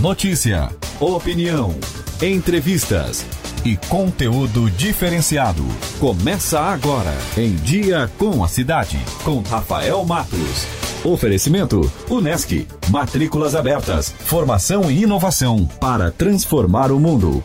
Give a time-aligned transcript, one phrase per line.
[0.00, 1.74] Notícia, opinião,
[2.22, 3.22] entrevistas
[3.66, 5.62] e conteúdo diferenciado.
[5.98, 10.66] Começa agora em Dia com a Cidade, com Rafael Matos.
[11.04, 12.66] Oferecimento Unesc.
[12.88, 14.08] Matrículas abertas.
[14.08, 17.42] Formação e inovação para transformar o mundo.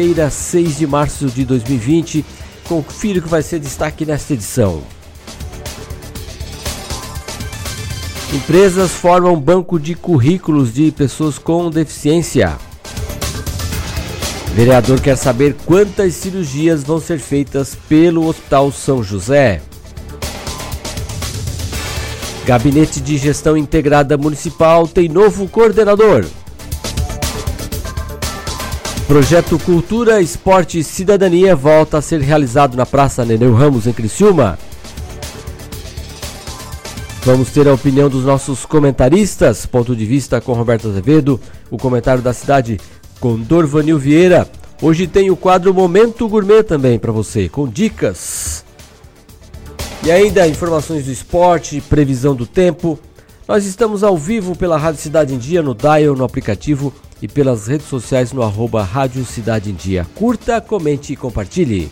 [0.00, 2.24] Sexta-feira, 6 de março de 2020.
[2.66, 4.82] Confira o que vai ser destaque nesta edição.
[8.32, 12.56] Empresas formam banco de currículos de pessoas com deficiência.
[14.54, 19.60] Vereador quer saber quantas cirurgias vão ser feitas pelo Hospital São José.
[22.46, 26.24] Gabinete de Gestão Integrada Municipal tem novo coordenador.
[29.10, 34.56] Projeto Cultura, Esporte e Cidadania volta a ser realizado na Praça Neneu Ramos, em Criciúma.
[37.24, 41.40] Vamos ter a opinião dos nossos comentaristas, ponto de vista com Roberto Azevedo,
[41.72, 42.78] o comentário da cidade
[43.18, 44.48] com Dorvanil Vieira.
[44.80, 48.64] Hoje tem o quadro Momento Gourmet também para você, com dicas.
[50.04, 52.96] E ainda informações do esporte, previsão do tempo.
[53.48, 57.66] Nós estamos ao vivo pela Rádio Cidade em Dia, no Dial, no aplicativo e pelas
[57.66, 60.06] redes sociais no arroba Rádio Cidade em Dia.
[60.14, 61.90] Curta, comente e compartilhe.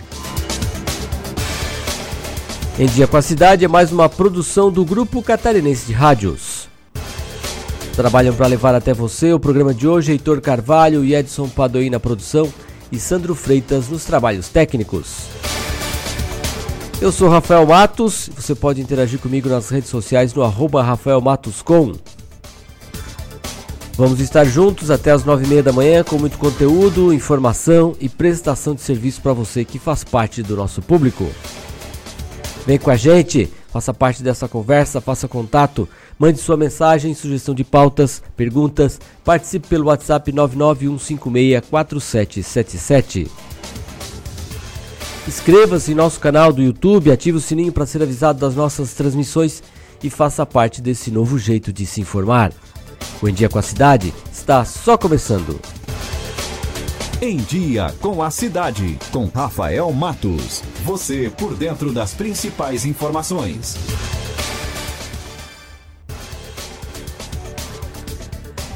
[2.79, 6.69] Em Dia com a Cidade é mais uma produção do Grupo Catarinense de Rádios.
[7.97, 11.99] Trabalham para levar até você o programa de hoje Heitor Carvalho e Edson Padoim na
[11.99, 12.49] produção
[12.93, 15.27] e Sandro Freitas nos trabalhos técnicos.
[17.01, 21.63] Eu sou Rafael Matos, você pode interagir comigo nas redes sociais no arroba Rafael Matos
[21.63, 21.93] com.
[23.99, 28.09] Vamos estar juntos até as nove e meia da manhã com muito conteúdo, informação e
[28.09, 31.29] prestação de serviço para você que faz parte do nosso público.
[32.65, 37.65] Vem com a gente, faça parte dessa conversa, faça contato, mande sua mensagem, sugestão de
[37.65, 43.29] pautas, perguntas, participe pelo WhatsApp 991564777.
[45.27, 49.61] Inscreva-se em nosso canal do YouTube, ative o sininho para ser avisado das nossas transmissões
[50.05, 52.53] e faça parte desse novo jeito de se informar.
[53.21, 55.61] O Em Dia com a Cidade está só começando.
[57.21, 60.63] Em Dia com a Cidade, com Rafael Matos.
[60.85, 63.77] Você por dentro das principais informações.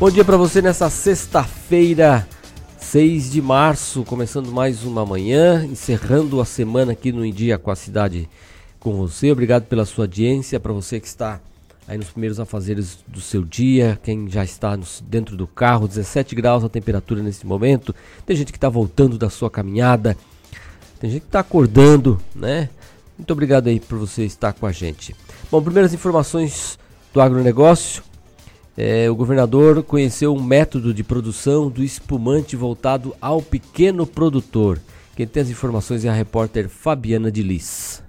[0.00, 2.26] Bom dia para você nessa sexta-feira,
[2.76, 7.70] 6 de março, começando mais uma manhã, encerrando a semana aqui no Em Dia com
[7.70, 8.28] a Cidade
[8.80, 9.30] com você.
[9.30, 11.40] Obrigado pela sua audiência, para você que está
[11.86, 16.34] aí nos primeiros afazeres do seu dia, quem já está no, dentro do carro, 17
[16.34, 17.94] graus a temperatura nesse momento.
[18.24, 20.16] Tem gente que está voltando da sua caminhada,
[21.00, 22.68] tem gente que está acordando, né?
[23.18, 25.14] Muito obrigado aí por você estar com a gente.
[25.50, 26.78] Bom, primeiras informações
[27.12, 28.02] do agronegócio.
[28.76, 34.80] É, o governador conheceu um método de produção do espumante voltado ao pequeno produtor.
[35.14, 38.01] Quem tem as informações é a repórter Fabiana de Liz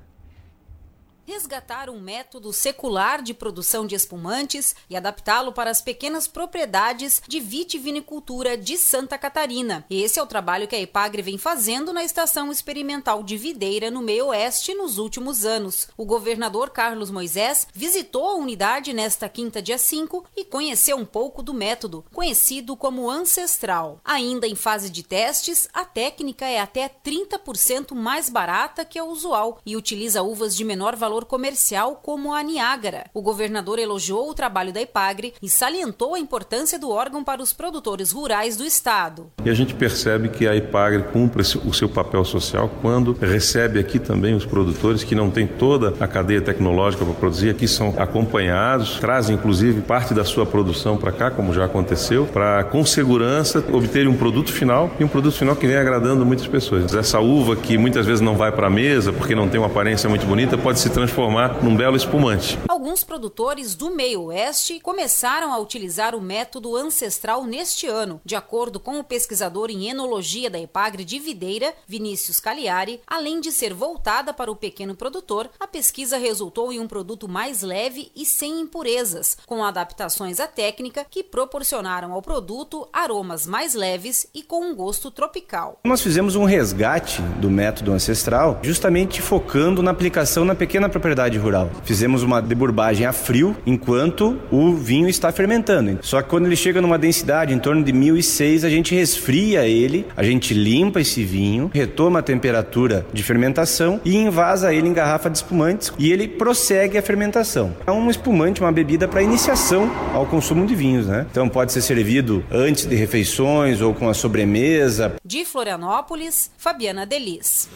[1.34, 7.40] resgatar um método secular de produção de espumantes e adaptá-lo para as pequenas propriedades de
[7.40, 9.84] vitivinicultura de Santa Catarina.
[9.90, 14.04] Esse é o trabalho que a Epagre vem fazendo na Estação Experimental de Videira, no
[14.04, 15.88] meio oeste, nos últimos anos.
[15.98, 21.42] O governador Carlos Moisés visitou a unidade nesta quinta, dia 5, e conheceu um pouco
[21.42, 24.00] do método, conhecido como ancestral.
[24.06, 29.60] Ainda em fase de testes, a técnica é até 30% mais barata que a usual
[29.66, 33.06] e utiliza uvas de menor valor valor comercial como a Niágara.
[33.14, 37.54] O governador elogiou o trabalho da Ipagre e salientou a importância do órgão para os
[37.54, 39.32] produtores rurais do estado.
[39.44, 44.00] E a gente percebe que a Ipagre cumpre o seu papel social quando recebe aqui
[44.00, 49.00] também os produtores que não têm toda a cadeia tecnológica para produzir, aqui são acompanhados,
[49.00, 54.08] trazem inclusive parte da sua produção para cá, como já aconteceu, para com segurança obter
[54.08, 56.94] um produto final e um produto final que vem agradando muitas pessoas.
[56.94, 60.10] Essa uva que muitas vezes não vai para a mesa porque não tem uma aparência
[60.10, 61.13] muito bonita pode se transformar
[61.62, 62.58] num belo espumante.
[62.68, 68.80] Alguns produtores do meio oeste começaram a utilizar o método ancestral neste ano, de acordo
[68.80, 74.34] com o pesquisador em enologia da Epagre de Videira, Vinícius Cagliari, além de ser voltada
[74.34, 79.38] para o pequeno produtor, a pesquisa resultou em um produto mais leve e sem impurezas,
[79.46, 85.12] com adaptações à técnica que proporcionaram ao produto aromas mais leves e com um gosto
[85.12, 85.80] tropical.
[85.84, 91.70] Nós fizemos um resgate do método ancestral, justamente focando na aplicação na pequena propriedade rural.
[91.84, 96.00] Fizemos uma deburbagem a frio enquanto o vinho está fermentando.
[96.02, 100.06] Só que quando ele chega numa densidade em torno de 1006, a gente resfria ele,
[100.16, 105.30] a gente limpa esse vinho, retoma a temperatura de fermentação e invasa ele em garrafa
[105.30, 107.76] de espumantes e ele prossegue a fermentação.
[107.86, 111.26] É um espumante, uma bebida para iniciação ao consumo de vinhos, né?
[111.32, 115.16] Então pode ser servido antes de refeições ou com a sobremesa.
[115.26, 117.68] De Florianópolis, Fabiana Delis.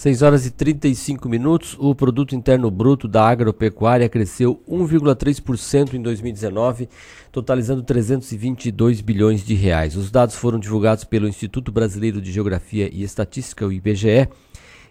[0.00, 6.88] 6 horas e 35 minutos, o produto interno bruto da agropecuária cresceu 1,3% em 2019,
[7.30, 9.96] totalizando 322 bilhões de reais.
[9.96, 14.26] Os dados foram divulgados pelo Instituto Brasileiro de Geografia e Estatística, o IBGE,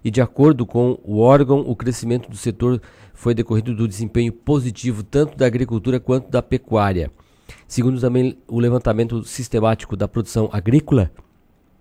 [0.05, 2.79] e de acordo com o órgão, o crescimento do setor
[3.11, 7.11] foi decorrido do desempenho positivo tanto da agricultura quanto da pecuária.
[7.67, 11.09] Segundo também o levantamento sistemático da produção agrícola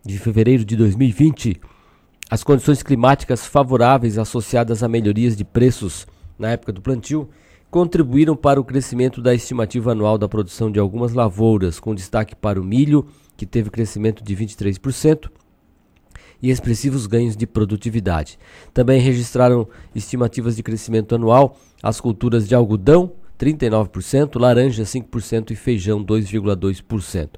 [0.02, 1.60] de fevereiro de 2020,
[2.30, 6.06] as condições climáticas favoráveis associadas a melhorias de preços
[6.38, 7.28] na época do plantio
[7.70, 12.60] contribuíram para o crescimento da estimativa anual da produção de algumas lavouras, com destaque para
[12.60, 15.30] o milho, que teve crescimento de 23%,
[16.40, 18.38] e expressivos ganhos de produtividade.
[18.72, 26.04] Também registraram estimativas de crescimento anual as culturas de algodão, 39%, laranja 5% e feijão
[26.04, 27.30] 2,2%.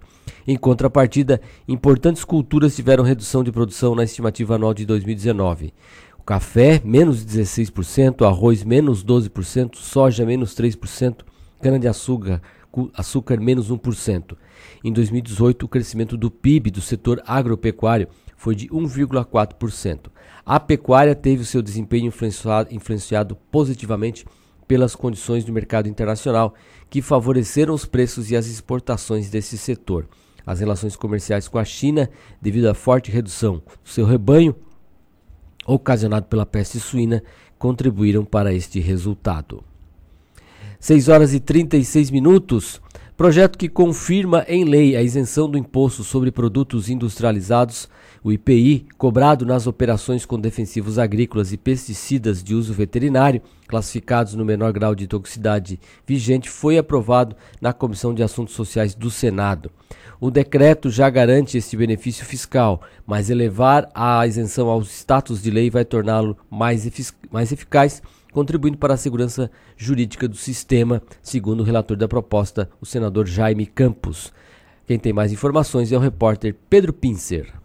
[0.46, 5.72] Em contrapartida, importantes culturas tiveram redução de produção na estimativa anual de 2019.
[6.18, 11.24] O café, menos 16%, arroz, menos 12%, soja, menos 3%,
[11.60, 12.40] cana-de-açúcar,
[12.94, 14.36] açúcar, menos 1%.
[14.84, 20.10] Em 2018, o crescimento do PIB do setor agropecuário foi de 1,4%.
[20.44, 24.24] A pecuária teve o seu desempenho influenciado, influenciado positivamente
[24.66, 26.54] pelas condições do mercado internacional
[26.88, 30.06] que favoreceram os preços e as exportações desse setor.
[30.46, 32.08] As relações comerciais com a China,
[32.40, 34.54] devido à forte redução do seu rebanho,
[35.66, 37.22] ocasionado pela peste suína,
[37.58, 39.62] contribuíram para este resultado.
[40.78, 42.80] 6 horas e 36 minutos.
[43.16, 47.88] Projeto que confirma em lei a isenção do imposto sobre produtos industrializados
[48.22, 54.44] o IPI, cobrado nas operações com defensivos agrícolas e pesticidas de uso veterinário, classificados no
[54.44, 59.70] menor grau de toxicidade vigente, foi aprovado na Comissão de Assuntos Sociais do Senado.
[60.20, 65.70] O decreto já garante este benefício fiscal, mas elevar a isenção ao status de lei
[65.70, 66.86] vai torná-lo mais,
[67.30, 72.84] mais eficaz, contribuindo para a segurança jurídica do sistema, segundo o relator da proposta, o
[72.84, 74.30] senador Jaime Campos.
[74.86, 77.59] Quem tem mais informações é o repórter Pedro Pincer.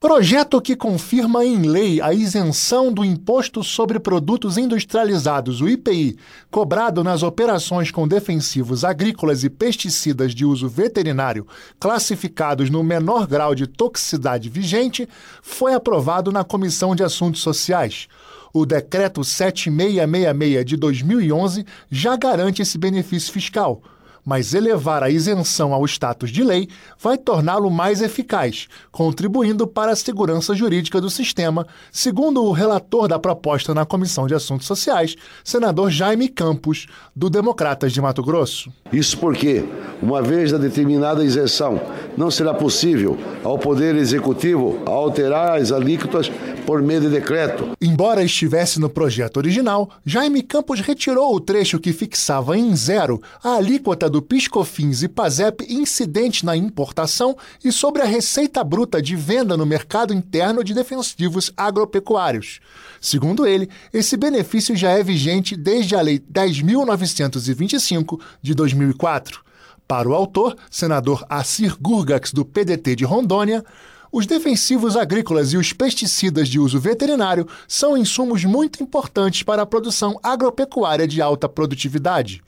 [0.00, 6.16] Projeto que confirma em lei a isenção do Imposto sobre Produtos Industrializados, o IPI,
[6.52, 11.44] cobrado nas operações com defensivos agrícolas e pesticidas de uso veterinário
[11.80, 15.08] classificados no menor grau de toxicidade vigente,
[15.42, 18.06] foi aprovado na Comissão de Assuntos Sociais.
[18.54, 23.82] O Decreto 7666 de 2011 já garante esse benefício fiscal
[24.28, 26.68] mas elevar a isenção ao status de lei
[27.00, 33.18] vai torná-lo mais eficaz, contribuindo para a segurança jurídica do sistema, segundo o relator da
[33.18, 38.70] proposta na Comissão de Assuntos Sociais, senador Jaime Campos, do Democratas de Mato Grosso.
[38.92, 39.64] Isso porque,
[40.02, 41.80] uma vez da determinada isenção,
[42.14, 46.30] não será possível ao Poder Executivo alterar as alíquotas
[46.66, 47.70] por meio de decreto.
[47.80, 53.54] Embora estivesse no projeto original, Jaime Campos retirou o trecho que fixava em zero a
[53.54, 59.56] alíquota do Piscofins e Pasep incidente na importação e sobre a receita bruta de venda
[59.56, 62.60] no mercado interno de defensivos agropecuários.
[63.00, 69.42] Segundo ele, esse benefício já é vigente desde a Lei 10.925 de 2004.
[69.86, 73.64] Para o autor, senador Assir Gurgax, do PDT de Rondônia,
[74.10, 79.66] Os defensivos agrícolas e os pesticidas de uso veterinário são insumos muito importantes para a
[79.66, 82.42] produção agropecuária de alta produtividade.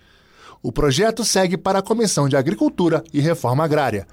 [0.63, 4.07] O projeto segue para a Comissão de Agricultura e Reforma Agrária.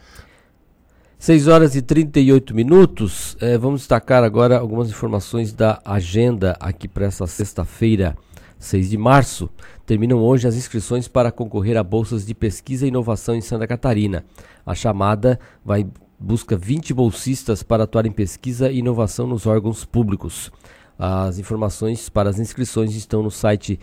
[1.19, 3.35] 6 horas e 38 minutos.
[3.41, 8.15] Eh, vamos destacar agora algumas informações da agenda aqui para essa sexta-feira,
[8.57, 9.49] 6 de março.
[9.85, 14.23] Terminam hoje as inscrições para concorrer a bolsas de pesquisa e inovação em Santa Catarina.
[14.65, 15.85] A chamada vai
[16.17, 20.49] busca 20 bolsistas para atuar em pesquisa e inovação nos órgãos públicos.
[20.97, 23.79] As informações para as inscrições estão no site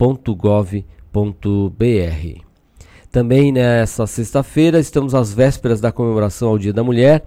[0.00, 0.84] fapesc.sc.gov.br.
[3.12, 7.24] Também nessa sexta-feira estamos às vésperas da comemoração ao Dia da Mulher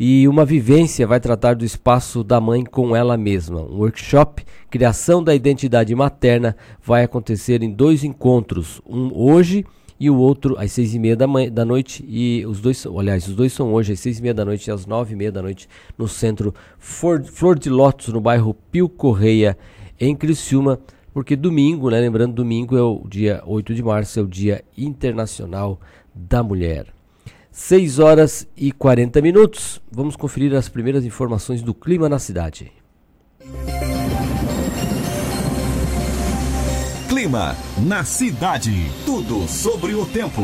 [0.00, 3.60] e uma vivência vai tratar do espaço da mãe com ela mesma.
[3.60, 9.66] Um workshop Criação da Identidade Materna vai acontecer em dois encontros, um hoje
[10.00, 13.34] e o outro às seis e meia da, da noite e os dois, aliás, os
[13.34, 15.42] dois são hoje às seis e meia da noite e às nove e meia da
[15.42, 19.58] noite no centro Flor de Lótus, no bairro Pio Correia,
[20.00, 20.80] em Criciúma
[21.14, 25.80] porque domingo, né, lembrando, domingo é o dia 8 de março, é o Dia Internacional
[26.12, 26.88] da Mulher.
[27.52, 29.80] 6 horas e 40 minutos.
[29.92, 32.72] Vamos conferir as primeiras informações do clima na cidade.
[37.08, 37.54] Clima
[37.86, 38.72] na cidade.
[39.06, 40.42] Tudo sobre o tempo.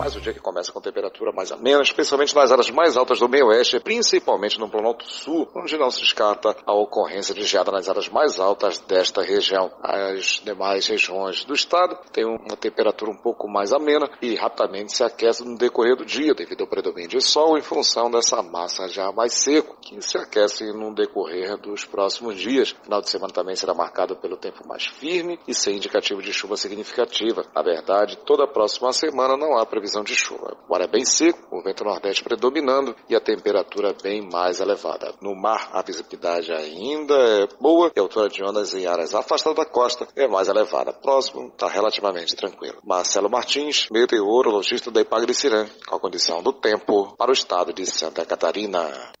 [0.00, 3.28] Mais um dia que começa com temperatura mais amena, especialmente nas áreas mais altas do
[3.28, 7.86] meio oeste, principalmente no Planalto Sul, onde não se descarta a ocorrência de geada nas
[7.86, 9.70] áreas mais altas desta região.
[9.82, 15.04] As demais regiões do estado têm uma temperatura um pouco mais amena e rapidamente se
[15.04, 19.12] aquece no decorrer do dia, devido ao predomínio de sol em função dessa massa já
[19.12, 22.74] mais seco, que se aquece no decorrer dos próximos dias.
[22.84, 26.56] Final de semana também será marcado pelo tempo mais firme e sem indicativo de chuva
[26.56, 27.44] significativa.
[27.54, 30.56] Na verdade, toda a próxima semana não há previsão previsão de chuva.
[30.68, 35.14] O ar é bem seco, o vento nordeste predominando e a temperatura bem mais elevada.
[35.20, 39.56] No mar, a visibilidade ainda é boa e a altura de ondas em áreas afastadas
[39.56, 40.92] da costa é mais elevada.
[40.92, 42.78] Próximo está relativamente tranquilo.
[42.84, 48.24] Marcelo Martins, meteorologista da Ipagre-Cirã, com a condição do tempo para o estado de Santa
[48.24, 49.12] Catarina.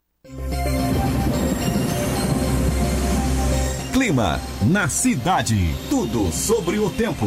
[3.92, 5.74] Clima na cidade.
[5.90, 7.26] Tudo sobre o tempo.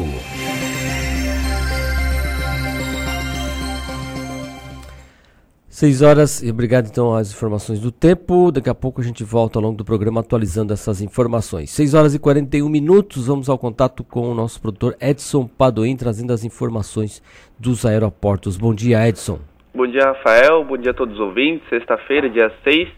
[5.74, 8.52] 6 horas, e obrigado então às informações do tempo.
[8.52, 11.72] Daqui a pouco a gente volta ao longo do programa atualizando essas informações.
[11.72, 16.32] 6 horas e 41 minutos, vamos ao contato com o nosso produtor Edson Padoim, trazendo
[16.32, 17.24] as informações
[17.60, 18.56] dos aeroportos.
[18.56, 19.40] Bom dia, Edson.
[19.74, 20.64] Bom dia, Rafael.
[20.64, 21.68] Bom dia a todos os ouvintes.
[21.70, 22.90] Sexta-feira, dia 6.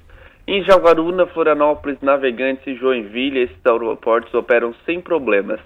[0.45, 5.61] Em Jaguaruna, Florianópolis, Navegantes e Joinville, esses aeroportos operam sem problemas.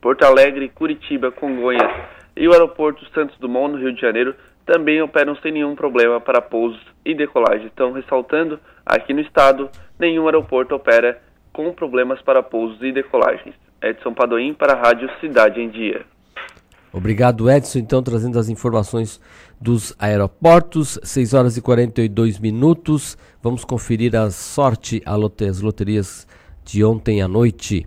[0.00, 1.90] Porto Alegre, Curitiba, Congonhas
[2.36, 4.36] e o aeroporto Santos Dumont, no Rio de Janeiro,
[4.68, 7.70] também operam sem nenhum problema para pousos e decolagem.
[7.72, 11.18] Então, ressaltando, aqui no estado, nenhum aeroporto opera
[11.54, 13.54] com problemas para pousos e decolagens.
[13.82, 16.04] Edson Padoim para a Rádio Cidade em Dia.
[16.92, 17.78] Obrigado, Edson.
[17.78, 19.18] Então, trazendo as informações
[19.58, 23.16] dos aeroportos, 6 horas e 42 minutos.
[23.42, 26.28] Vamos conferir a sorte, as loterias
[26.62, 27.86] de ontem à noite.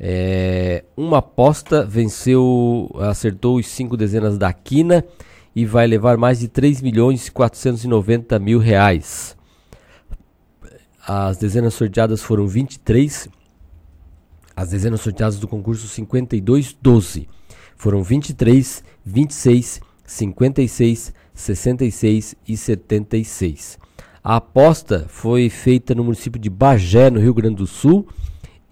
[0.00, 5.04] É, uma aposta venceu, acertou os cinco dezenas da quina
[5.54, 9.36] e vai levar mais de 3 milhões e 490 mil reais.
[11.06, 13.28] As dezenas sorteadas foram 23.
[14.54, 17.28] As dezenas sorteadas do concurso 5212
[17.76, 23.78] foram 23, 26, 56, 66 e 76.
[24.22, 28.06] A aposta foi feita no município de Bagé, no Rio Grande do Sul,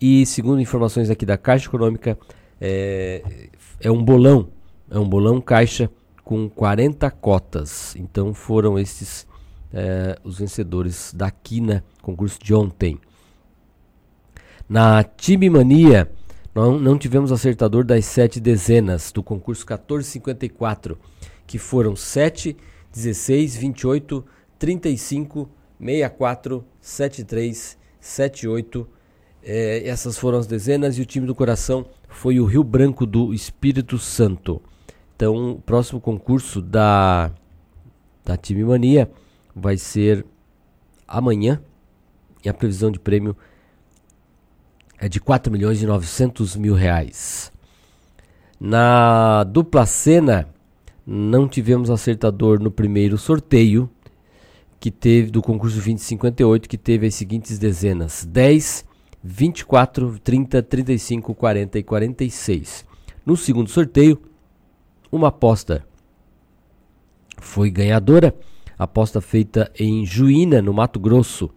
[0.01, 2.17] e segundo informações aqui da Caixa Econômica,
[2.61, 3.49] é,
[3.81, 4.49] é um bolão,
[4.89, 5.91] é um bolão caixa
[6.31, 7.97] com 40 cotas.
[7.97, 9.27] Então foram esses
[9.73, 13.01] é, os vencedores da Quina, concurso de ontem.
[14.69, 16.09] Na Time Mania,
[16.55, 20.97] não, não tivemos acertador das sete dezenas do concurso 1454,
[21.49, 22.57] que foram 7,
[22.93, 24.25] 16, 28,
[24.57, 28.89] 35, 64, 73, 78.
[29.43, 33.35] É, essas foram as dezenas e o time do coração foi o Rio Branco do
[33.35, 34.63] Espírito Santo.
[35.21, 37.31] Então, o próximo concurso da,
[38.25, 39.11] da Time Mania
[39.55, 40.25] vai ser
[41.07, 41.61] amanhã.
[42.43, 43.37] E a previsão de prêmio
[44.99, 47.53] é de 4 milhões e 900 mil reais.
[48.59, 50.49] Na dupla cena,
[51.07, 53.91] não tivemos acertador no primeiro sorteio,
[54.81, 58.87] que teve do concurso 2058, que teve as seguintes dezenas: 10,
[59.23, 62.87] 24, 30, 35, 40 e 46.
[63.27, 64.30] No segundo sorteio,
[65.11, 65.85] uma aposta
[67.41, 68.35] foi ganhadora,
[68.79, 71.51] aposta feita em Juína, no Mato Grosso,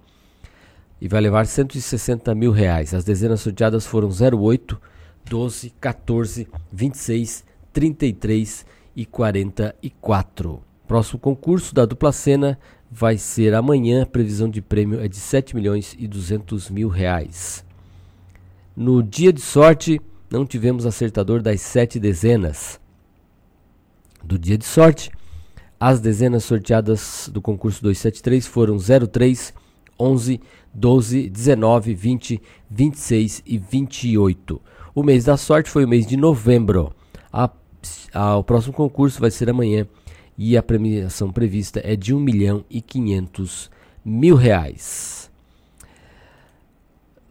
[1.00, 2.94] e vai levar 160 mil reais.
[2.94, 4.82] As dezenas sorteadas foram 08,
[5.26, 10.62] 12, 14, 26, 33 e 44.
[10.88, 12.58] Próximo concurso da dupla cena
[12.90, 14.04] vai ser amanhã.
[14.04, 17.66] A previsão de prêmio é de 7 milhões e 200 mil reais.
[18.76, 22.80] No dia de sorte, não tivemos acertador das sete dezenas.
[24.24, 25.12] Do dia de sorte,
[25.78, 29.54] as dezenas sorteadas do concurso 273 foram 03,
[30.00, 30.40] 11,
[30.74, 34.62] 12, 19, 20, 26 e 28.
[34.96, 36.94] O mês da sorte foi o mês de novembro.
[37.32, 37.50] A,
[38.14, 39.86] a, o próximo concurso vai ser amanhã
[40.38, 43.70] e a premiação prevista é de 1 milhão e 500
[44.06, 45.23] mil reais.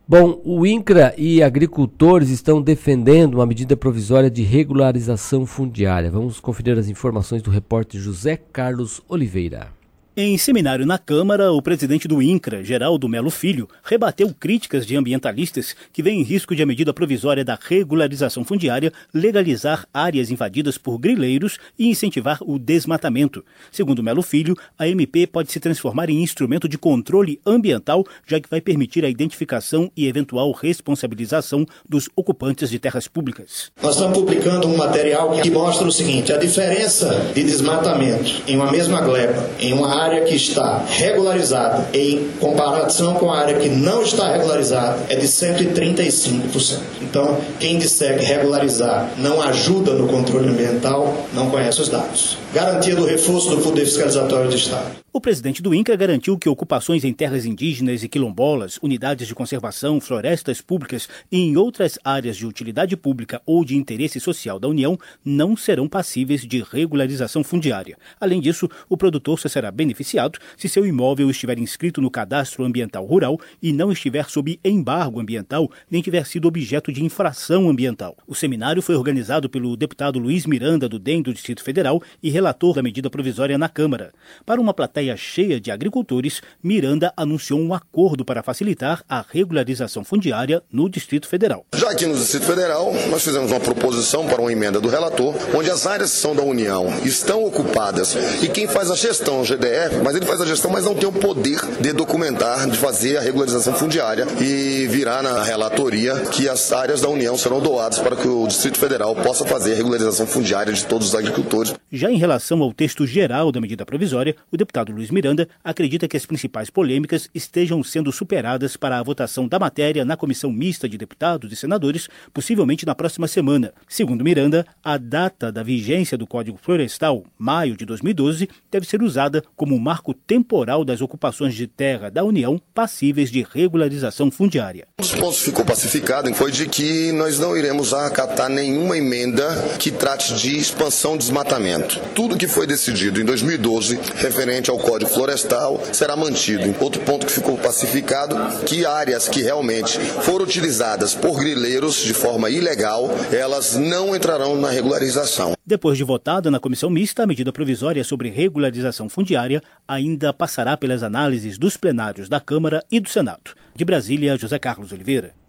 [0.06, 6.10] Bom, o INCRA e agricultores estão defendendo uma medida provisória de regularização fundiária.
[6.10, 9.81] Vamos conferir as informações do repórter José Carlos Oliveira.
[10.14, 15.74] Em seminário na Câmara, o presidente do INCRA, Geraldo Melo Filho, rebateu críticas de ambientalistas
[15.90, 21.58] que veem risco de a medida provisória da regularização fundiária legalizar áreas invadidas por grileiros
[21.78, 23.42] e incentivar o desmatamento.
[23.70, 28.50] Segundo Melo Filho, a MP pode se transformar em instrumento de controle ambiental, já que
[28.50, 33.72] vai permitir a identificação e eventual responsabilização dos ocupantes de terras públicas.
[33.82, 38.70] Nós estamos publicando um material que mostra o seguinte: a diferença de desmatamento em uma
[38.70, 44.02] mesma gleba, em uma área que está regularizada em comparação com a área que não
[44.02, 46.78] está regularizada é de 135%.
[47.00, 52.36] Então, quem disser que regularizar não ajuda no controle ambiental, não conhece os dados.
[52.52, 55.02] Garantia do reforço do poder fiscalizatório do Estado.
[55.14, 60.00] O presidente do INCRA garantiu que ocupações em terras indígenas e quilombolas, unidades de conservação,
[60.00, 64.98] florestas públicas e em outras áreas de utilidade pública ou de interesse social da União
[65.22, 67.98] não serão passíveis de regularização fundiária.
[68.18, 73.04] Além disso, o produtor só será beneficiado se seu imóvel estiver inscrito no cadastro ambiental
[73.04, 78.16] rural e não estiver sob embargo ambiental nem tiver sido objeto de infração ambiental.
[78.26, 82.74] O seminário foi organizado pelo deputado Luiz Miranda, do DEM do Distrito Federal e relator
[82.74, 84.14] da medida provisória na Câmara.
[84.46, 90.04] Para uma plateia plateia cheia de agricultores, Miranda anunciou um acordo para facilitar a regularização
[90.04, 91.66] fundiária no Distrito Federal.
[91.74, 95.70] Já aqui no Distrito Federal, nós fizemos uma proposição para uma emenda do relator, onde
[95.70, 99.96] as áreas que são da União estão ocupadas e quem faz a gestão o GDF,
[100.04, 103.20] mas ele faz a gestão, mas não tem o poder de documentar, de fazer a
[103.20, 108.28] regularização fundiária e virar na relatoria que as áreas da União serão doadas para que
[108.28, 111.74] o Distrito Federal possa fazer a regularização fundiária de todos os agricultores.
[111.90, 116.16] Já em relação ao texto geral da medida provisória, o deputado Luiz Miranda acredita que
[116.16, 120.98] as principais polêmicas estejam sendo superadas para a votação da matéria na comissão mista de
[120.98, 123.72] deputados e senadores, possivelmente na próxima semana.
[123.88, 129.42] Segundo Miranda, a data da vigência do Código Florestal, maio de 2012, deve ser usada
[129.56, 134.86] como marco temporal das ocupações de terra da União passíveis de regularização fundiária.
[134.98, 139.46] Um dos ficou pacificado foi de que nós não iremos acatar nenhuma emenda
[139.78, 142.00] que trate de expansão desmatamento.
[142.14, 146.74] Tudo que foi decidido em 2012 referente ao Código Florestal será mantido.
[146.80, 152.50] Outro ponto que ficou pacificado, que áreas que realmente foram utilizadas por grileiros de forma
[152.50, 155.52] ilegal, elas não entrarão na regularização.
[155.64, 161.02] Depois de votada na comissão mista, a medida provisória sobre regularização fundiária ainda passará pelas
[161.02, 163.52] análises dos plenários da Câmara e do Senado.
[163.74, 165.41] De Brasília, José Carlos Oliveira.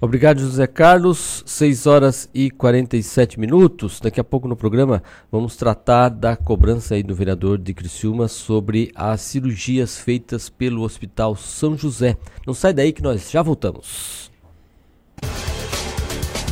[0.00, 1.42] Obrigado, José Carlos.
[1.46, 3.98] 6 horas e 47 minutos.
[3.98, 8.92] Daqui a pouco no programa vamos tratar da cobrança aí do vereador de Criciúma sobre
[8.94, 12.16] as cirurgias feitas pelo Hospital São José.
[12.46, 14.30] Não sai daí que nós já voltamos.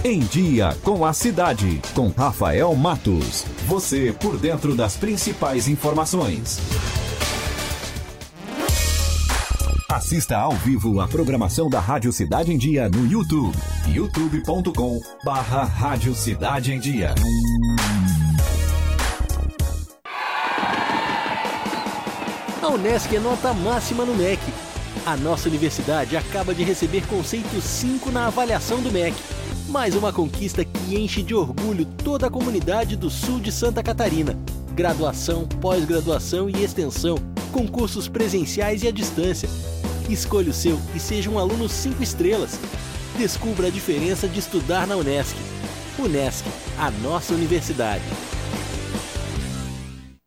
[0.02, 3.44] Em Dia com a Cidade, com Rafael Matos.
[3.66, 6.60] Você por dentro das principais informações.
[9.94, 13.56] Assista ao vivo a programação da Rádio Cidade em Dia no YouTube.
[13.86, 17.14] youtube.com barra Rádio Cidade em Dia.
[22.60, 24.42] A Unesc é nota máxima no MEC.
[25.06, 29.14] A nossa universidade acaba de receber conceito 5 na avaliação do MEC.
[29.68, 34.36] Mais uma conquista que enche de orgulho toda a comunidade do sul de Santa Catarina.
[34.74, 37.16] Graduação, pós-graduação e extensão,
[37.52, 39.48] concursos presenciais e à distância.
[40.08, 42.58] Escolha o seu e seja um aluno 5 estrelas.
[43.16, 45.34] Descubra a diferença de estudar na Unesc.
[45.98, 46.44] Unesc,
[46.78, 48.04] a nossa universidade.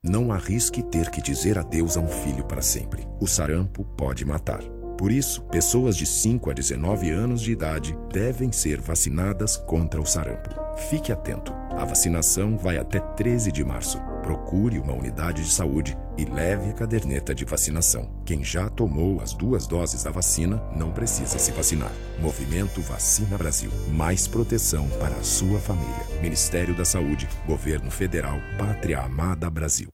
[0.04, 3.06] Não arrisque ter que dizer adeus a um filho para sempre.
[3.20, 4.64] O sarampo pode matar.
[4.98, 10.06] Por isso, pessoas de 5 a 19 anos de idade devem ser vacinadas contra o
[10.06, 10.50] sarampo.
[10.90, 11.54] Fique atento.
[11.72, 14.00] A vacinação vai até 13 de março.
[14.24, 18.10] Procure uma unidade de saúde e leve a caderneta de vacinação.
[18.26, 21.92] Quem já tomou as duas doses da vacina não precisa se vacinar.
[22.20, 23.72] Movimento Vacina Brasil.
[23.92, 26.06] Mais proteção para a sua família.
[26.22, 29.90] Ministério da Saúde, Governo Federal, Pátria Amada Brasil.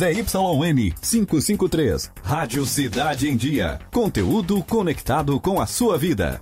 [0.00, 2.10] ZYN 553.
[2.22, 3.78] Rádio Cidade em Dia.
[3.92, 6.40] Conteúdo conectado com a sua vida.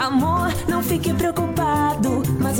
[0.00, 1.49] Amor, não fique preocupado.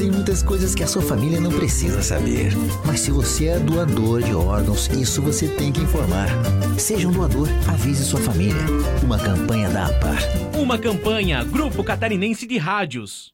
[0.00, 2.52] Tem muitas coisas que a sua família não precisa saber.
[2.86, 6.26] Mas se você é doador de órgãos, isso você tem que informar.
[6.78, 8.62] Seja um doador, avise sua família.
[9.02, 10.18] Uma campanha da APAR.
[10.58, 13.30] Uma campanha Grupo Catarinense de Rádios.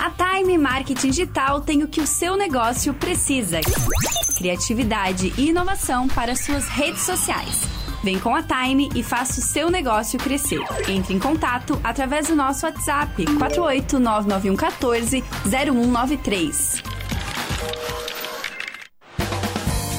[0.00, 3.60] A Time Marketing Digital tem o que o seu negócio precisa:
[4.38, 7.71] criatividade e inovação para suas redes sociais.
[8.02, 10.60] Vem com a Time e faça o seu negócio crescer.
[10.88, 16.82] Entre em contato através do nosso WhatsApp 4899114 0193.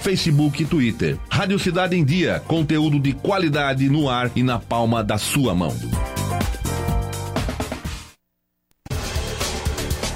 [0.00, 1.18] Facebook e Twitter.
[1.28, 5.74] Rádio Cidade em Dia, conteúdo de qualidade no ar e na palma da sua mão.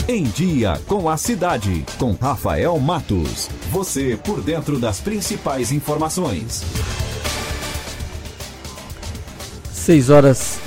[0.07, 3.49] Em Dia com a Cidade, com Rafael Matos.
[3.71, 6.62] Você por dentro das principais informações.
[9.73, 10.59] 6 horas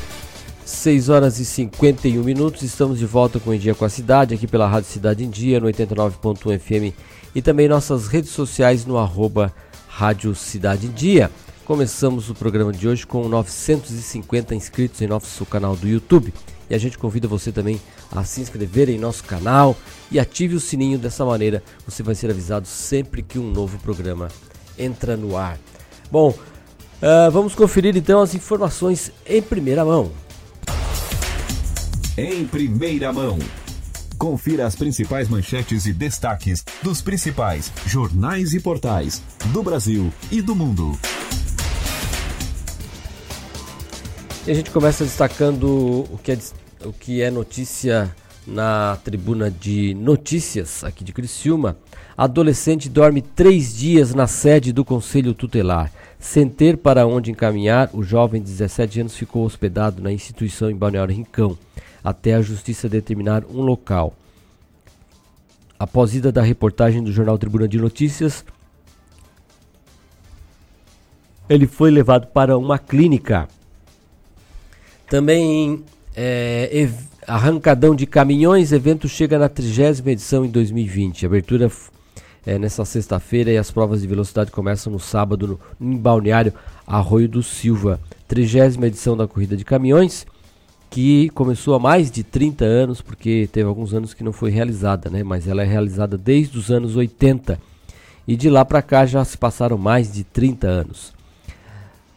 [0.87, 4.47] 6 horas e 51 minutos, estamos de volta com Em Dia com a Cidade, aqui
[4.47, 6.97] pela Rádio Cidade em Dia, no 89.1 FM
[7.35, 9.53] e também nossas redes sociais no arroba
[9.89, 11.29] Rádio Cidade em Dia.
[11.65, 16.33] Começamos o programa de hoje com 950 inscritos em nosso canal do YouTube.
[16.69, 19.75] E a gente convida você também a se inscrever em nosso canal
[20.09, 21.61] e ative o sininho dessa maneira.
[21.85, 24.29] Você vai ser avisado sempre que um novo programa
[24.79, 25.59] entra no ar.
[26.09, 30.26] Bom, uh, vamos conferir então as informações em primeira mão.
[32.19, 33.37] Em primeira mão.
[34.17, 39.21] Confira as principais manchetes e destaques dos principais jornais e portais
[39.53, 40.97] do Brasil e do mundo.
[44.47, 46.39] E a gente começa destacando o que é,
[46.83, 48.11] o que é notícia
[48.47, 51.77] na tribuna de notícias aqui de Criciúma.
[52.17, 55.91] Adolescente dorme três dias na sede do Conselho Tutelar.
[56.19, 60.75] Sem ter para onde encaminhar, o jovem de 17 anos ficou hospedado na instituição em
[60.75, 61.55] Balneário Rincão
[62.07, 64.13] até a justiça determinar um local.
[65.77, 68.45] Após ida da reportagem do jornal Tribuna de Notícias,
[71.49, 73.49] ele foi levado para uma clínica.
[75.09, 75.83] Também
[76.15, 76.89] é,
[77.27, 81.25] arrancadão de caminhões, evento chega na trigésima edição em 2020.
[81.25, 81.69] Abertura
[82.45, 86.53] é, nessa sexta-feira e as provas de velocidade começam no sábado no, em Balneário
[86.87, 87.99] Arroio do Silva.
[88.29, 90.25] Trigésima edição da corrida de caminhões
[90.89, 95.09] que começou há mais de 30 anos, porque teve alguns anos que não foi realizada,
[95.09, 95.23] né?
[95.23, 97.59] Mas ela é realizada desde os anos 80.
[98.27, 101.13] E de lá para cá já se passaram mais de 30 anos.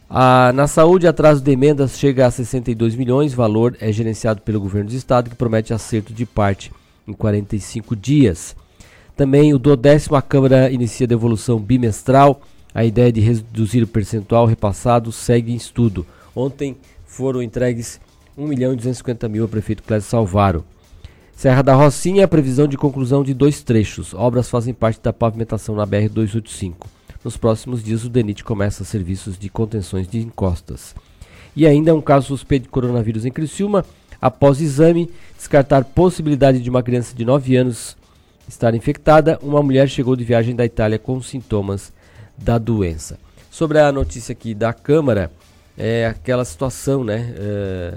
[0.08, 4.90] Ah, na saúde, atraso de emendas chega a 62 milhões, valor é gerenciado pelo governo
[4.90, 6.72] do estado, que promete acerto de parte
[7.06, 8.56] em 45 dias.
[9.16, 12.40] Também o do décimo, a Câmara inicia devolução bimestral.
[12.74, 16.06] A ideia de reduzir o percentual repassado segue em estudo.
[16.34, 18.00] Ontem foram entregues
[18.36, 20.64] 1 milhão e 250 mil ao prefeito Clésio Salvaro.
[21.34, 24.12] Serra da Rocinha, previsão de conclusão de dois trechos.
[24.12, 26.86] Obras fazem parte da pavimentação na BR-285.
[27.24, 30.94] Nos próximos dias, o DENIT começa serviços de contenções de encostas.
[31.56, 33.84] E ainda um caso suspeito de coronavírus em Criciúma.
[34.20, 37.96] Após exame, descartar possibilidade de uma criança de 9 anos
[38.46, 41.92] estar infectada, uma mulher chegou de viagem da Itália com sintomas
[42.36, 43.18] da doença.
[43.50, 45.30] Sobre a notícia aqui da Câmara,
[45.76, 47.34] é aquela situação, né?
[47.36, 47.94] É,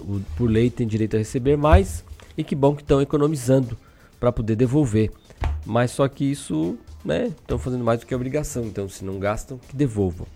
[0.00, 2.04] o, por lei tem direito a receber mais
[2.36, 3.76] e que bom que estão economizando
[4.18, 5.10] para poder devolver.
[5.64, 7.26] Mas só que isso, né?
[7.26, 10.26] Estão fazendo mais do que obrigação, então se não gastam, que devolvam.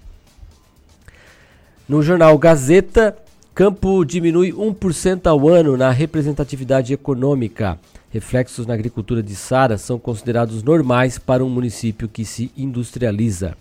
[1.89, 3.17] No jornal Gazeta,
[3.55, 7.79] Campo diminui 1% ao ano na representatividade econômica.
[8.11, 13.57] Reflexos na agricultura de Sara são considerados normais para um município que se industrializa.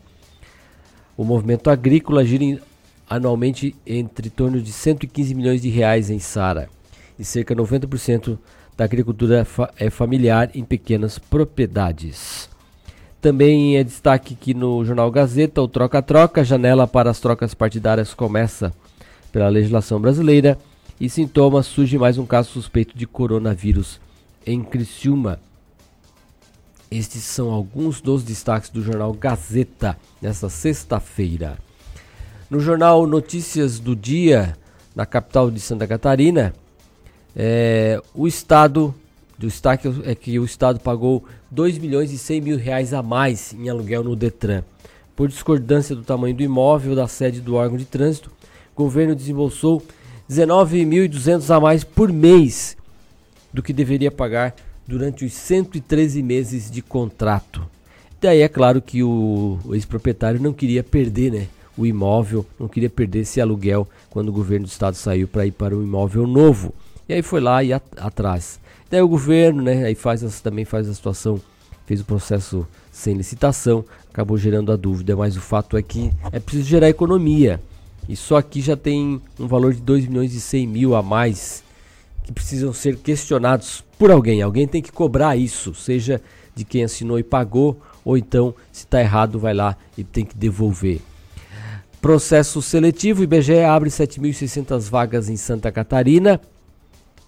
[1.15, 2.59] O movimento agrícola gira
[3.09, 6.69] anualmente entre torno de 115 milhões de reais em Sara
[7.17, 8.37] e cerca de 90%
[8.75, 12.49] da agricultura é familiar em pequenas propriedades.
[13.21, 18.73] Também é destaque que no jornal Gazeta o troca-troca, janela para as trocas partidárias começa
[19.31, 20.57] pela legislação brasileira
[20.99, 23.99] e sintomas surge mais um caso suspeito de coronavírus
[24.45, 25.39] em Criciúma.
[26.91, 31.57] Estes são alguns dos destaques do jornal Gazeta nesta sexta-feira.
[32.47, 34.55] No jornal Notícias do Dia,
[34.95, 36.53] na capital de Santa Catarina,
[37.35, 38.93] é, o Estado,
[39.35, 43.51] o destaque é que o Estado pagou 2 milhões e 100 mil reais a mais
[43.53, 44.63] em aluguel no Detran.
[45.15, 48.29] Por discordância do tamanho do imóvel da sede do órgão de trânsito,
[48.75, 49.81] o governo desembolsou
[50.29, 52.77] 19.200 a mais por mês
[53.51, 54.53] do que deveria pagar
[54.87, 57.65] durante os 113 meses de contrato.
[58.21, 63.19] Daí é claro que o, ex-proprietário não queria perder né, o imóvel, não queria perder
[63.19, 66.73] esse aluguel quando o governo do estado saiu para ir para um imóvel novo.
[67.07, 68.59] E aí foi lá e at atrás.
[68.89, 71.39] Daí o governo né, aí faz as, também faz a situação,
[71.85, 76.39] fez o processo sem licitação, acabou gerando a dúvida, mas o fato é que é
[76.39, 77.59] preciso gerar economia.
[78.07, 81.63] E só aqui já tem um valor de 2 milhões e 100 mil a mais
[82.23, 84.41] que precisam ser questionados por alguém.
[84.41, 86.21] Alguém tem que cobrar isso, seja
[86.55, 90.35] de quem assinou e pagou, ou então, se está errado, vai lá e tem que
[90.35, 91.01] devolver.
[92.05, 96.39] Processo seletivo: IBGE abre 7.600 vagas em Santa Catarina.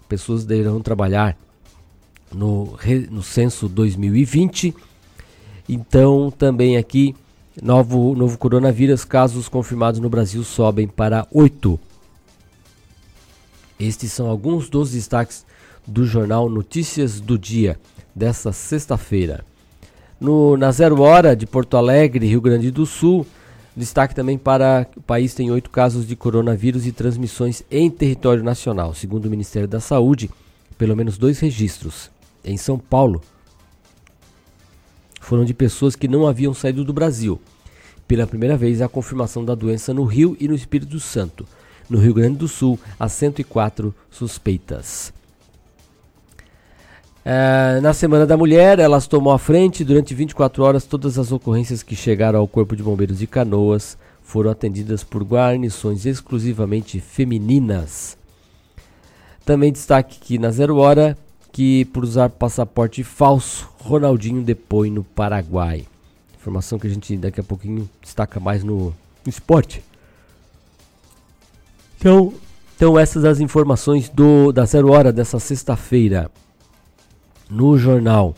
[0.07, 1.35] Pessoas deverão trabalhar
[2.31, 2.77] no,
[3.09, 4.75] no censo 2020.
[5.67, 7.15] Então, também aqui
[7.59, 11.79] Novo, novo coronavírus, casos confirmados no Brasil sobem para 8.
[13.79, 15.43] Estes são alguns dos destaques
[15.87, 17.79] do jornal Notícias do Dia,
[18.13, 19.43] desta sexta-feira.
[20.59, 23.25] Na Zero Hora de Porto Alegre, Rio Grande do Sul,
[23.77, 28.93] destaque também para o país tem oito casos de coronavírus e transmissões em território nacional.
[28.93, 30.29] Segundo o Ministério da Saúde,
[30.77, 32.09] pelo menos dois registros.
[32.43, 33.21] Em São Paulo,
[35.21, 37.39] foram de pessoas que não haviam saído do Brasil.
[38.07, 41.45] Pela primeira vez, a confirmação da doença no Rio e no Espírito Santo.
[41.89, 45.13] No Rio Grande do Sul, há 104 suspeitas.
[47.29, 49.83] É, na Semana da Mulher, elas tomou a frente.
[49.83, 54.49] Durante 24 horas, todas as ocorrências que chegaram ao Corpo de Bombeiros de Canoas foram
[54.49, 58.17] atendidas por guarnições exclusivamente femininas.
[59.43, 61.17] Também destaque que na Zero Hora,
[61.51, 65.85] que por usar passaporte falso, Ronaldinho depõe no Paraguai.
[66.39, 69.83] Informação que a gente daqui a pouquinho destaca mais no, no esporte.
[71.99, 72.33] Então,
[72.77, 76.31] então essas as informações do da Zero Hora dessa sexta-feira.
[77.49, 78.35] No jornal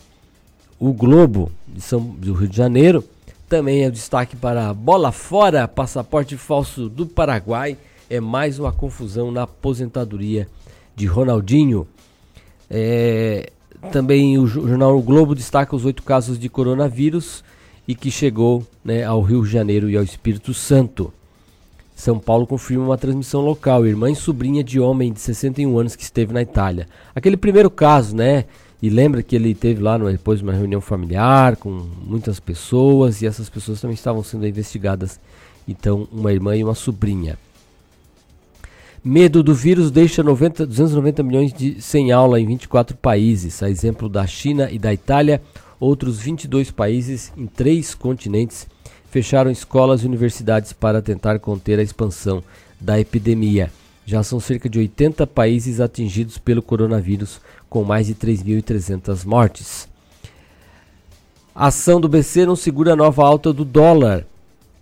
[0.80, 3.04] O Globo de São, do Rio de Janeiro.
[3.48, 7.78] Também é destaque para bola fora, passaporte falso do Paraguai.
[8.10, 10.48] É mais uma confusão na aposentadoria
[10.96, 11.88] de Ronaldinho.
[12.70, 13.52] É,
[13.92, 17.44] também o jornal o Globo destaca os oito casos de coronavírus
[17.88, 21.12] e que chegou né, ao Rio de Janeiro e ao Espírito Santo.
[21.96, 23.86] São Paulo confirma uma transmissão local.
[23.86, 26.88] Irmã e sobrinha de homem de 61 anos que esteve na Itália.
[27.16, 28.46] Aquele primeiro caso, né?
[28.82, 33.50] E lembra que ele teve lá depois uma reunião familiar com muitas pessoas e essas
[33.50, 35.20] pessoas também estavam sendo investigadas.
[35.68, 37.38] Então, uma irmã e uma sobrinha.
[39.04, 44.10] Medo do vírus deixa 90, 290 milhões de sem aula em 24 países, a exemplo
[44.10, 45.42] da China e da Itália.
[45.80, 48.68] Outros 22 países em três continentes
[49.10, 52.44] fecharam escolas e universidades para tentar conter a expansão
[52.80, 53.72] da epidemia.
[54.06, 57.40] Já são cerca de 80 países atingidos pelo coronavírus,
[57.70, 59.88] com mais de 3.300 mortes.
[61.54, 64.26] A ação do BC não segura a nova alta do dólar.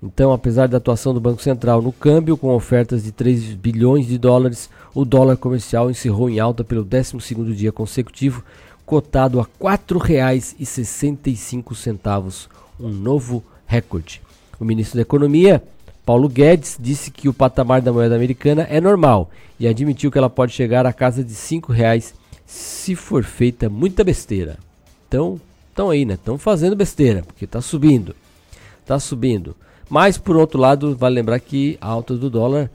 [0.01, 4.17] Então, apesar da atuação do Banco Central no câmbio, com ofertas de 3 bilhões de
[4.17, 8.43] dólares, o dólar comercial encerrou em alta pelo 12º dia consecutivo,
[8.85, 12.47] cotado a R$ 4,65,
[12.79, 14.21] um novo recorde.
[14.59, 15.63] O ministro da Economia,
[16.05, 20.29] Paulo Guedes disse que o patamar da moeda americana é normal e admitiu que ela
[20.29, 22.13] pode chegar à casa de R$ reais
[22.47, 24.57] se for feita muita besteira.
[25.07, 26.13] Então, estão aí, né?
[26.13, 28.15] Estão fazendo besteira, porque está subindo.
[28.81, 29.53] Está subindo.
[29.89, 32.71] Mas, por outro lado, vale lembrar que a alta do dólar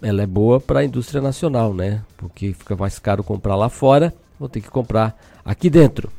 [0.00, 2.02] ela é boa para a indústria nacional, né?
[2.16, 6.10] Porque fica mais caro comprar lá fora, vou ter que comprar aqui dentro.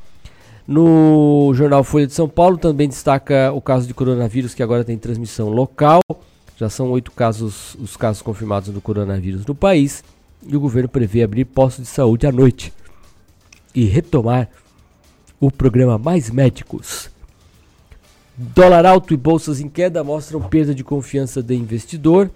[0.67, 4.97] No jornal Folha de São Paulo também destaca o caso de coronavírus que agora tem
[4.97, 6.01] transmissão local.
[6.55, 10.03] Já são oito casos, os casos confirmados do coronavírus no país.
[10.45, 12.71] E o governo prevê abrir postos de saúde à noite
[13.73, 14.49] e retomar
[15.39, 17.09] o programa Mais Médicos.
[18.37, 22.29] Dólar alto e bolsas em queda mostram perda de confiança do investidor.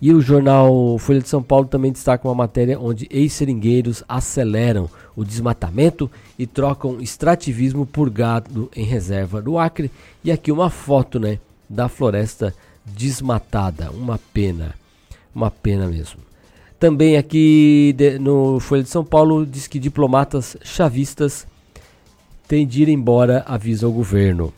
[0.00, 5.24] E o jornal Folha de São Paulo também destaca uma matéria onde ex-seringueiros aceleram o
[5.24, 9.90] desmatamento e trocam extrativismo por gado em reserva no Acre.
[10.24, 12.52] E aqui uma foto né, da floresta
[12.84, 13.90] desmatada.
[13.92, 14.74] Uma pena.
[15.32, 16.31] Uma pena mesmo.
[16.82, 21.46] Também aqui de, no Folha de São Paulo diz que diplomatas chavistas
[22.48, 24.52] têm de ir embora, avisa o governo.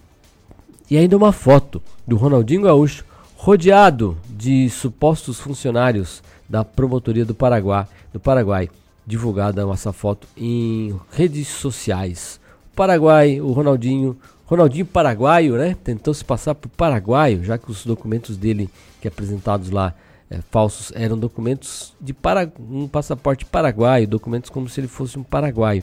[0.90, 3.04] E ainda uma foto do Ronaldinho Gaúcho
[3.36, 8.70] rodeado de supostos funcionários da promotoria do Paraguai, do Paraguai,
[9.06, 12.40] divulgada essa foto em redes sociais.
[12.72, 15.76] O Paraguai, o Ronaldinho Ronaldinho paraguaio, né?
[15.84, 19.92] Tentou se passar por paraguaio, já que os documentos dele que apresentados lá
[20.34, 25.22] é, falsos eram documentos de para, um passaporte paraguaio, documentos como se ele fosse um
[25.22, 25.82] paraguaio.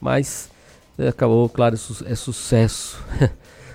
[0.00, 0.50] Mas
[0.96, 1.74] é, acabou, claro,
[2.06, 3.02] é sucesso.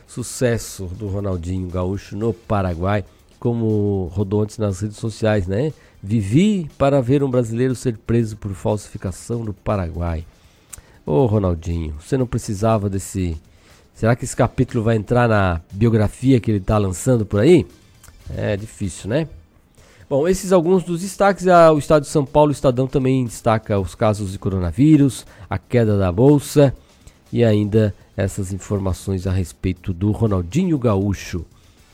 [0.07, 3.03] sucesso do Ronaldinho Gaúcho no Paraguai,
[3.39, 5.73] como rodou antes nas redes sociais, né?
[6.03, 10.23] Vivi para ver um brasileiro ser preso por falsificação no Paraguai.
[11.03, 13.35] Ô Ronaldinho, você não precisava desse
[13.95, 17.65] Será que esse capítulo vai entrar na biografia que ele está lançando por aí?
[18.35, 19.27] É difícil, né?
[20.09, 21.47] Bom, esses alguns dos destaques.
[21.47, 25.57] Ah, o Estado de São Paulo, o Estadão também destaca os casos de coronavírus, a
[25.57, 26.75] queda da bolsa
[27.31, 31.45] e ainda essas informações a respeito do Ronaldinho Gaúcho.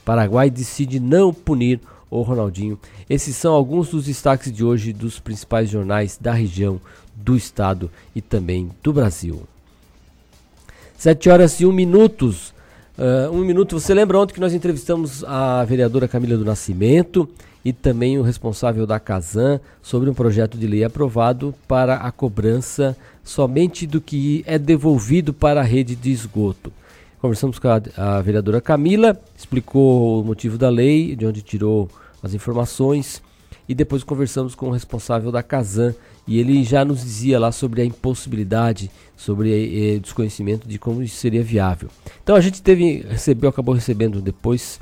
[0.03, 2.79] Paraguai decide não punir o Ronaldinho.
[3.09, 6.81] Esses são alguns dos destaques de hoje dos principais jornais da região,
[7.15, 9.43] do estado e também do Brasil.
[10.97, 12.53] 7 horas e 1 minutos.
[12.97, 13.79] Uh, um minuto.
[13.79, 17.29] Você lembra ontem que nós entrevistamos a vereadora Camila do Nascimento
[17.63, 22.95] e também o responsável da Casan sobre um projeto de lei aprovado para a cobrança
[23.23, 26.71] somente do que é devolvido para a rede de esgoto.
[27.21, 31.89] Conversamos com a, a vereadora Camila, explicou o motivo da lei, de onde tirou
[32.23, 33.21] as informações
[33.67, 35.93] e depois conversamos com o responsável da Casan
[36.25, 41.03] e ele já nos dizia lá sobre a impossibilidade, sobre eh, eh, desconhecimento de como
[41.03, 41.89] isso seria viável.
[42.23, 44.79] Então a gente teve, recebeu, acabou recebendo depois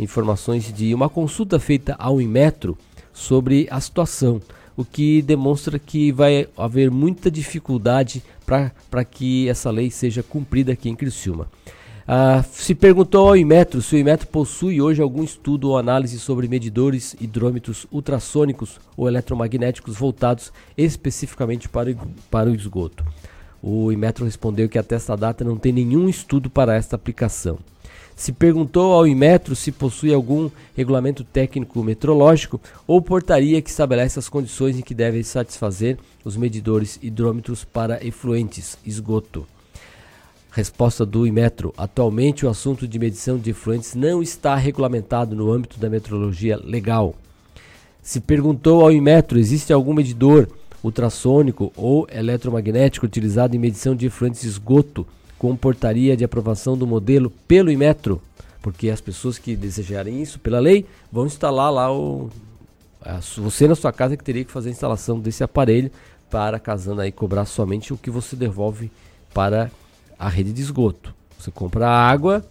[0.00, 2.76] informações de uma consulta feita ao Inmetro
[3.12, 4.40] sobre a situação,
[4.76, 10.88] o que demonstra que vai haver muita dificuldade para que essa lei seja cumprida aqui
[10.88, 11.48] em Criciúma.
[12.08, 16.48] Ah, se perguntou ao Imetro se o Imetro possui hoje algum estudo ou análise sobre
[16.48, 21.94] medidores hidrômetros ultrassônicos ou eletromagnéticos voltados especificamente para,
[22.28, 23.04] para o esgoto.
[23.62, 27.58] O Imetro respondeu que até essa data não tem nenhum estudo para esta aplicação.
[28.20, 34.28] Se perguntou ao Imetro se possui algum regulamento técnico metrológico ou portaria que estabelece as
[34.28, 39.46] condições em que devem satisfazer os medidores hidrômetros para efluentes, esgoto.
[40.50, 41.72] Resposta do Imetro.
[41.78, 47.14] Atualmente, o assunto de medição de efluentes não está regulamentado no âmbito da metrologia legal.
[48.02, 50.46] Se perguntou ao Imetro: existe algum medidor
[50.84, 55.06] ultrassônico ou eletromagnético utilizado em medição de efluentes de esgoto
[55.40, 58.20] com portaria de aprovação do modelo pelo Imetro?
[58.60, 62.28] Porque as pessoas que desejarem isso pela lei vão instalar lá o.
[63.38, 65.90] Você na sua casa que teria que fazer a instalação desse aparelho
[66.30, 68.92] para casando aí cobrar somente o que você devolve
[69.32, 69.70] para
[70.18, 71.14] a rede de esgoto.
[71.38, 72.44] Você compra água,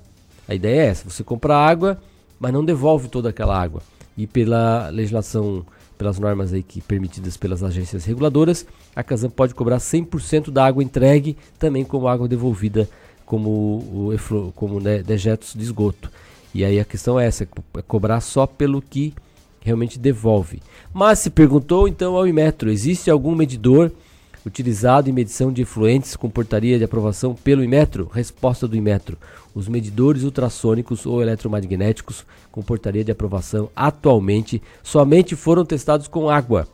[0.47, 2.01] a ideia é essa, você compra água,
[2.39, 3.83] mas não devolve toda aquela água.
[4.17, 5.63] E pela legislação,
[5.99, 10.81] pelas normas aí que permitidas pelas agências reguladoras, a Casam pode cobrar 100% da água
[10.81, 12.89] entregue, também como água devolvida
[13.25, 16.09] como, o, como né, dejetos de esgoto.
[16.55, 19.13] E aí a questão é essa, é cobrar só pelo que
[19.59, 20.61] realmente devolve.
[20.93, 23.91] Mas se perguntou então ao Imetro, existe algum medidor
[24.49, 28.09] utilizado em medição de efluentes com portaria de aprovação pelo Imetro?
[28.11, 29.17] Resposta do Imetro.
[29.53, 36.67] Os medidores ultrassônicos ou eletromagnéticos com portaria de aprovação atualmente somente foram testados com água.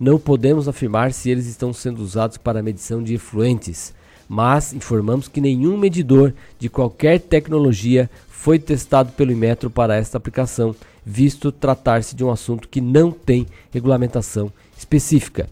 [0.00, 3.92] Não podemos afirmar se eles estão sendo usados para medição de efluentes,
[4.28, 10.74] mas informamos que nenhum medidor de qualquer tecnologia foi testado pelo Imetro para esta aplicação,
[11.04, 15.48] visto tratar-se de um assunto que não tem regulamentação específica.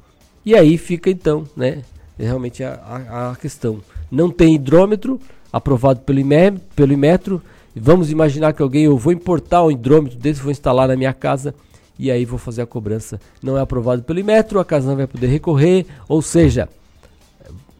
[0.46, 1.82] E aí fica então, né,
[2.16, 2.74] realmente a,
[3.10, 3.80] a, a questão.
[4.08, 5.20] Não tem hidrômetro
[5.52, 7.42] aprovado pelo, IME, pelo Imetro.
[7.74, 11.52] Vamos imaginar que alguém, eu vou importar um hidrômetro desse, vou instalar na minha casa
[11.98, 13.20] e aí vou fazer a cobrança.
[13.42, 16.68] Não é aprovado pelo Imetro, a casa não vai poder recorrer, ou seja,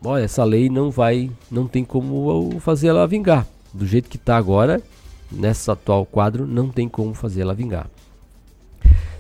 [0.05, 3.47] olha, essa lei não vai, não tem como fazer ela vingar.
[3.73, 4.83] Do jeito que está agora,
[5.31, 7.89] nessa atual quadro, não tem como fazer ela vingar.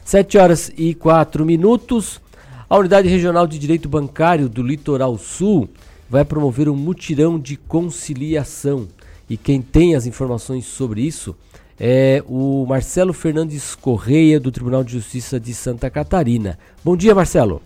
[0.05, 2.20] 7 horas e 4 minutos.
[2.68, 5.70] A Unidade Regional de Direito Bancário do Litoral Sul
[6.10, 8.88] vai promover um mutirão de conciliação.
[9.30, 11.36] E quem tem as informações sobre isso
[11.78, 16.58] é o Marcelo Fernandes Correia, do Tribunal de Justiça de Santa Catarina.
[16.82, 17.62] Bom dia, Marcelo.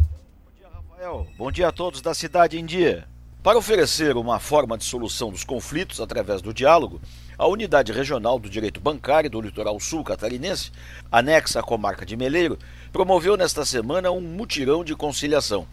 [0.00, 1.26] Bom dia, Rafael.
[1.38, 3.04] Bom dia a todos da Cidade em Dia.
[3.44, 7.00] Para oferecer uma forma de solução dos conflitos através do diálogo,
[7.42, 10.70] a Unidade Regional do Direito Bancário do Litoral Sul Catarinense,
[11.10, 12.56] anexa à comarca de Meleiro,
[12.92, 15.66] promoveu nesta semana um mutirão de conciliação.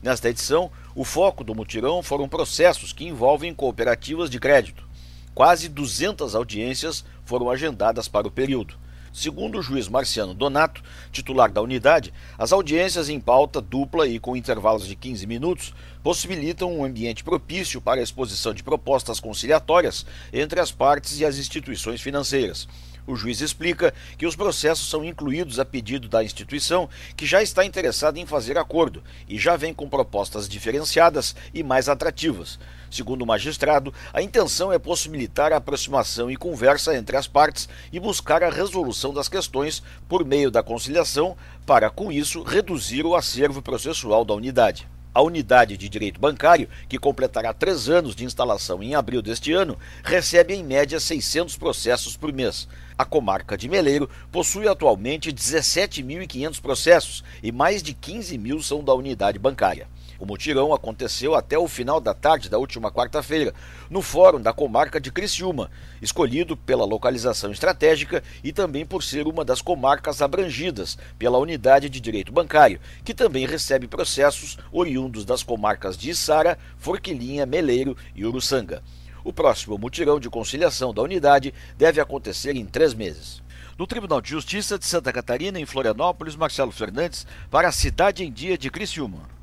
[0.00, 4.86] Nesta edição, o foco do mutirão foram processos que envolvem cooperativas de crédito.
[5.34, 8.76] Quase 200 audiências foram agendadas para o período.
[9.16, 14.36] Segundo o juiz Marciano Donato, titular da unidade, as audiências em pauta dupla e com
[14.36, 20.60] intervalos de 15 minutos possibilitam um ambiente propício para a exposição de propostas conciliatórias entre
[20.60, 22.68] as partes e as instituições financeiras.
[23.06, 26.86] O juiz explica que os processos são incluídos a pedido da instituição,
[27.16, 31.88] que já está interessada em fazer acordo e já vem com propostas diferenciadas e mais
[31.88, 32.58] atrativas.
[32.90, 37.98] Segundo o magistrado, a intenção é possibilitar a aproximação e conversa entre as partes e
[37.98, 43.60] buscar a resolução das questões por meio da conciliação, para, com isso, reduzir o acervo
[43.60, 44.86] processual da unidade.
[45.16, 49.78] A unidade de direito bancário, que completará três anos de instalação em abril deste ano,
[50.04, 52.68] recebe em média 600 processos por mês.
[52.98, 58.92] A comarca de Meleiro possui atualmente 17.500 processos e mais de 15 mil são da
[58.92, 59.88] unidade bancária.
[60.18, 63.52] O mutirão aconteceu até o final da tarde da última quarta-feira,
[63.90, 69.44] no Fórum da Comarca de Criciúma, escolhido pela localização estratégica e também por ser uma
[69.44, 75.96] das comarcas abrangidas pela Unidade de Direito Bancário, que também recebe processos oriundos das comarcas
[75.96, 78.82] de Içara, Forquilinha, Meleiro e Uruçanga.
[79.22, 83.42] O próximo mutirão de conciliação da unidade deve acontecer em três meses.
[83.76, 88.32] No Tribunal de Justiça de Santa Catarina, em Florianópolis, Marcelo Fernandes, para a Cidade em
[88.32, 89.35] Dia de Criciúma.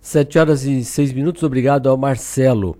[0.00, 2.74] 7 horas e 6 minutos, obrigado ao Marcelo.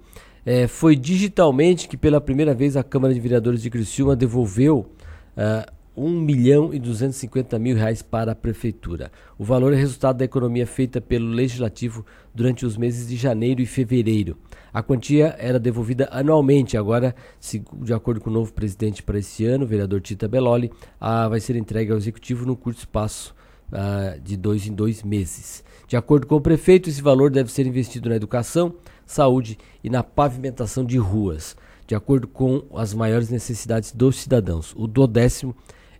[0.44, 4.90] É, foi digitalmente que pela primeira vez a Câmara de Vereadores de Criciúma devolveu
[5.36, 9.12] uh, 1 milhão e 250 mil reais para a Prefeitura.
[9.38, 13.66] O valor é resultado da economia feita pelo Legislativo durante os meses de janeiro e
[13.66, 14.38] fevereiro.
[14.72, 17.14] A quantia era devolvida anualmente, agora,
[17.82, 21.38] de acordo com o novo presidente para esse ano, o vereador Tita Beloli, a, vai
[21.38, 23.34] ser entregue ao Executivo no curto espaço
[23.70, 25.62] a, de dois em dois meses.
[25.90, 30.04] De acordo com o prefeito, esse valor deve ser investido na educação, saúde e na
[30.04, 34.72] pavimentação de ruas, de acordo com as maiores necessidades dos cidadãos.
[34.76, 35.52] O do décimo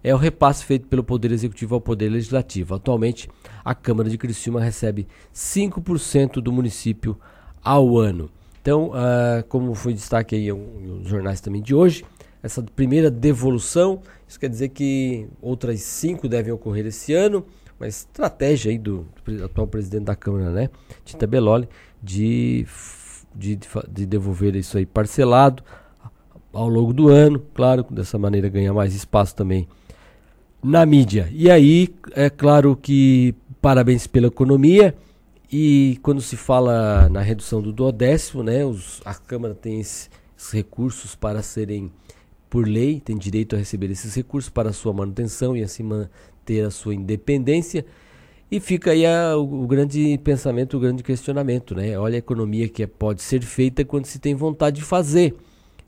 [0.05, 2.76] é o repasse feito pelo Poder Executivo ao Poder Legislativo.
[2.76, 3.28] Atualmente,
[3.64, 7.18] a Câmara de Criciúma recebe 5% do município
[7.61, 8.30] ao ano.
[8.62, 12.05] Então, uh, como foi destaque aí nos jornais também de hoje,
[12.45, 17.45] essa primeira devolução, isso quer dizer que outras cinco devem ocorrer esse ano,
[17.81, 20.70] uma estratégia aí do, do atual presidente da Câmara, né,
[21.03, 21.66] Tita Beloli,
[22.03, 22.66] de,
[23.35, 23.59] de,
[23.89, 25.64] de devolver isso aí parcelado
[26.53, 29.66] ao longo do ano, claro, dessa maneira ganhar mais espaço também
[30.62, 31.28] na mídia.
[31.33, 34.95] E aí, é claro que parabéns pela economia,
[35.51, 40.11] e quando se fala na redução do duodécimo, né, os, a Câmara tem esses
[40.53, 41.91] recursos para serem,
[42.51, 45.83] por lei, tem direito a receber esses recursos para sua manutenção e assim
[46.51, 47.84] manter a sua independência.
[48.51, 51.96] E fica aí a, o, o, grande pensamento, o grande questionamento, né?
[51.96, 55.34] Olha a economia que é, pode ser feita quando se tem vontade de fazer.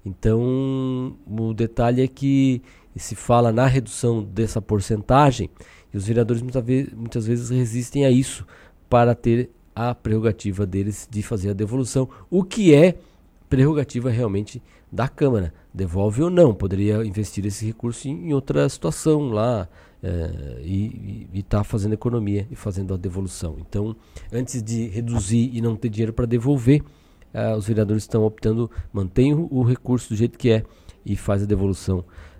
[0.06, 2.62] Então, o detalhe é que
[2.94, 5.50] se fala na redução dessa porcentagem
[5.92, 8.46] e os vereadores muitas vezes, muitas vezes resistem a isso
[8.88, 12.96] para ter a prerrogativa deles de fazer a devolução, o que é
[13.53, 15.53] prerrogativa realmente da Câmara.
[15.74, 19.68] Devolve ou não, poderia investir esse recurso em, em outra situação lá
[20.03, 23.59] é, e estar tá fazendo economia e fazendo a devolução.
[23.61, 23.94] Então,
[24.32, 26.80] antes de reduzir e não ter dinheiro para devolver,
[27.34, 30.64] uh, os vereadores estão optando, mantém o, o, recurso do jeito que é
[31.05, 31.98] e faz a devolução.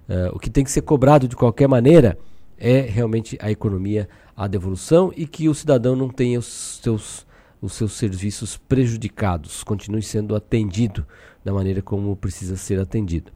[0.09, 2.19] Uh, o que tem que ser cobrado de qualquer maneira
[2.57, 7.27] é realmente a economia, a devolução e que o cidadão não tenha os seus,
[7.63, 11.07] os seus serviços prejudicados, continue sendo atendido
[11.45, 13.33] da maneira como precisa ser atendido.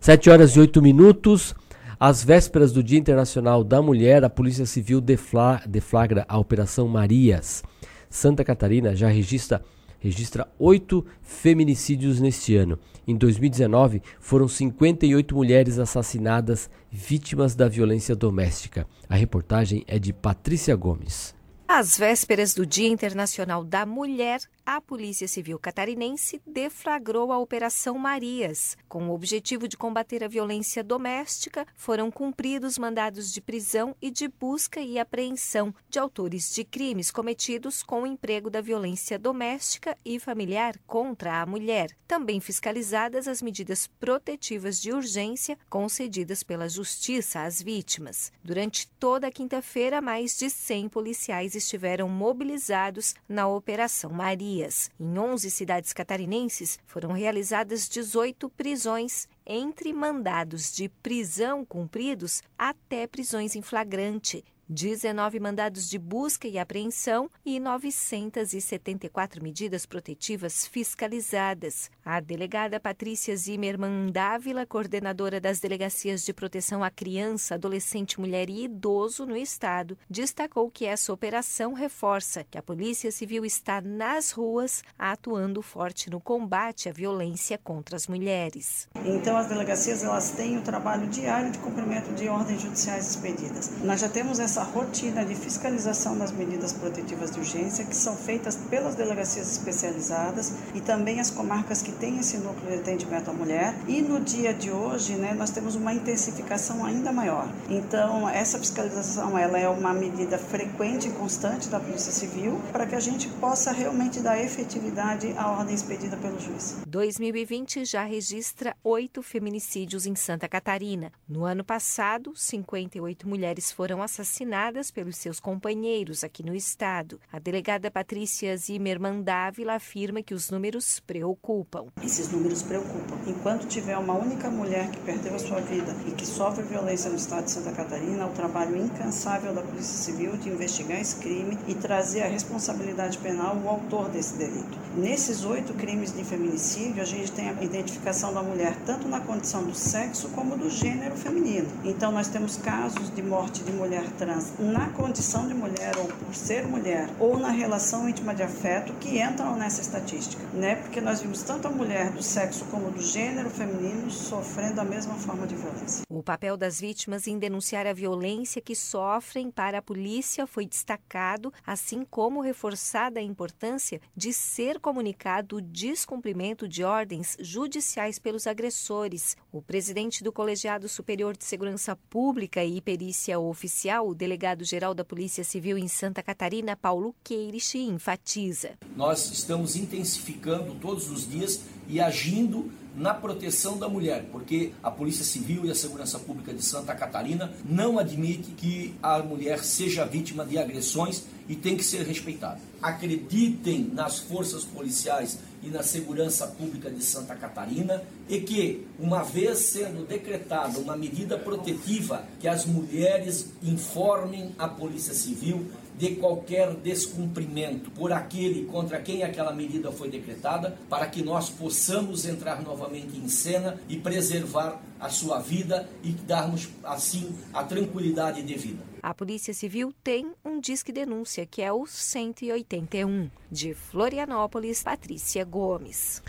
[0.00, 1.54] 7 horas e 8 minutos.
[2.00, 7.62] Às vésperas do Dia Internacional da Mulher, a Polícia Civil deflagra a Operação Marias.
[8.10, 9.62] Santa Catarina já registra
[10.04, 12.78] registra oito feminicídios neste ano.
[13.08, 18.86] Em 2019, foram 58 mulheres assassinadas vítimas da violência doméstica.
[19.08, 21.34] A reportagem é de Patrícia Gomes.
[21.66, 28.76] Às vésperas do Dia Internacional da Mulher, a Polícia Civil Catarinense deflagrou a Operação Marias.
[28.88, 34.26] Com o objetivo de combater a violência doméstica, foram cumpridos mandados de prisão e de
[34.26, 40.18] busca e apreensão de autores de crimes cometidos com o emprego da violência doméstica e
[40.18, 41.90] familiar contra a mulher.
[42.06, 48.32] Também fiscalizadas as medidas protetivas de urgência concedidas pela Justiça às vítimas.
[48.42, 54.53] Durante toda a quinta-feira, mais de 100 policiais estiveram mobilizados na Operação Marias.
[54.62, 63.56] Em 11 cidades catarinenses foram realizadas 18 prisões, entre mandados de prisão cumpridos até prisões
[63.56, 71.90] em flagrante, 19 mandados de busca e apreensão e 974 medidas protetivas fiscalizadas.
[72.04, 78.64] A delegada Patrícia Zimmermann Dávila, coordenadora das delegacias de proteção à criança, adolescente, mulher e
[78.64, 84.82] idoso no estado, destacou que essa operação reforça que a Polícia Civil está nas ruas
[84.98, 88.88] atuando forte no combate à violência contra as mulheres.
[89.04, 93.70] Então as delegacias elas têm o trabalho diário de cumprimento de ordens judiciais expedidas.
[93.82, 98.14] Nós já temos essa essa rotina de fiscalização das medidas protetivas de urgência que são
[98.14, 103.32] feitas pelas delegacias especializadas e também as comarcas que têm esse núcleo de atendimento à
[103.32, 103.74] mulher.
[103.88, 107.48] E no dia de hoje, né, nós temos uma intensificação ainda maior.
[107.68, 112.94] Então, essa fiscalização ela é uma medida frequente e constante da Polícia Civil para que
[112.94, 116.76] a gente possa realmente dar efetividade à ordem expedida pelo juiz.
[116.86, 121.10] 2020 já registra oito feminicídios em Santa Catarina.
[121.28, 127.18] No ano passado, 58 mulheres foram assassinadas assassinadas pelos seus companheiros aqui no estado.
[127.32, 131.86] A delegada Patrícia Zimmermann Dávila afirma que os números preocupam.
[132.02, 133.16] Esses números preocupam.
[133.26, 137.16] Enquanto tiver uma única mulher que perdeu a sua vida e que sofre violência no
[137.16, 141.74] estado de Santa Catarina, o trabalho incansável da Polícia Civil de investigar esse crime e
[141.74, 144.78] trazer a responsabilidade penal o autor desse delito.
[144.96, 149.64] Nesses oito crimes de feminicídio, a gente tem a identificação da mulher tanto na condição
[149.64, 151.68] do sexo como do gênero feminino.
[151.84, 156.34] Então, nós temos casos de morte de mulher trans na condição de mulher ou por
[156.34, 160.76] ser mulher ou na relação íntima de afeto que entram nessa estatística, né?
[160.76, 165.14] Porque nós vimos tanto a mulher do sexo como do gênero feminino sofrendo a mesma
[165.14, 166.02] forma de violência.
[166.08, 171.52] O papel das vítimas em denunciar a violência que sofrem para a polícia foi destacado,
[171.66, 179.36] assim como reforçada a importância de ser comunicado o descumprimento de ordens judiciais pelos agressores.
[179.52, 185.76] O presidente do Colegiado Superior de Segurança Pública e Perícia Oficial, delegado-geral da Polícia Civil
[185.76, 188.70] em Santa Catarina, Paulo Queires, enfatiza.
[188.96, 195.24] Nós estamos intensificando todos os dias e agindo na proteção da mulher, porque a Polícia
[195.24, 200.44] Civil e a Segurança Pública de Santa Catarina não admite que a mulher seja vítima
[200.44, 202.60] de agressões e tem que ser respeitada.
[202.80, 209.58] Acreditem nas forças policiais e na segurança pública de Santa Catarina e que, uma vez
[209.58, 215.66] sendo decretada uma medida protetiva, que as mulheres informem a Polícia Civil
[215.96, 222.24] de qualquer descumprimento por aquele contra quem aquela medida foi decretada, para que nós possamos
[222.26, 228.82] entrar novamente em cena e preservar a sua vida e darmos assim a tranquilidade devida.
[229.02, 236.22] A Polícia Civil tem um disque denúncia que é o 181 de Florianópolis, Patrícia Gomes.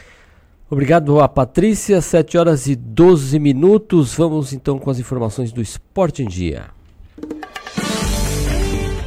[0.70, 4.16] Obrigado a Patrícia, 7 horas e 12 minutos.
[4.16, 6.74] Vamos então com as informações do Esporte em Dia.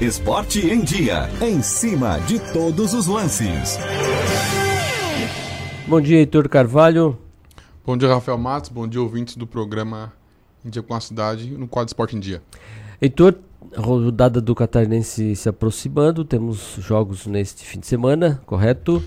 [0.00, 3.76] Esporte em Dia, em cima de todos os lances.
[5.88, 7.18] Bom dia, Heitor Carvalho.
[7.84, 8.70] Bom dia, Rafael Matos.
[8.70, 10.12] Bom dia, ouvintes do programa
[10.64, 12.40] Em Dia com a Cidade, no quadro Esporte em Dia.
[13.02, 13.34] Heitor,
[13.76, 19.02] rodada do Catarinense se aproximando, temos jogos neste fim de semana, correto?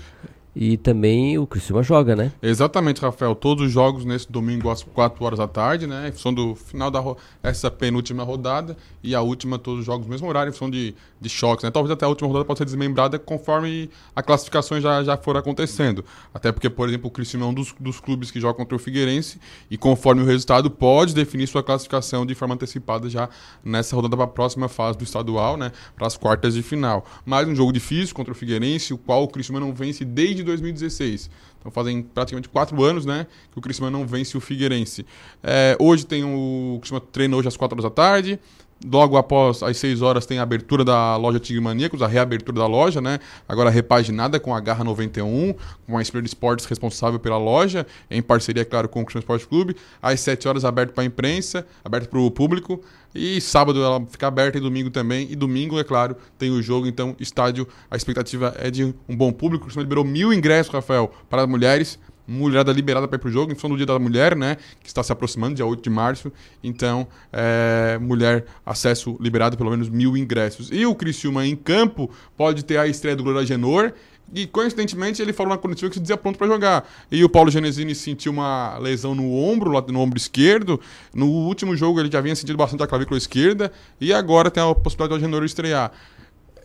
[0.54, 2.30] E também o Criciúma joga, né?
[2.42, 3.34] Exatamente, Rafael.
[3.34, 6.08] Todos os jogos nesse domingo às 4 horas da tarde, né?
[6.08, 7.02] Em função do final da
[7.42, 10.94] essa penúltima rodada e a última, todos os jogos no mesmo horário, em função de,
[11.18, 11.70] de choques, né?
[11.70, 16.04] Talvez até a última rodada possa ser desmembrada conforme a classificação já, já for acontecendo.
[16.34, 18.78] Até porque, por exemplo, o Criciúma é um dos, dos clubes que joga contra o
[18.78, 19.40] Figueirense
[19.70, 23.28] e conforme o resultado pode definir sua classificação de forma antecipada já
[23.64, 25.72] nessa rodada para a próxima fase do estadual, né?
[25.96, 27.06] Para as quartas de final.
[27.24, 30.46] Mais um jogo difícil contra o Figueirense, o qual o Criciúma não vence desde de
[30.46, 31.30] 2016.
[31.58, 35.06] Então fazem praticamente quatro anos, né, que o Criciúma não vence o Figueirense.
[35.42, 38.38] É, hoje tem o, o Criciúma treina hoje às quatro horas da tarde.
[38.84, 42.66] Logo após as 6 horas tem a abertura da loja Tigre Maníacos, a reabertura da
[42.66, 43.20] loja, né?
[43.48, 45.54] Agora repaginada com a Garra 91,
[45.86, 49.76] com a Spirit Sports responsável pela loja, em parceria, claro, com o Cristiano Esporte Clube.
[50.00, 52.82] Às 7 horas aberto para a imprensa, aberto para o público.
[53.14, 55.28] E sábado ela fica aberta e domingo também.
[55.30, 56.86] E domingo, é claro, tem o jogo.
[56.86, 59.64] Então, estádio, a expectativa é de um bom público.
[59.64, 63.54] O Cristiano liberou mil ingressos, Rafael, para mulheres mulherada liberada para ir pro jogo, em
[63.54, 64.56] função do Dia da Mulher, né?
[64.80, 66.32] Que está se aproximando, dia 8 de março.
[66.62, 70.68] Então, é, mulher, acesso liberado, pelo menos mil ingressos.
[70.72, 73.92] E o Criciúma em campo pode ter a estreia do Gloria Genor.
[74.34, 76.88] E coincidentemente ele falou na coletiva que se dizia pronto para jogar.
[77.10, 80.80] E o Paulo Genesini sentiu uma lesão no ombro, no ombro esquerdo.
[81.14, 83.70] No último jogo ele já vinha sentindo bastante a clavícula esquerda.
[84.00, 85.92] E agora tem a possibilidade do Agenor estrear.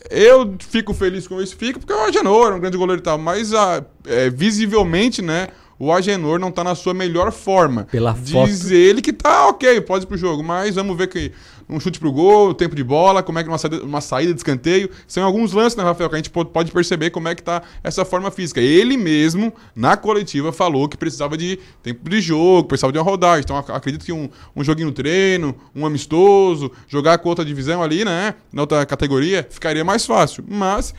[0.10, 3.18] Eu fico feliz com isso, fico, porque o Agenor é um grande goleiro e tal,
[3.18, 5.50] mas a, é, visivelmente, né,
[5.80, 7.86] o Agenor não tá na sua melhor forma.
[7.92, 8.74] Pela Diz foto.
[8.74, 11.32] ele que tá ok, pode ir pro jogo, mas vamos ver que
[11.70, 14.40] um chute pro gol, tempo de bola, como é que uma saída, uma saída de
[14.40, 14.90] escanteio.
[15.08, 18.06] São alguns lances, né, Rafael, que a gente pode- perceber como é que tá essa
[18.06, 18.62] forma física.
[18.62, 23.42] Ele mesmo, na coletiva, falou que precisava de tempo de jogo, precisava de uma rodagem.
[23.44, 27.84] Então, ac- acredito que um, um joguinho no treino, um amistoso, jogar com outra divisão
[27.84, 30.44] ali, né, na outra categoria, ficaria mais fácil.
[30.48, 30.94] Mas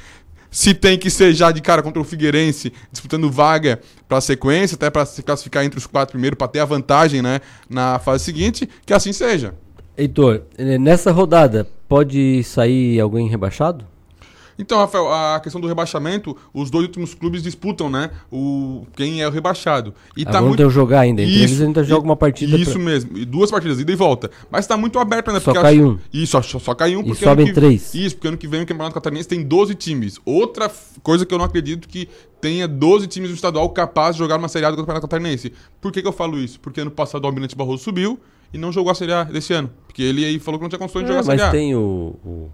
[0.50, 4.74] se tem que ser já de cara contra o Figueirense, disputando vaga para a sequência,
[4.76, 8.24] até para se classificar entre os quatro primeiros, para ter a vantagem né, na fase
[8.24, 9.54] seguinte, que assim seja.
[9.98, 13.84] Heitor, eh, nessa rodada, pode sair alguém rebaixado?
[14.60, 18.10] Então, Rafael, a questão do rebaixamento, os dois últimos clubes disputam, né?
[18.28, 19.94] O, quem é o rebaixado.
[20.16, 21.22] E vamos ter um jogar ainda.
[21.22, 23.16] Entre eles ainda joga uma partida Isso pra- mesmo.
[23.16, 24.28] E duas partidas, ida e volta.
[24.50, 25.38] Mas tá muito aberto, né?
[25.38, 25.98] Só cai acho- um.
[26.12, 27.02] Isso, só, só cai um.
[27.02, 27.94] E Porque sobem ano que- três.
[27.94, 30.18] Isso, porque ano que vem o Campeonato Catarinense tem 12 times.
[30.24, 30.68] Outra
[31.04, 32.08] coisa que eu não acredito que
[32.40, 35.52] tenha 12 times do estadual capazes de jogar uma Série A do Campeonato Catarinense.
[35.80, 36.58] Por que, que eu falo isso?
[36.58, 38.18] Porque ano passado o Almirante Barroso subiu
[38.52, 39.70] e não jogou a Série A desse ano.
[39.86, 41.50] Porque ele aí falou que não tinha condições de É, jogar a Série mas A.
[41.52, 42.48] tem o, o-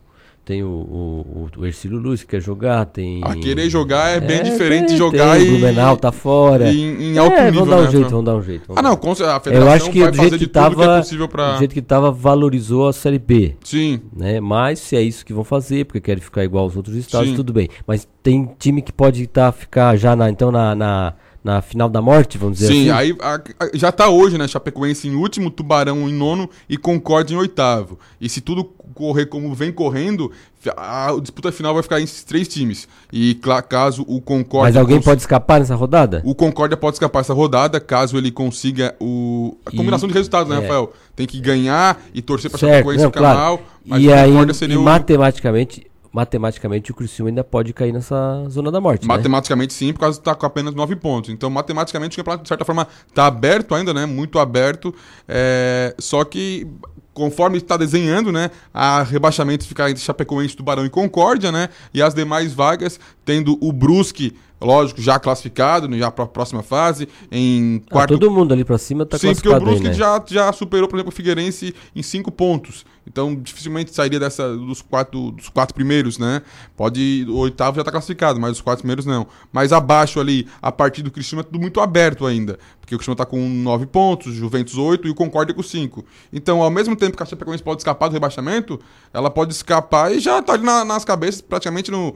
[0.44, 3.22] tem o, o, o Ercílio Luz que quer jogar, tem...
[3.24, 6.70] Ah, querer jogar é bem diferente de jogar tem, e- O Blumenau tá fora.
[6.70, 8.72] em- em alto é, nível, vamos dar um né, jeito, vamos dar um jeito.
[8.76, 8.94] Ah, não, a
[9.36, 11.28] Eu federação acho que vai do fazer jeito de que tudo que é tava, possível
[11.28, 13.56] pra- do jeito que tava, valorizou a Série B.
[13.64, 14.02] Sim.
[14.14, 14.38] Né?
[14.38, 17.36] Mas se é isso que vão fazer, porque querem ficar igual aos outros estados, Sim.
[17.36, 17.68] tudo bem.
[17.86, 21.14] Mas tem time que pode tá, ficar já na, então na, na,
[21.44, 22.98] na final da morte, vamos dizer Sim, assim.
[23.12, 24.48] aí a- a- já tá hoje, né?
[24.48, 27.98] Chapecoense em último, Tubarão em nono e Concorde em oitavo.
[28.18, 28.64] E se tudo
[28.94, 30.32] correr como vem correndo,
[30.74, 32.88] a a disputa final vai ficar em esses três times.
[33.12, 33.34] E
[33.68, 34.68] caso o Concorde.
[34.68, 36.22] Mas alguém pode escapar nessa rodada?
[36.24, 39.54] O Concórdia pode escapar essa rodada, caso ele consiga o...
[39.66, 40.60] a E- combinação de resultados, né, é.
[40.62, 40.94] Rafael?
[41.14, 43.38] Tem que ganhar e torcer pra Certo, Chapecoense não, ficar claro.
[43.38, 43.62] mal.
[43.84, 44.82] Mas E o aí, seria e o...
[44.82, 49.08] matematicamente, matematicamente o Criciúma ainda pode cair nessa zona da morte, né?
[49.08, 51.28] Matematicamente sim, por causa que tá com apenas 9 pontos.
[51.28, 54.06] Então, matematicamente, o campeonato, de certa forma, tá aberto ainda, né?
[54.06, 54.94] Muito aberto.
[55.26, 56.68] É, Só que,
[57.12, 58.52] conforme está desenhando, né?
[58.72, 61.68] A rebaixamento fica entre Chapecoense, Tubarão e Concórdia, né?
[61.92, 66.62] E as demais vagas, tendo o Brusque, lógico, já classificado, né, já para a próxima
[66.62, 68.18] fase, em Ah, quarto...
[68.18, 69.94] todo mundo ali pra cima tá Sim, porque o classificado aí, Brusque né?
[69.94, 72.84] já, já superou, por exemplo, o Figueirense em cinco pontos.
[73.06, 76.40] Então, dificilmente sairia dessa, dos, quatro, dos quatro primeiros, né?
[76.76, 77.26] Pode.
[77.28, 79.26] O oitavo já tá classificado, mas os quatro primeiros não.
[79.52, 82.58] Mas abaixo ali, a partir do Cristiano, é tudo muito aberto ainda.
[82.80, 86.04] Porque o Cristiano tá com nove pontos, o Juventus oito e o Concórdia com cinco.
[86.32, 88.80] Então, ao mesmo tempo que a Chapecoense pode escapar do rebaixamento,
[89.12, 92.14] ela pode escapar e já tá ali na- nas cabeças, praticamente no.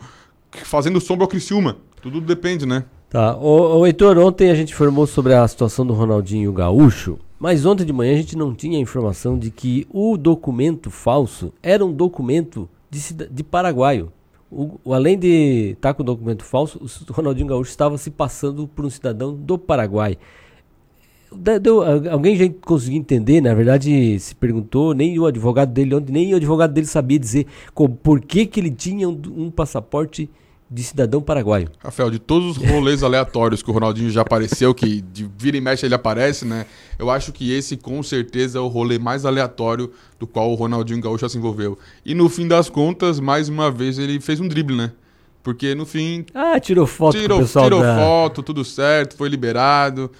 [0.64, 1.76] fazendo sombra ao Criciúma.
[2.00, 2.84] Tudo depende, né?
[3.10, 3.36] Tá.
[3.36, 7.84] Ô, ô Heitor, ontem a gente informou sobre a situação do Ronaldinho Gaúcho, mas ontem
[7.84, 12.68] de manhã a gente não tinha informação de que o documento falso era um documento
[12.90, 14.12] de, de paraguaio.
[14.50, 18.66] O, o- além de estar com o documento falso, o Ronaldinho Gaúcho estava se passando
[18.66, 20.16] por um cidadão do Paraguai.
[21.60, 26.32] Deu- al- alguém já conseguiu entender, na verdade se perguntou, nem o advogado dele nem
[26.32, 27.46] o advogado dele sabia dizer
[28.02, 30.30] por que, que ele tinha um, um passaporte
[30.70, 31.70] de cidadão paraguaio.
[31.82, 35.60] Rafael, de todos os rolês aleatórios que o Ronaldinho já apareceu, que de vira e
[35.60, 36.66] mexe ele aparece, né?
[36.98, 41.00] Eu acho que esse com certeza é o rolê mais aleatório do qual o Ronaldinho
[41.00, 41.78] Gaúcho já se envolveu.
[42.04, 44.92] E no fim das contas, mais uma vez ele fez um drible, né?
[45.42, 46.26] Porque no fim.
[46.34, 50.10] Ah, tirou foto tirou, pessoal tirou da- foto, tudo certo, foi liberado.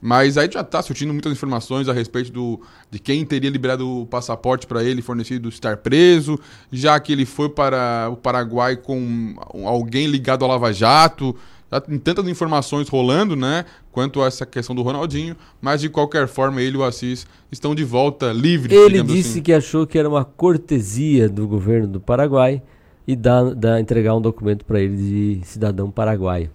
[0.00, 4.06] Mas aí já tá surtindo muitas informações a respeito do, de quem teria liberado o
[4.06, 6.38] passaporte para ele fornecido estar preso,
[6.70, 9.34] já que ele foi para o Paraguai com
[9.66, 11.34] alguém ligado ao Lava Jato.
[11.70, 13.64] Já tem tantas informações rolando, né?
[13.92, 17.74] Quanto a essa questão do Ronaldinho, mas de qualquer forma ele e o Assis estão
[17.74, 18.72] de volta livres.
[18.72, 19.42] Ele disse assim.
[19.42, 22.62] que achou que era uma cortesia do governo do Paraguai
[23.06, 26.50] e dar, dar- entregar um documento para ele de cidadão paraguaio.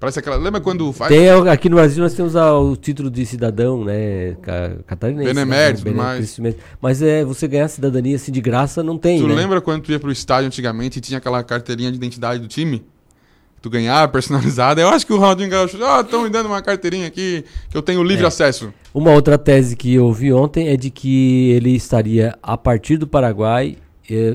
[0.00, 0.36] Parece aquela.
[0.36, 1.08] Lembra quando faz.
[1.08, 4.36] Tem, aqui no Brasil nós temos a, o título de cidadão, né?
[4.86, 5.26] Catarinense.
[5.26, 5.92] Benemérito, né?
[5.92, 6.40] mas.
[6.80, 9.18] Mas é, você ganhar cidadania assim de graça não tem.
[9.18, 9.34] Tu né?
[9.34, 12.84] lembra quando tu ia pro estádio antigamente e tinha aquela carteirinha de identidade do time?
[13.60, 14.80] Tu ganhava personalizada.
[14.80, 17.82] Eu acho que o Ronaldinho Gaúcho, oh, estão me dando uma carteirinha aqui que eu
[17.82, 18.28] tenho livre é.
[18.28, 18.72] acesso.
[18.94, 23.06] Uma outra tese que eu vi ontem é de que ele estaria a partir do
[23.06, 23.76] Paraguai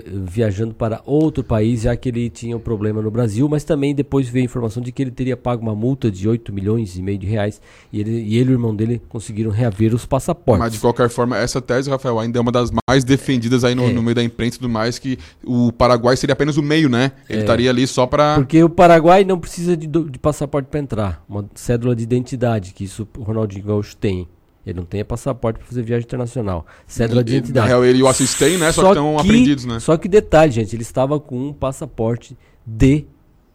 [0.05, 4.28] viajando para outro país, já que ele tinha um problema no Brasil, mas também depois
[4.30, 7.17] veio a informação de que ele teria pago uma multa de 8 milhões e meio
[7.17, 7.61] de reais
[7.91, 10.59] e ele, e ele e o irmão dele conseguiram reaver os passaportes.
[10.59, 13.86] Mas de qualquer forma, essa tese, Rafael, ainda é uma das mais defendidas aí no,
[13.86, 13.93] é.
[13.93, 17.11] no meio da imprensa e tudo mais, que o Paraguai seria apenas o meio, né?
[17.30, 17.41] Ele é.
[17.41, 18.36] estaria ali só para...
[18.36, 22.84] Porque o Paraguai não precisa de, de passaporte para entrar, uma cédula de identidade, que
[22.84, 24.28] isso o Ronaldinho Gaúcho tem.
[24.66, 26.66] Ele não tem passaporte para fazer viagem internacional.
[26.88, 27.68] Cédula de identidade.
[27.68, 28.72] Na real, ele e o assistente, né?
[28.72, 29.80] Só, só que estão apreendidos, né?
[29.80, 33.05] Só que detalhe, gente, ele estava com um passaporte de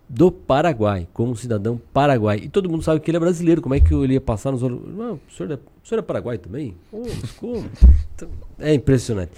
[0.08, 2.40] do Paraguai, como cidadão paraguai.
[2.42, 3.60] E todo mundo sabe que ele é brasileiro.
[3.60, 6.38] Como é que ele ia passar nos Não, o senhor é, o senhor é paraguai
[6.38, 6.74] também?
[6.90, 7.02] Oh,
[7.38, 7.66] como?
[8.14, 8.28] Então,
[8.58, 9.32] é impressionante.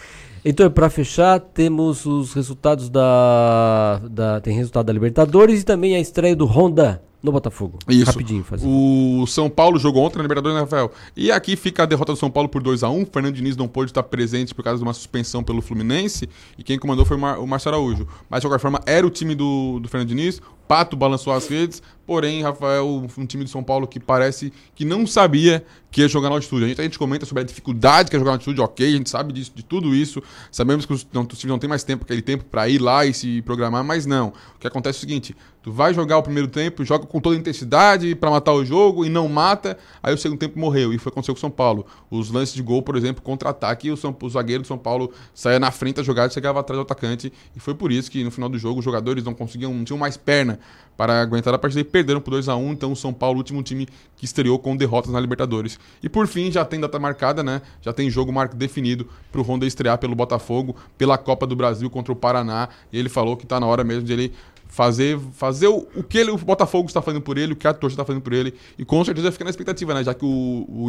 [0.45, 4.41] Então, para fechar, temos os resultados da, da.
[4.41, 7.79] Tem resultado da Libertadores e também a estreia do Honda no Botafogo.
[7.89, 8.07] Isso.
[8.07, 10.91] Rapidinho, faz O São Paulo jogou ontem na Libertadores, né, Rafael?
[11.17, 13.57] E aqui fica a derrota do São Paulo por 2 a 1 O Fernando Diniz
[13.57, 16.29] não pôde estar presente por causa de uma suspensão pelo Fluminense.
[16.57, 18.07] E quem comandou foi o, Mar o Marcelo Araújo.
[18.29, 20.41] Mas, de qualquer forma, era o time do, do Fernando Diniz.
[20.67, 21.83] Pato balançou as redes.
[22.11, 26.29] Porém, Rafael, um time de São Paulo que parece que não sabia que ia jogar
[26.29, 26.65] na altitude.
[26.65, 28.97] A gente, a gente comenta sobre a dificuldade que é jogar na altitude, ok, a
[28.97, 30.23] gente sabe disso, de tudo isso.
[30.51, 33.13] Sabemos que os, não, times não têm mais tempo, aquele tempo para ir lá e
[33.13, 34.33] se programar, mas não.
[34.57, 37.37] O que acontece é o seguinte: tu vai jogar o primeiro tempo, joga com toda
[37.37, 40.93] a intensidade para matar o jogo e não mata, aí o segundo tempo morreu.
[40.93, 41.85] E foi acontecer com o São Paulo.
[42.11, 45.71] Os lances de gol, por exemplo, contra-ataque, o, o zagueiro do São Paulo saía na
[45.71, 47.33] frente da jogada e chegava atrás do atacante.
[47.55, 49.99] E foi por isso que no final do jogo os jogadores não conseguiam, não tinham
[49.99, 50.61] mais perna
[50.97, 53.39] para aguentar a partida e perderam por 2 a 1 Então o São Paulo, o
[53.39, 53.87] último time
[54.17, 55.79] que estreou com derrotas na Libertadores.
[56.03, 57.63] E por fim, já tem data marcada, né?
[57.83, 61.89] Já tem jogo marco definido para o Honda estrear pelo Botafogo, pela Copa do Brasil
[61.91, 62.69] contra o Paraná.
[62.93, 64.33] E ele falou que está na hora mesmo de ele
[64.71, 67.75] fazer, fazer o, o que ele, o Botafogo está fazendo por ele, o que a
[67.75, 68.55] torcida está fazendo por ele.
[68.79, 70.05] E com certeza fica na expectativa, né?
[70.05, 70.89] Já que o, o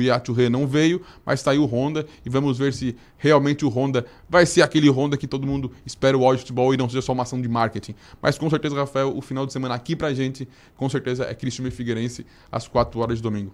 [0.50, 2.06] não veio, mas está aí o Honda.
[2.26, 6.18] E vamos ver se realmente o Honda vai ser aquele Honda que todo mundo espera
[6.18, 7.96] o áudio futebol e não seja só uma ação de marketing.
[8.22, 11.68] Mas com certeza, Rafael, o final de semana aqui pra gente, com certeza é Cristiano
[11.68, 13.52] e Figueirense às 4 horas de domingo.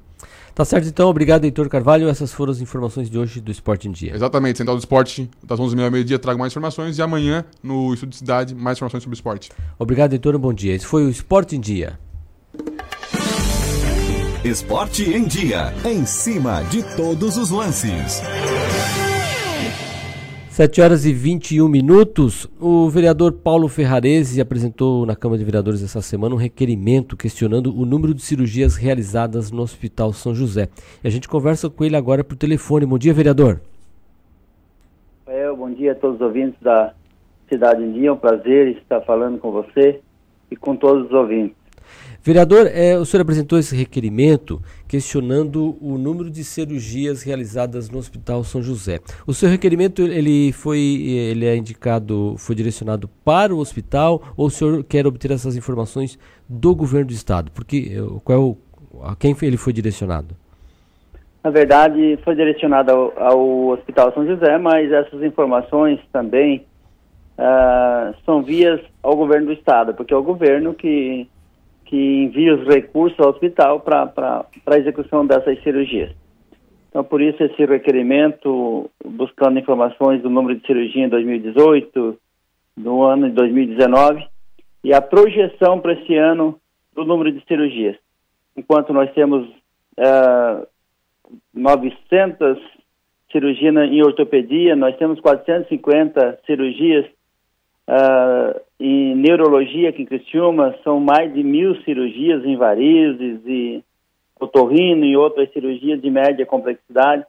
[0.53, 2.09] Tá certo então, obrigado Heitor Carvalho.
[2.09, 4.15] Essas foram as informações de hoje do Esporte em Dia.
[4.15, 8.11] Exatamente, Central do Esporte, das 11h30 ao meio-dia, trago mais informações e amanhã no Estúdio
[8.11, 9.51] de Cidade, mais informações sobre esporte.
[9.77, 10.73] Obrigado Heitor, um bom dia.
[10.73, 11.99] Esse foi o Esporte em Dia.
[14.43, 18.23] Esporte em Dia, em cima de todos os lances.
[20.49, 22.49] 7 horas e 21 minutos.
[22.59, 27.85] O vereador Paulo Ferrarese apresentou na Câmara de Vereadores essa semana um requerimento questionando o
[27.85, 30.67] número de cirurgias realizadas no Hospital São José.
[31.03, 32.87] E a gente conversa com ele agora por telefone.
[32.87, 33.61] Bom dia, vereador.
[35.27, 36.91] É, bom dia a todos os ouvintes da
[37.47, 38.09] Cidade em Dia.
[38.09, 40.01] É um prazer estar falando com você
[40.49, 41.55] e com todos os ouvintes.
[42.27, 48.43] Vereador, é, o senhor apresentou esse requerimento questionando o número de cirurgias realizadas no Hospital
[48.43, 48.99] São José.
[49.25, 54.49] O seu requerimento ele foi ele é indicado, foi direcionado para o hospital ou o
[54.49, 56.19] senhor quer obter essas informações
[56.49, 57.49] do governo do estado?
[57.51, 58.57] Porque eh, qual
[59.03, 60.35] é a quem ele foi direcionado?
[61.41, 66.65] Na verdade, foi direcionado ao, ao Hospital São José, mas essas informações também
[67.37, 71.27] uh, são vias ao governo do estado, porque é o governo que
[71.87, 76.11] que envia os recursos ao hospital para a execução dessas cirurgias.
[76.89, 82.17] Então, por isso, esse requerimento, buscando informações do número de cirurgia em 2018,
[82.75, 84.27] do ano de 2019,
[84.83, 86.59] e a projeção para esse ano
[86.93, 87.95] do número de cirurgias.
[88.55, 89.47] Enquanto nós temos
[89.97, 90.67] uh,
[91.53, 92.57] 900
[93.31, 97.05] cirurgias em ortopedia, nós temos 450 cirurgias
[97.87, 103.83] Uh, em neurologia aqui em Criciúma, são mais de mil cirurgias em varizes e
[104.39, 107.25] otorrino e outras cirurgias de média complexidade.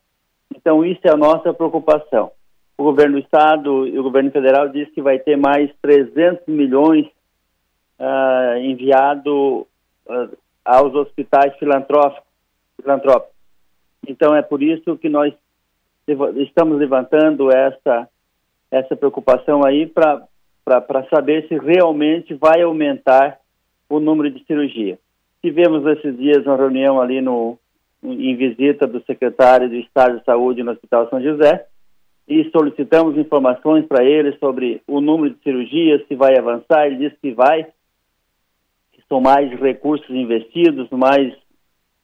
[0.55, 2.33] Então, isso é a nossa preocupação.
[2.77, 7.07] O governo do estado e o governo federal diz que vai ter mais 300 milhões
[7.99, 9.67] uh, enviado
[10.07, 12.23] uh, aos hospitais filantrópicos.
[14.07, 15.33] Então, é por isso que nós
[16.37, 18.09] estamos levantando essa,
[18.71, 20.27] essa preocupação aí para
[20.87, 23.39] para saber se realmente vai aumentar
[23.89, 24.99] o número de cirurgia.
[25.43, 27.59] Tivemos esses dias uma reunião ali no,
[28.03, 31.67] em visita do secretário do Estado de Saúde no Hospital São José
[32.29, 36.87] e solicitamos informações para ele sobre o número de cirurgias, se vai avançar.
[36.87, 37.67] Ele disse que vai,
[39.09, 41.35] são mais recursos investidos, mais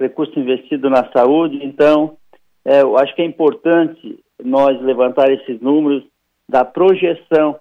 [0.01, 1.61] recursos investidos na saúde.
[1.63, 2.17] Então,
[2.65, 6.03] é, eu acho que é importante nós levantar esses números
[6.49, 7.61] da projeção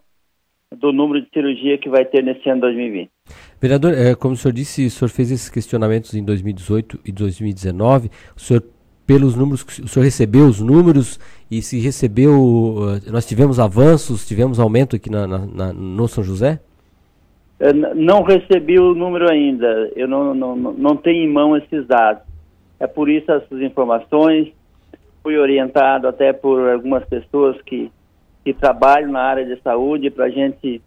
[0.80, 3.10] do número de cirurgia que vai ter nesse ano 2020.
[3.62, 8.10] Vereador, é, como o senhor disse, o senhor fez esses questionamentos em 2018 e 2019.
[8.36, 8.64] O senhor,
[9.08, 11.20] pelos números, o senhor recebeu os números
[11.50, 16.24] e se recebeu, uh, nós tivemos avanços, tivemos aumento aqui na, na, na no São
[16.24, 16.60] José?
[17.60, 22.24] É, não recebi o número ainda, eu não, não, não tenho em mão esses dados.
[22.80, 24.52] É por isso essas informações.
[25.22, 27.90] Fui orientado até por algumas pessoas que
[28.44, 30.82] que trabalham na área de saúde para a gente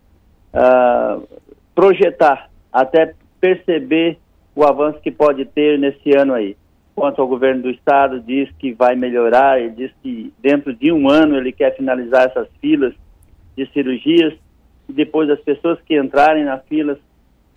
[0.52, 1.26] uh,
[1.74, 4.18] projetar, até perceber
[4.54, 6.57] o avanço que pode ter nesse ano aí.
[6.94, 11.09] Quanto ao governo do estado diz que vai melhorar, ele diz que dentro de um
[11.11, 12.94] ano ele quer finalizar essas filas
[13.57, 14.34] de cirurgias
[14.88, 16.98] e depois as pessoas que entrarem na filas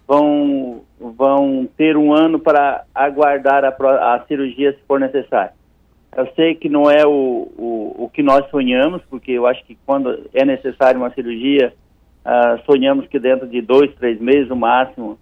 [0.07, 3.69] vão vão ter um ano para aguardar a,
[4.15, 5.53] a cirurgia se for necessário.
[6.15, 9.77] Eu sei que não é o, o, o que nós sonhamos, porque eu acho que
[9.85, 11.73] quando é necessário uma cirurgia,
[12.25, 15.19] uh, sonhamos que dentro de dois, três meses no máximo,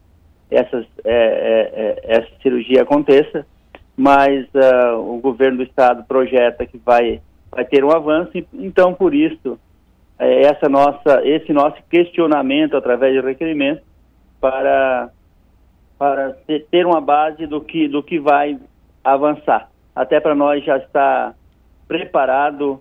[0.49, 3.45] essas, é, é, é, essa cirurgia aconteça,
[3.97, 7.21] mas uh, o governo do estado projeta que vai,
[7.51, 9.59] vai ter um avanço, então por isso
[10.17, 13.81] é, essa nossa, esse nosso questionamento através de requerimento
[14.39, 15.09] para,
[15.99, 16.38] para
[16.71, 18.57] ter uma base do que, do que vai
[19.03, 21.35] avançar até para nós já estar
[21.87, 22.79] preparado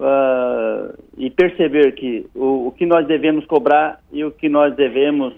[0.00, 5.32] uh, e perceber que o, o, que nós devemos cobrar e o que nós devemos
[5.32, 5.36] uh,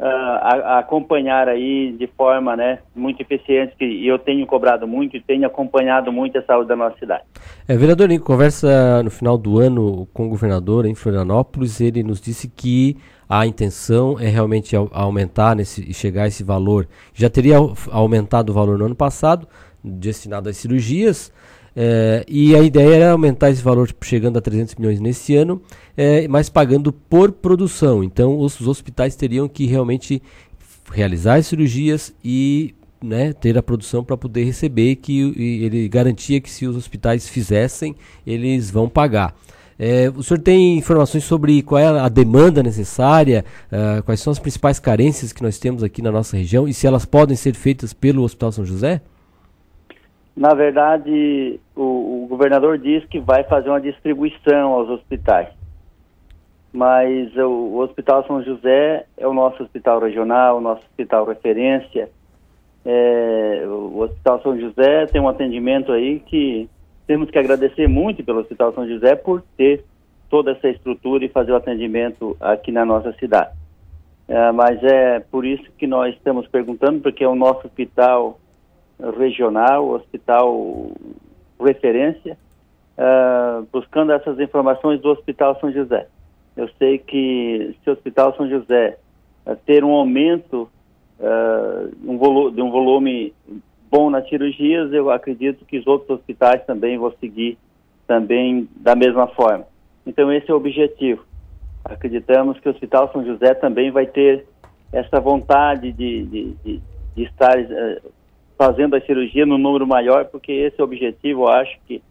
[0.00, 5.20] a, a acompanhar aí de forma né, muito eficiente, que eu tenho cobrado muito e
[5.20, 7.22] tenho acompanhado muito a saúde da nossa cidade.
[7.68, 12.20] É, vereador, em conversa no final do ano com o governador em Florianópolis, ele nos
[12.20, 12.96] disse que
[13.28, 16.86] a intenção é realmente aumentar nesse, chegar a esse valor.
[17.14, 17.56] Já teria
[17.90, 19.48] aumentado o valor no ano passado,
[19.84, 21.30] destinado às cirurgias.
[21.76, 25.60] É, e a ideia era aumentar esse valor tipo, chegando a 300 milhões nesse ano,
[25.96, 28.02] é, mas pagando por produção.
[28.02, 30.22] Então os, os hospitais teriam que realmente
[30.92, 35.20] realizar as cirurgias e né, ter a produção para poder receber, que
[35.62, 37.94] ele garantia que se os hospitais fizessem,
[38.26, 39.34] eles vão pagar.
[39.78, 44.38] É, o senhor tem informações sobre qual é a demanda necessária, uh, quais são as
[44.38, 47.92] principais carências que nós temos aqui na nossa região e se elas podem ser feitas
[47.92, 49.02] pelo Hospital São José?
[50.36, 55.48] Na verdade, o, o, governador diz que vai fazer uma distribuição aos hospitais.
[56.72, 62.10] Mas o, o, Hospital São José é o nosso hospital regional, o nosso hospital referência.
[62.84, 66.68] É, o Hospital São José tem um atendimento aí que
[67.06, 69.84] temos que agradecer muito pelo Hospital São José por ter
[70.28, 73.52] toda essa estrutura e fazer o atendimento aqui na nossa cidade.
[74.26, 78.40] É, mas é por isso que nós estamos perguntando, porque é o nosso hospital
[79.10, 80.90] regional, hospital
[81.60, 82.36] referência,
[82.98, 86.06] uh, buscando essas informações do Hospital São José.
[86.56, 88.98] Eu sei que se o Hospital São José
[89.46, 90.68] uh, ter um aumento
[91.18, 93.32] uh, um de um volume
[93.90, 97.58] bom nas cirurgias, eu acredito que os outros hospitais também vão seguir
[98.06, 99.66] também da mesma forma.
[100.06, 101.24] Então esse é o objetivo.
[101.84, 104.46] Acreditamos que o Hospital São José também vai ter
[104.92, 106.82] essa vontade de, de, de,
[107.14, 107.56] de estar
[108.56, 112.02] fazendo a cirurgia no número maior, porque esse é o objetivo, eu acho que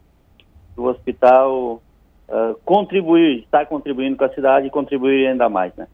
[0.75, 1.81] o hospital
[2.27, 5.87] uh, contribuir, está contribuindo com a cidade e contribuir ainda mais, né?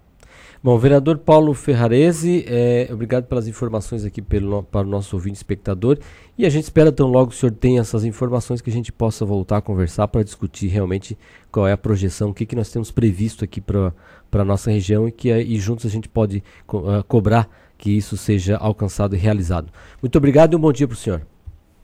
[0.62, 5.97] Bom, vereador Paulo Ferrarese, é, obrigado pelas informações aqui pelo, para o nosso ouvinte espectador.
[6.38, 8.91] E a gente espera tão logo que o senhor tenha essas informações que a gente
[8.91, 11.18] possa voltar a conversar para discutir realmente
[11.50, 13.93] qual é a projeção, o que, que nós temos previsto aqui para
[14.34, 17.47] a nossa região e que e juntos a gente pode co uh, cobrar
[17.80, 19.72] que isso seja alcançado e realizado.
[20.04, 21.22] Muito obrigado e um bom dia para o senhor.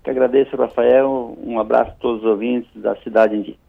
[0.04, 1.36] Que agradeço, Rafael.
[1.42, 3.65] Um abraço a todos os ouvintes da cidade dia.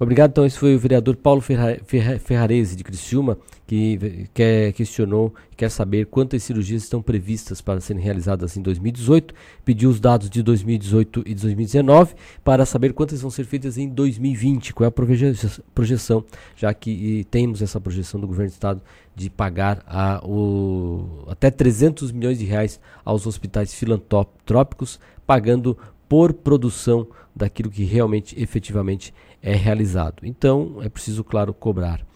[0.00, 0.30] Obrigado.
[0.30, 3.36] Então, esse foi o vereador Paulo Ferrarese de Criciúma,
[3.66, 9.34] que quer, questionou, quer saber quantas cirurgias estão previstas para serem realizadas em 2018,
[9.64, 14.72] pediu os dados de 2018 e 2019 para saber quantas vão ser feitas em 2020,
[14.72, 16.24] qual é a projeção,
[16.56, 18.80] já que temos essa projeção do governo do estado
[19.16, 25.76] de pagar a, o, até 300 milhões de reais aos hospitais filantrópicos, pagando
[26.08, 30.22] por produção daquilo que realmente, efetivamente é realizado.
[30.22, 32.06] Então, é preciso, claro, cobrar.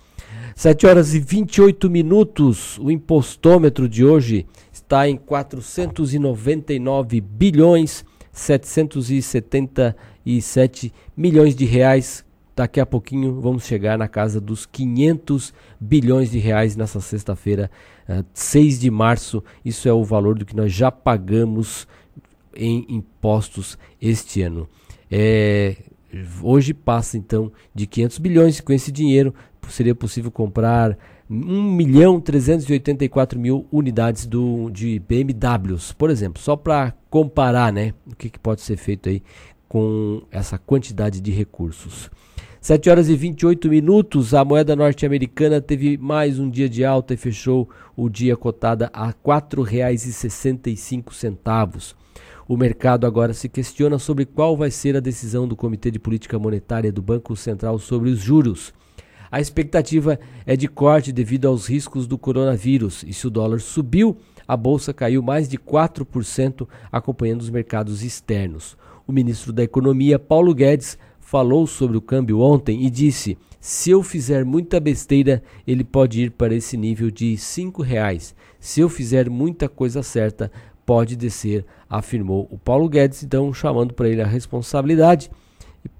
[0.54, 2.78] 7 horas e 28 minutos.
[2.78, 13.40] O impostômetro de hoje está em 499 bilhões 777 milhões de reais daqui a pouquinho
[13.40, 17.70] vamos chegar na casa dos 500 bilhões de reais nessa sexta-feira,
[18.08, 19.42] uh, eh, 6 de março.
[19.64, 21.86] Isso é o valor do que nós já pagamos
[22.54, 24.68] em impostos este ano.
[25.10, 25.76] É,
[26.42, 28.60] hoje passa então de 500 bilhões.
[28.60, 29.34] Com esse dinheiro
[29.68, 30.98] seria possível comprar
[31.30, 38.14] 1 milhão 384 mil unidades do, de BMWs, por exemplo, só para comparar né, o
[38.14, 39.22] que, que pode ser feito aí
[39.68, 42.10] com essa quantidade de recursos.
[42.60, 47.16] 7 horas e 28 minutos, a moeda norte-americana teve mais um dia de alta e
[47.16, 51.94] fechou o dia cotada a R$ 4,65.
[52.48, 56.38] O mercado agora se questiona sobre qual vai ser a decisão do Comitê de Política
[56.38, 58.74] Monetária do Banco Central sobre os juros.
[59.30, 64.16] A expectativa é de corte devido aos riscos do coronavírus, e se o dólar subiu,
[64.46, 68.76] a bolsa caiu mais de 4%, acompanhando os mercados externos.
[69.06, 74.02] O ministro da Economia, Paulo Guedes, falou sobre o câmbio ontem e disse: se eu
[74.02, 78.34] fizer muita besteira, ele pode ir para esse nível de R$ reais.
[78.58, 80.50] Se eu fizer muita coisa certa,
[80.92, 85.30] pode descer, afirmou o Paulo Guedes, então chamando para ele a responsabilidade.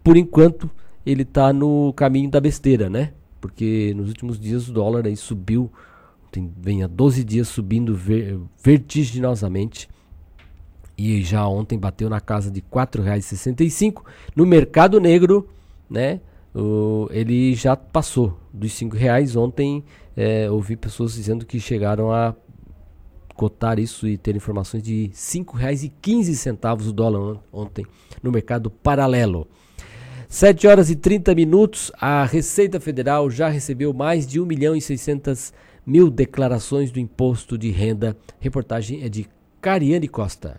[0.05, 0.70] Por enquanto,
[1.05, 3.12] ele está no caminho da besteira, né?
[3.40, 5.70] porque nos últimos dias o dólar aí subiu,
[6.30, 9.88] tem, vem há 12 dias subindo ver, vertiginosamente
[10.97, 14.05] e já ontem bateu na casa de R$ 4,65.
[14.36, 15.49] No mercado negro,
[15.88, 16.20] né,
[16.55, 19.34] o, ele já passou dos R$ reais.
[19.34, 19.82] Ontem
[20.14, 22.36] é, ouvi pessoas dizendo que chegaram a
[23.35, 27.87] cotar isso e ter informações de R$ 5,15 o dólar ontem
[28.22, 29.47] no mercado paralelo.
[30.28, 34.80] 7 horas e 30 minutos, a Receita Federal já recebeu mais de 1 milhão e
[34.80, 35.53] 600
[35.85, 38.16] mil declarações do imposto de renda.
[38.41, 39.28] Reportagem é de
[39.61, 40.59] Cariane Costa.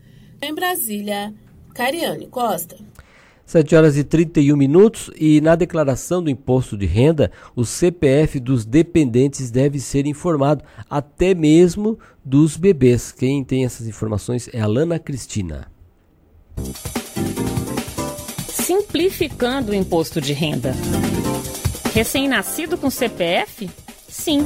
[0.41, 1.34] Em Brasília,
[1.73, 2.78] Cariane Costa.
[3.48, 8.66] 7 horas e 31 minutos e na declaração do imposto de renda, o CPF dos
[8.66, 13.14] dependentes deve ser informado, até mesmo dos bebês.
[13.14, 15.72] Quem tem essas informações é a Lana Cristina.
[18.50, 20.76] Simplificando o imposto de renda.
[21.93, 23.70] Recém-nascido com CPF?
[24.10, 24.45] Sim.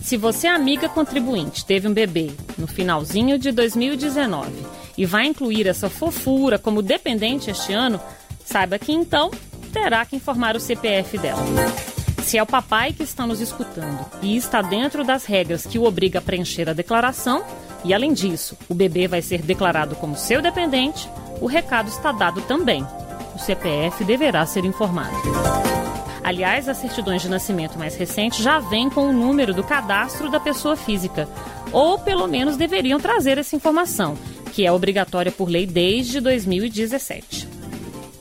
[0.00, 4.50] Se você, é amiga contribuinte, teve um bebê no finalzinho de 2019
[4.96, 8.00] e vai incluir essa fofura como dependente este ano,
[8.50, 9.30] Saiba que então
[9.72, 11.40] terá que informar o CPF dela.
[12.24, 15.84] Se é o papai que está nos escutando e está dentro das regras que o
[15.84, 17.44] obriga a preencher a declaração,
[17.84, 21.08] e além disso, o bebê vai ser declarado como seu dependente,
[21.40, 22.84] o recado está dado também.
[23.36, 25.14] O CPF deverá ser informado.
[26.24, 30.40] Aliás, as certidões de nascimento mais recentes já vêm com o número do cadastro da
[30.40, 31.28] pessoa física,
[31.70, 34.18] ou pelo menos deveriam trazer essa informação,
[34.52, 37.59] que é obrigatória por lei desde 2017.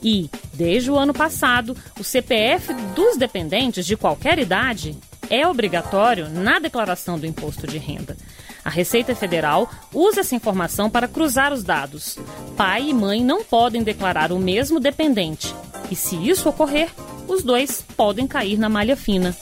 [0.01, 4.97] E, desde o ano passado, o CPF dos dependentes de qualquer idade
[5.29, 8.17] é obrigatório na declaração do imposto de renda.
[8.63, 12.17] A Receita Federal usa essa informação para cruzar os dados.
[12.57, 15.53] Pai e mãe não podem declarar o mesmo dependente,
[15.89, 16.89] e se isso ocorrer,
[17.27, 19.35] os dois podem cair na malha fina.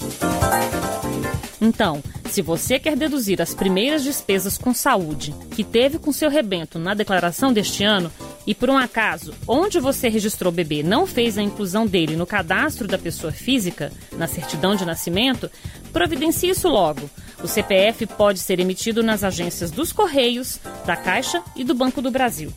[1.60, 6.78] Então, se você quer deduzir as primeiras despesas com saúde que teve com seu rebento
[6.78, 8.12] na declaração deste ano,
[8.46, 12.26] e por um acaso, onde você registrou o bebê não fez a inclusão dele no
[12.26, 15.50] cadastro da pessoa física, na certidão de nascimento,
[15.92, 17.10] providencie isso logo.
[17.42, 22.10] O CPF pode ser emitido nas agências dos Correios, da Caixa e do Banco do
[22.10, 22.52] Brasil.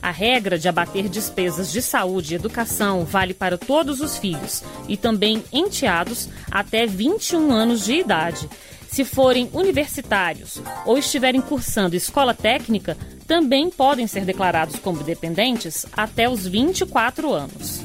[0.00, 4.96] A regra de abater despesas de saúde e educação vale para todos os filhos e
[4.96, 8.48] também enteados até 21 anos de idade.
[8.88, 12.96] Se forem universitários ou estiverem cursando escola técnica,
[13.26, 17.80] também podem ser declarados como dependentes até os 24 anos.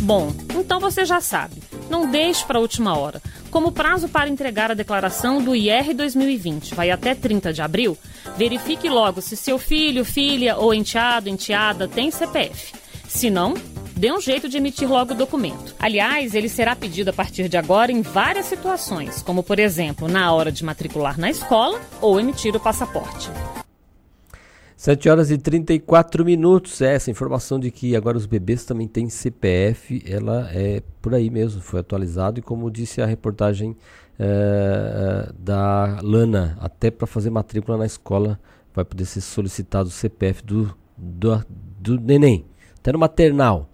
[0.00, 1.62] Bom, então você já sabe.
[1.90, 3.20] Não deixe para a última hora.
[3.50, 7.96] Como prazo para entregar a declaração do IR 2020 vai até 30 de abril,
[8.36, 12.74] verifique logo se seu filho, filha ou enteado, enteada tem CPF.
[13.08, 13.54] Se não,
[13.96, 15.74] dê um jeito de emitir logo o documento.
[15.78, 20.30] Aliás, ele será pedido a partir de agora em várias situações, como por exemplo, na
[20.32, 23.30] hora de matricular na escola ou emitir o passaporte.
[24.78, 26.80] 7 horas e 34 minutos.
[26.80, 31.28] É, essa informação de que agora os bebês também têm CPF, ela é por aí
[31.30, 32.38] mesmo, foi atualizado.
[32.38, 33.76] E como disse a reportagem
[34.16, 38.38] é, da Lana, até para fazer matrícula na escola
[38.72, 41.44] vai poder ser solicitado o CPF do, do,
[41.80, 42.44] do neném,
[42.78, 43.68] até no maternal.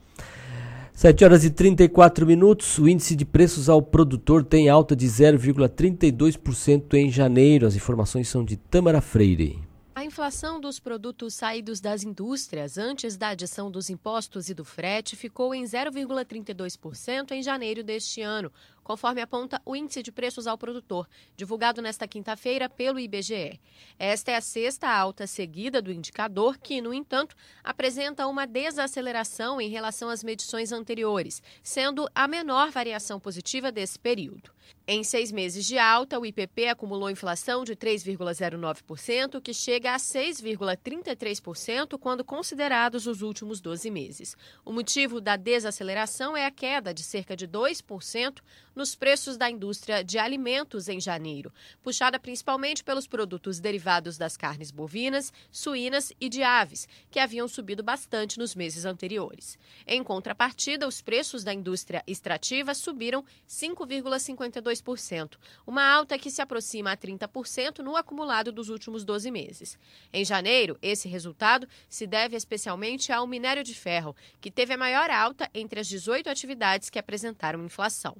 [0.95, 2.79] 7 horas e 34 minutos.
[2.79, 7.67] O índice de preços ao produtor tem alta de 0,32% em janeiro.
[7.67, 9.74] As informações são de Tamara Freire.
[9.97, 15.15] A inflação dos produtos saídos das indústrias antes da adição dos impostos e do frete
[15.15, 21.09] ficou em 0,32% em janeiro deste ano, conforme aponta o Índice de Preços ao Produtor,
[21.37, 23.61] divulgado nesta quinta-feira pelo IBGE.
[23.97, 29.69] Esta é a sexta alta seguida do indicador, que, no entanto, apresenta uma desaceleração em
[29.69, 34.54] relação às medições anteriores, sendo a menor variação positiva desse período.
[34.87, 41.99] Em seis meses de alta, o IPP acumulou inflação de 3,09%, que chega a 6,33%
[41.99, 44.37] quando considerados os últimos 12 meses.
[44.63, 48.43] O motivo da desaceleração é a queda de cerca de 2%
[48.75, 51.53] nos preços da indústria de alimentos em janeiro,
[51.83, 57.83] puxada principalmente pelos produtos derivados das carnes bovinas, suínas e de aves, que haviam subido
[57.83, 59.59] bastante nos meses anteriores.
[59.87, 66.97] Em contrapartida, os preços da indústria extrativa subiram 5,52%, uma alta que se aproxima a
[66.97, 69.79] 30% no acumulado dos últimos 12 meses.
[70.13, 75.11] Em janeiro, esse resultado se deve especialmente ao minério de ferro, que teve a maior
[75.11, 78.17] alta entre as 18 atividades que apresentaram inflação.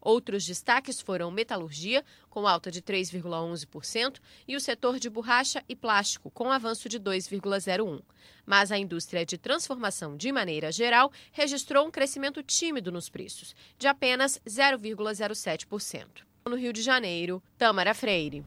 [0.00, 6.30] Outros destaques foram metalurgia, com alta de 3,11%, e o setor de borracha e plástico,
[6.30, 8.02] com avanço de 2,01%.
[8.46, 13.86] Mas a indústria de transformação, de maneira geral, registrou um crescimento tímido nos preços, de
[13.86, 16.06] apenas 0,07%.
[16.46, 18.44] No Rio de Janeiro, Tamara Freire.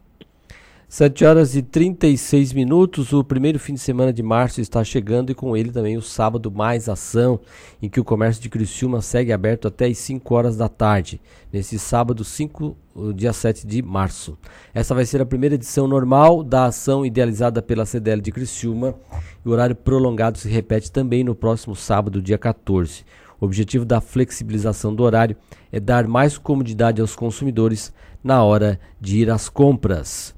[0.91, 3.13] 7 horas e 36 minutos.
[3.13, 6.51] O primeiro fim de semana de março está chegando e com ele também o sábado
[6.51, 7.39] mais ação,
[7.81, 11.79] em que o comércio de Criciúma segue aberto até as 5 horas da tarde, nesse
[11.79, 12.75] sábado 5,
[13.15, 14.37] dia 7 de março.
[14.73, 18.93] Essa vai ser a primeira edição normal da ação idealizada pela CDL de Criciúma
[19.45, 23.05] e o horário prolongado se repete também no próximo sábado, dia 14.
[23.39, 25.37] O objetivo da flexibilização do horário
[25.71, 30.35] é dar mais comodidade aos consumidores na hora de ir às compras.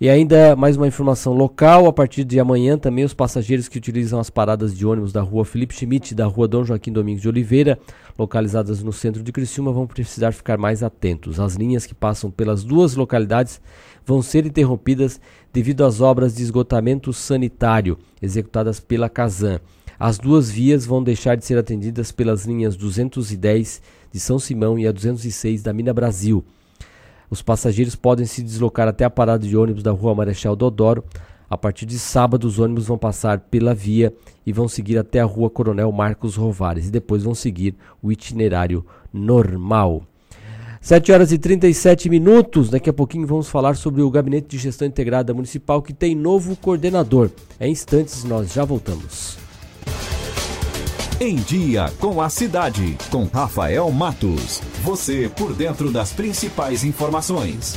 [0.00, 4.18] E ainda mais uma informação local, a partir de amanhã também os passageiros que utilizam
[4.18, 7.28] as paradas de ônibus da rua Felipe Schmidt e da rua Dom Joaquim Domingos de
[7.28, 7.78] Oliveira,
[8.18, 11.38] localizadas no centro de Criciúma, vão precisar ficar mais atentos.
[11.38, 13.60] As linhas que passam pelas duas localidades
[14.06, 15.20] vão ser interrompidas
[15.52, 19.60] devido às obras de esgotamento sanitário executadas pela Casan.
[19.98, 24.86] As duas vias vão deixar de ser atendidas pelas linhas 210 de São Simão e
[24.86, 26.42] a 206 da Mina Brasil.
[27.30, 31.04] Os passageiros podem se deslocar até a parada de ônibus da Rua Marechal Dodoro.
[31.48, 34.12] A partir de sábado, os ônibus vão passar pela via
[34.44, 38.84] e vão seguir até a Rua Coronel Marcos Rovares e depois vão seguir o itinerário
[39.12, 40.02] normal.
[40.80, 42.70] 7 horas e 37 minutos.
[42.70, 46.56] Daqui a pouquinho vamos falar sobre o Gabinete de Gestão Integrada Municipal que tem novo
[46.56, 47.30] coordenador.
[47.60, 49.39] Em instantes nós já voltamos.
[51.22, 54.62] Em Dia com a Cidade, com Rafael Matos.
[54.82, 57.74] Você por dentro das principais informações.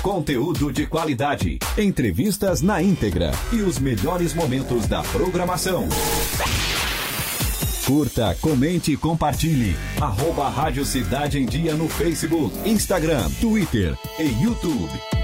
[0.00, 5.86] Conteúdo de qualidade, entrevistas na íntegra e os melhores momentos da programação.
[7.84, 9.76] Curta, comente e compartilhe.
[10.00, 15.23] Arroba Rádio Cidade em Dia no Facebook, Instagram, Twitter e YouTube.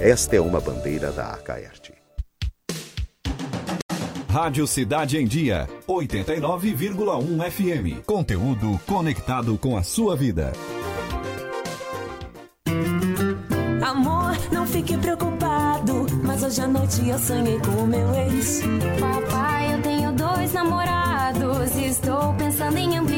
[0.00, 1.92] Esta é uma bandeira da Acaerte.
[4.28, 8.04] Rádio Cidade em Dia, 89,1 FM.
[8.06, 10.52] Conteúdo conectado com a sua vida.
[13.84, 18.60] Amor, não fique preocupado, mas hoje à noite eu sonhei com o meu ex.
[19.00, 23.17] Papai, eu tenho dois namorados e estou pensando em ampliar.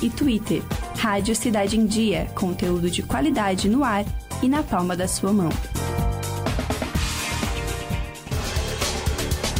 [0.00, 0.62] e Twitter.
[0.98, 4.04] Rádio Cidade em Dia, conteúdo de qualidade no ar
[4.40, 5.50] e na palma da sua mão.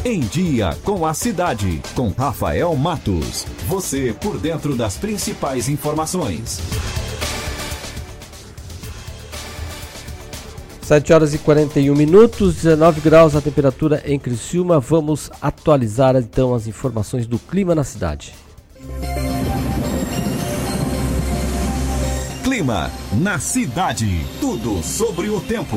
[0.05, 3.45] Em Dia com a Cidade, com Rafael Matos.
[3.67, 6.61] Você por dentro das principais informações.
[10.83, 14.79] 7 horas e 41 minutos, 19 graus a temperatura em Criciúma.
[14.79, 18.33] Vamos atualizar então as informações do clima na cidade.
[22.57, 24.25] Clima na cidade.
[24.41, 25.77] Tudo sobre o tempo.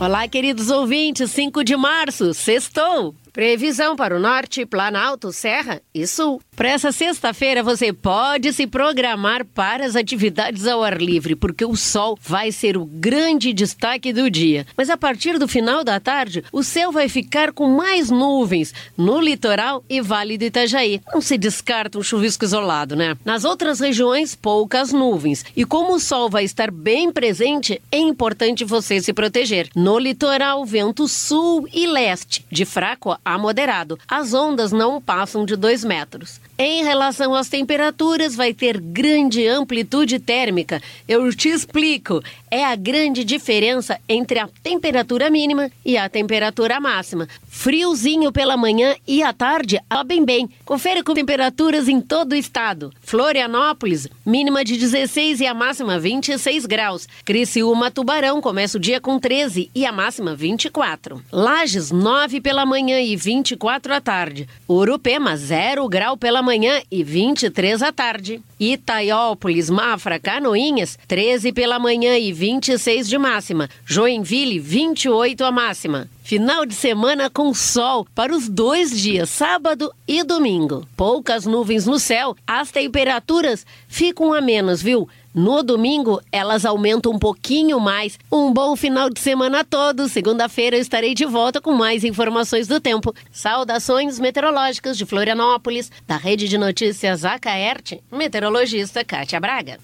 [0.00, 3.14] Olá, queridos ouvintes, 5 de março, sextou.
[3.32, 6.42] Previsão para o norte, Planalto, Serra e Sul.
[6.54, 11.74] Para essa sexta-feira, você pode se programar para as atividades ao ar livre, porque o
[11.74, 14.66] sol vai ser o grande destaque do dia.
[14.76, 19.18] Mas a partir do final da tarde, o céu vai ficar com mais nuvens no
[19.18, 21.00] litoral e Vale do Itajaí.
[21.10, 23.16] Não se descarta um chuvisco isolado, né?
[23.24, 25.42] Nas outras regiões, poucas nuvens.
[25.56, 29.70] E como o sol vai estar bem presente, é importante você se proteger.
[29.74, 33.98] No litoral, vento sul e leste, de fraco a moderado.
[34.08, 36.40] As ondas não passam de 2 metros.
[36.58, 40.82] Em relação às temperaturas, vai ter grande amplitude térmica.
[41.08, 42.22] Eu te explico.
[42.52, 47.28] É a grande diferença entre a temperatura mínima e a temperatura máxima.
[47.48, 50.48] Friozinho pela manhã e à tarde, a bem.
[50.64, 52.92] Confere com temperaturas em todo o estado.
[53.00, 57.08] Florianópolis, mínima de 16 e a máxima 26 graus.
[57.24, 61.22] Criciúma, Tubarão, começa o dia com 13 e a máxima 24.
[61.30, 64.48] Lages, 9 pela manhã e e 24 à tarde.
[64.66, 68.40] Urupema, 0 grau pela manhã e 23 à tarde.
[68.58, 73.70] Itaiópolis, Mafra, Canoinhas, 13 pela manhã e 26 de máxima.
[73.86, 76.08] Joinville, 28 a máxima.
[76.24, 80.84] Final de semana com sol para os dois dias, sábado e domingo.
[80.96, 85.08] Poucas nuvens no céu, as temperaturas ficam a menos, viu?
[85.32, 88.18] No domingo, elas aumentam um pouquinho mais.
[88.30, 90.10] Um bom final de semana a todos.
[90.10, 93.14] Segunda-feira eu estarei de volta com mais informações do tempo.
[93.30, 99.78] Saudações meteorológicas de Florianópolis, da Rede de Notícias Acaerte, meteorologista Kátia Braga.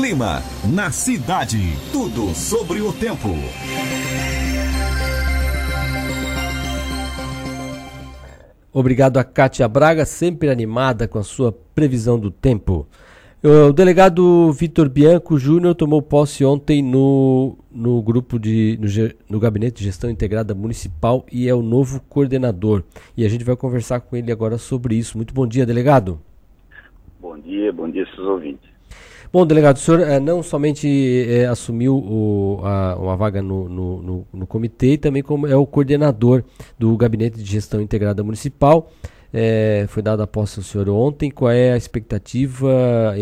[0.00, 0.40] Clima
[0.74, 1.58] na cidade.
[1.92, 3.28] Tudo sobre o tempo.
[8.72, 12.88] Obrigado a Kátia Braga, sempre animada com a sua previsão do tempo.
[13.44, 18.88] O delegado Vitor Bianco Júnior tomou posse ontem no, no grupo de no,
[19.28, 22.84] no, gabinete de gestão integrada municipal e é o novo coordenador.
[23.14, 25.18] E a gente vai conversar com ele agora sobre isso.
[25.18, 26.18] Muito bom dia, delegado.
[27.20, 28.69] Bom dia, bom dia, seus ouvintes.
[29.32, 30.88] Bom, delegado, o senhor é, não somente
[31.28, 35.64] é, assumiu o, a, uma vaga no, no, no, no, comitê, também como é o
[35.64, 36.42] coordenador
[36.76, 38.90] do Gabinete de Gestão Integrada Municipal.
[39.32, 41.30] É, foi dada a posse ao senhor ontem.
[41.30, 43.14] Qual é a expectativa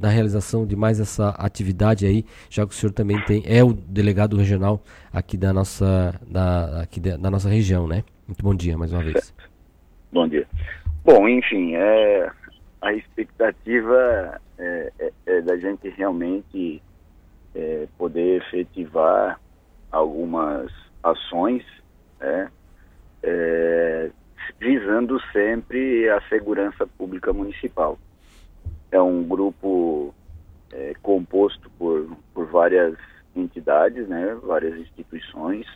[0.00, 3.72] na realização de mais essa atividade aí, já que o senhor também tem é o
[3.72, 4.80] delegado regional
[5.12, 8.04] aqui da nossa, da, aqui da, da nossa região, né?
[8.28, 9.34] Muito bom dia mais uma vez.
[10.12, 10.46] Bom dia.
[11.04, 12.30] Bom, enfim, é,
[12.82, 16.82] a expectativa é, é, é da gente realmente
[17.54, 19.40] é, poder efetivar
[19.90, 21.64] algumas ações,
[22.20, 22.50] né,
[23.22, 24.10] é,
[24.58, 27.96] visando sempre a segurança pública municipal.
[28.90, 30.12] É um grupo
[30.72, 32.96] é, composto por, por várias
[33.34, 35.66] entidades, né, várias instituições,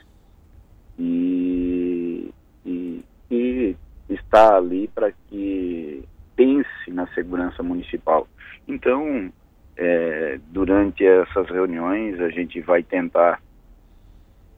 [0.98, 2.32] e,
[2.64, 3.76] e, e
[4.08, 6.04] está ali para que
[6.36, 8.28] pense na segurança municipal.
[8.68, 9.32] Então,
[9.76, 13.40] é, durante essas reuniões, a gente vai tentar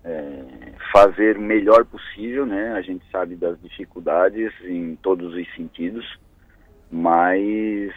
[0.04, 0.44] é,
[0.92, 2.72] fazer o melhor possível, né?
[2.72, 6.18] A gente sabe das dificuldades em todos os sentidos,
[6.90, 7.92] mas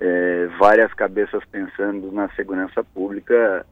[0.00, 3.66] é, várias cabeças pensando na segurança pública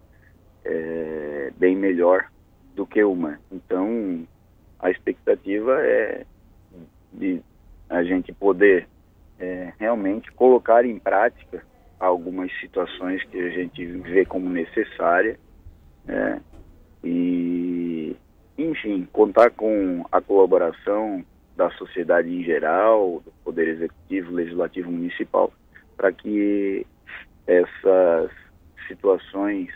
[0.64, 2.26] é bem melhor
[2.74, 3.38] do que uma.
[3.50, 4.26] Então,
[4.78, 6.24] a expectativa é
[7.12, 7.42] de
[7.88, 8.88] a gente poder
[9.40, 11.64] é, realmente colocar em prática
[11.98, 15.38] algumas situações que a gente vê como necessária,
[16.04, 16.40] né?
[17.02, 18.14] E,
[18.56, 21.24] enfim, contar com a colaboração
[21.56, 25.52] da sociedade em geral, do Poder Executivo, Legislativo Municipal,
[25.96, 26.86] para que
[27.46, 28.30] essas
[28.86, 29.68] situações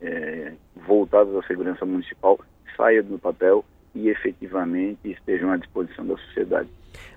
[0.00, 2.38] é, voltadas à segurança municipal
[2.76, 3.64] saiam do papel
[3.94, 6.68] e efetivamente estejam à disposição da sociedade.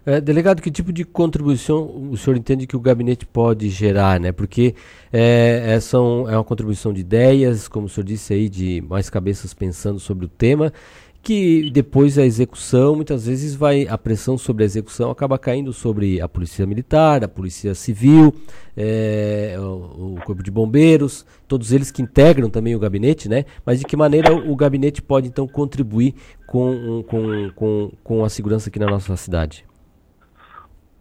[0.06, 4.32] É, delegado, que tipo de contribuição o senhor entende que o gabinete pode gerar, né?
[4.32, 4.74] Porque
[5.12, 9.10] é, é, são, é uma contribuição de ideias, como o senhor disse aí, de mais
[9.10, 10.74] cabeças pensando sobre o tema,
[11.22, 16.22] que depois a execução, muitas vezes vai a pressão sobre a execução acaba caindo sobre
[16.22, 18.34] a polícia militar, a polícia civil,
[18.76, 23.46] é, o, o, corpo de bombeiros, todos eles que integram também o gabinete, né?
[23.66, 26.16] Mas de que maneira o, gabinete pode então contribuir
[26.48, 29.69] com, com, com, com a segurança aqui na nossa cidade?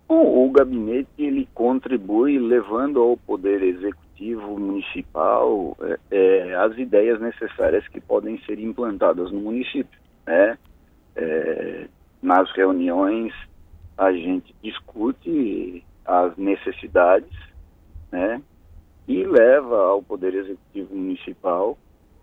[0.09, 7.87] O, o gabinete ele contribui levando ao poder executivo municipal é, é, as ideias necessárias
[7.89, 10.57] que podem ser implantadas no município, né?
[11.15, 11.89] É,
[12.23, 13.35] nas reuniões
[13.99, 17.37] a gente discute as necessidades,
[18.11, 18.41] né?
[19.07, 21.77] E leva ao poder executivo municipal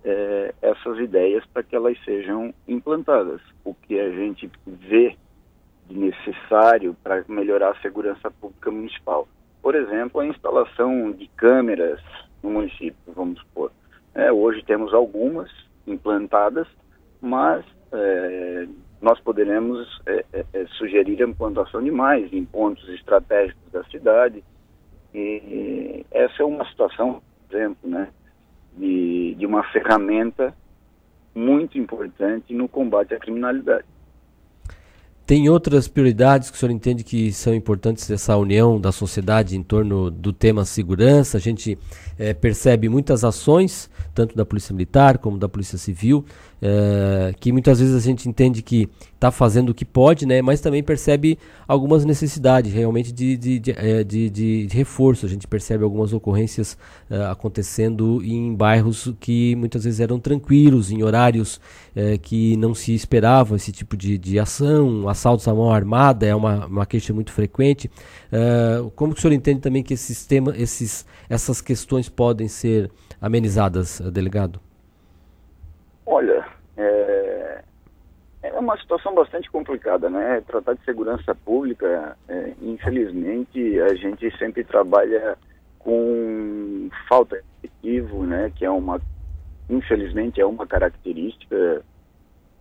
[0.03, 3.41] é, essas ideias para que elas sejam implantadas.
[3.63, 5.15] O que a gente vê
[5.89, 9.27] necessário para melhorar a segurança pública municipal.
[9.61, 12.01] Por exemplo, a instalação de câmeras
[12.41, 13.71] no município, vamos supor.
[14.13, 15.51] É, hoje temos algumas
[15.87, 16.67] implantadas,
[17.21, 18.67] mas é,
[19.01, 24.43] nós poderemos é, é, é sugerir a implantação de mais em pontos estratégicos da cidade.
[25.13, 28.09] E essa é uma situação, por exemplo, né,
[28.77, 30.53] de, de uma ferramenta
[31.33, 33.85] muito importante no combate à criminalidade.
[35.25, 39.63] Tem outras prioridades que o senhor entende que são importantes dessa união da sociedade em
[39.63, 41.37] torno do tema segurança?
[41.37, 41.79] A gente
[42.19, 46.23] é, percebe muitas ações, tanto da Polícia Militar como da Polícia Civil,
[46.61, 48.87] é, que muitas vezes a gente entende que
[49.25, 50.41] está fazendo o que pode, né?
[50.41, 55.25] Mas também percebe algumas necessidades realmente de, de, de, é, de, de, reforço.
[55.25, 56.77] A gente percebe algumas ocorrências
[57.09, 61.57] uh, acontecendo em bairros que muitas vezes eram tranquilos, em horários
[61.95, 65.09] uh, que não se esperava esse tipo de, de ação.
[65.09, 67.89] Assaltos à mão armada é uma, uma queixa muito frequente.
[68.31, 73.99] Uh, como o senhor entende também que esse sistema, esses, essas questões podem ser amenizadas,
[74.11, 74.59] delegado?
[76.05, 76.45] Olha,
[76.77, 77.14] é,
[78.55, 80.41] é uma situação bastante complicada, né?
[80.47, 85.37] Tratar de segurança pública, é, infelizmente, a gente sempre trabalha
[85.77, 88.49] com falta de efetivo, né?
[88.55, 89.01] Que é uma,
[89.69, 91.83] infelizmente, é uma característica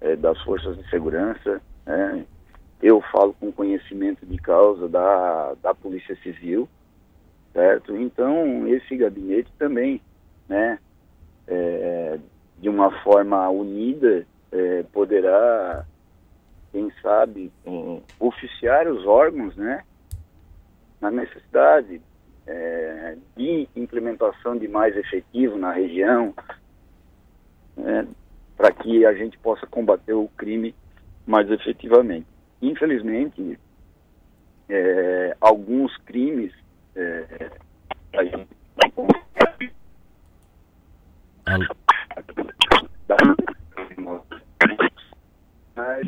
[0.00, 1.62] é, das forças de segurança.
[1.86, 2.26] Né?
[2.82, 6.68] Eu falo com conhecimento de causa da, da Polícia Civil,
[7.52, 7.96] certo?
[7.96, 10.02] Então, esse gabinete também,
[10.48, 10.76] né?
[11.46, 12.18] É,
[12.58, 15.84] de uma forma unida, é, poderá,
[16.70, 19.82] quem sabe, é, oficiar os órgãos, né,
[21.00, 22.00] na necessidade
[22.46, 26.32] é, de implementação de mais efetivo na região,
[27.76, 28.06] né,
[28.56, 30.72] para que a gente possa combater o crime
[31.26, 32.26] mais efetivamente.
[32.62, 33.58] Infelizmente,
[34.68, 36.52] é, alguns crimes
[36.94, 37.50] é,
[38.12, 38.54] a gente
[45.76, 46.02] é,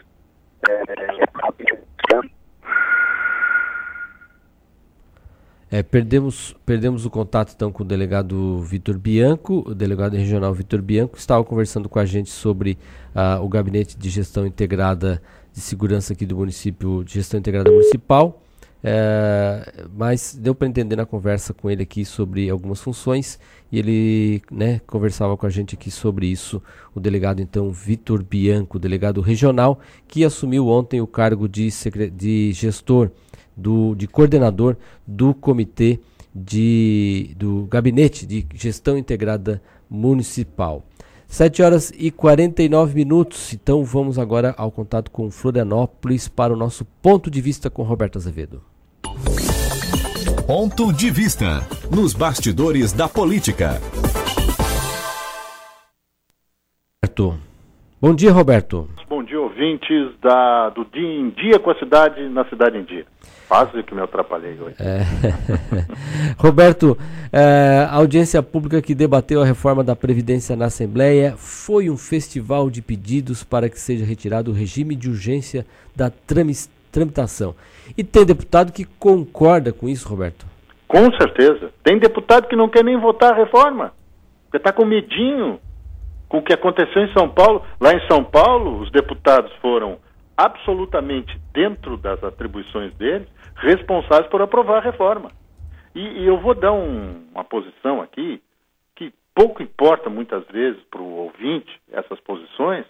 [5.79, 10.81] é, perdemos, perdemos o contato então com o delegado Vitor Bianco, o delegado regional Vitor
[10.81, 12.79] Bianco, estava conversando com a gente sobre
[13.15, 15.21] uh, o gabinete de gestão integrada
[15.53, 18.41] de segurança aqui do município, de gestão integrada municipal.
[18.85, 23.39] É, mas deu para entender na conversa com ele aqui sobre algumas funções
[23.73, 26.63] e ele né, conversava com a gente aqui sobre isso.
[26.95, 31.69] O delegado, então, Vitor Bianco, delegado regional, que assumiu ontem o cargo de,
[32.15, 33.11] de gestor,
[33.57, 34.77] do, de coordenador
[35.07, 35.99] do comitê
[36.35, 40.85] de, do Gabinete de Gestão Integrada Municipal.
[41.27, 46.85] 7 horas e 49 minutos, então vamos agora ao contato com Florianópolis para o nosso
[47.03, 48.63] ponto de vista com Roberto Azevedo.
[50.47, 53.81] Ponto de vista nos bastidores da política.
[57.17, 57.39] Roberto.
[58.01, 58.89] Bom dia, Roberto.
[59.09, 63.07] Bom dia, ouvintes da, do Dia em Dia com a Cidade, na Cidade em Dia.
[63.49, 64.75] Quase que me atrapalhei hoje.
[64.81, 65.03] É.
[66.37, 66.99] Roberto,
[67.33, 72.69] é, a audiência pública que debateu a reforma da Previdência na Assembleia foi um festival
[72.69, 75.65] de pedidos para que seja retirado o regime de urgência
[75.95, 77.55] da tramitação.
[77.97, 80.45] E tem deputado que concorda com isso, Roberto?
[80.89, 81.71] Com certeza.
[81.85, 83.93] Tem deputado que não quer nem votar a reforma,
[84.45, 85.61] porque está com medinho
[86.29, 87.63] com o que aconteceu em São Paulo.
[87.81, 89.99] Lá em São Paulo, os deputados foram
[90.37, 93.27] absolutamente dentro das atribuições deles,
[93.57, 95.31] responsáveis por aprovar a reforma.
[95.95, 98.43] E, e eu vou dar um, uma posição aqui
[98.95, 102.85] que pouco importa muitas vezes para o ouvinte essas posições,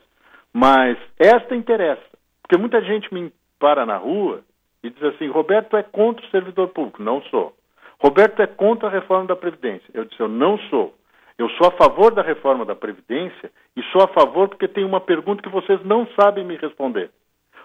[0.52, 2.02] mas esta interessa.
[2.42, 4.42] Porque muita gente me para na rua
[4.82, 7.02] e diz assim: Roberto é contra o servidor público.
[7.02, 7.54] Não sou.
[7.98, 9.88] Roberto é contra a reforma da Previdência.
[9.94, 10.94] Eu disse: Eu não sou.
[11.38, 15.00] Eu sou a favor da reforma da Previdência e sou a favor porque tem uma
[15.00, 17.10] pergunta que vocês não sabem me responder.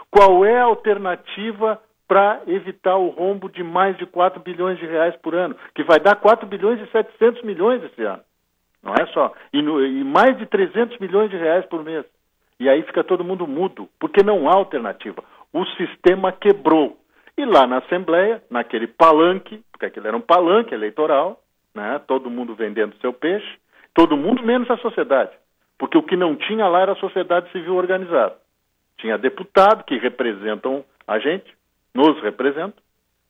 [0.10, 1.82] Qual é a alternativa
[2.12, 5.98] para evitar o rombo de mais de 4 bilhões de reais por ano, que vai
[5.98, 8.22] dar 4 bilhões e 700 milhões esse ano?
[8.84, 9.32] Não é só.
[9.54, 12.04] E, no, e mais de 300 milhões de reais por mês.
[12.60, 15.24] E aí fica todo mundo mudo, porque não há alternativa.
[15.54, 16.98] O sistema quebrou.
[17.38, 21.42] E lá na Assembleia, naquele palanque, porque aquele era um palanque eleitoral,
[21.74, 23.58] né, todo mundo vendendo seu peixe,
[23.94, 25.32] todo mundo menos a sociedade.
[25.80, 28.36] Porque o que não tinha lá era a sociedade civil organizada.
[28.98, 31.61] Tinha deputado que representam a gente,
[31.94, 32.82] nos representam,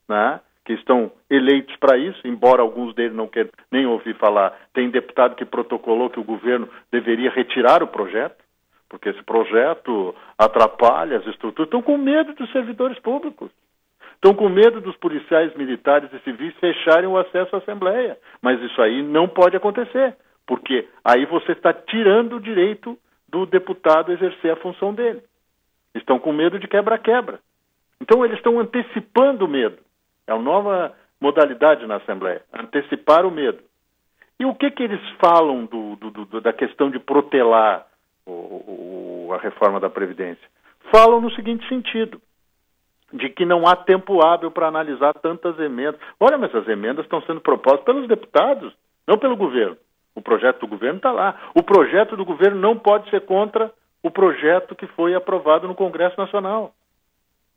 [0.08, 4.56] né, que estão eleitos para isso, embora alguns deles não queiram nem ouvir falar.
[4.74, 8.44] Tem deputado que protocolou que o governo deveria retirar o projeto,
[8.88, 11.68] porque esse projeto atrapalha as estruturas.
[11.68, 13.50] Estão com medo dos servidores públicos.
[14.16, 18.18] Estão com medo dos policiais militares e civis fecharem o acesso à Assembleia.
[18.40, 20.16] Mas isso aí não pode acontecer,
[20.46, 22.96] porque aí você está tirando o direito
[23.28, 25.24] do deputado exercer a função dele.
[25.96, 27.40] Estão com medo de quebra-quebra.
[28.02, 29.78] Então eles estão antecipando o medo.
[30.26, 33.60] É uma nova modalidade na Assembleia, antecipar o medo.
[34.40, 37.86] E o que, que eles falam do, do, do, da questão de protelar
[38.26, 40.44] o, o, a reforma da Previdência?
[40.92, 42.20] Falam no seguinte sentido:
[43.14, 46.02] de que não há tempo hábil para analisar tantas emendas.
[46.20, 48.74] Olha, mas as emendas estão sendo propostas pelos deputados,
[49.08, 49.78] não pelo governo.
[50.16, 51.40] O projeto do governo está lá.
[51.56, 53.72] O projeto do governo não pode ser contra
[54.02, 56.74] o projeto que foi aprovado no Congresso Nacional.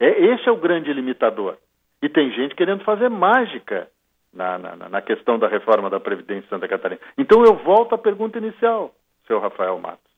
[0.05, 1.57] É, esse é o grande limitador.
[2.03, 3.89] E tem gente querendo fazer mágica
[4.35, 7.01] na, na, na questão da reforma da Previdência em Santa Catarina.
[7.17, 8.95] Então eu volto à pergunta inicial,
[9.27, 10.13] seu Rafael Matos.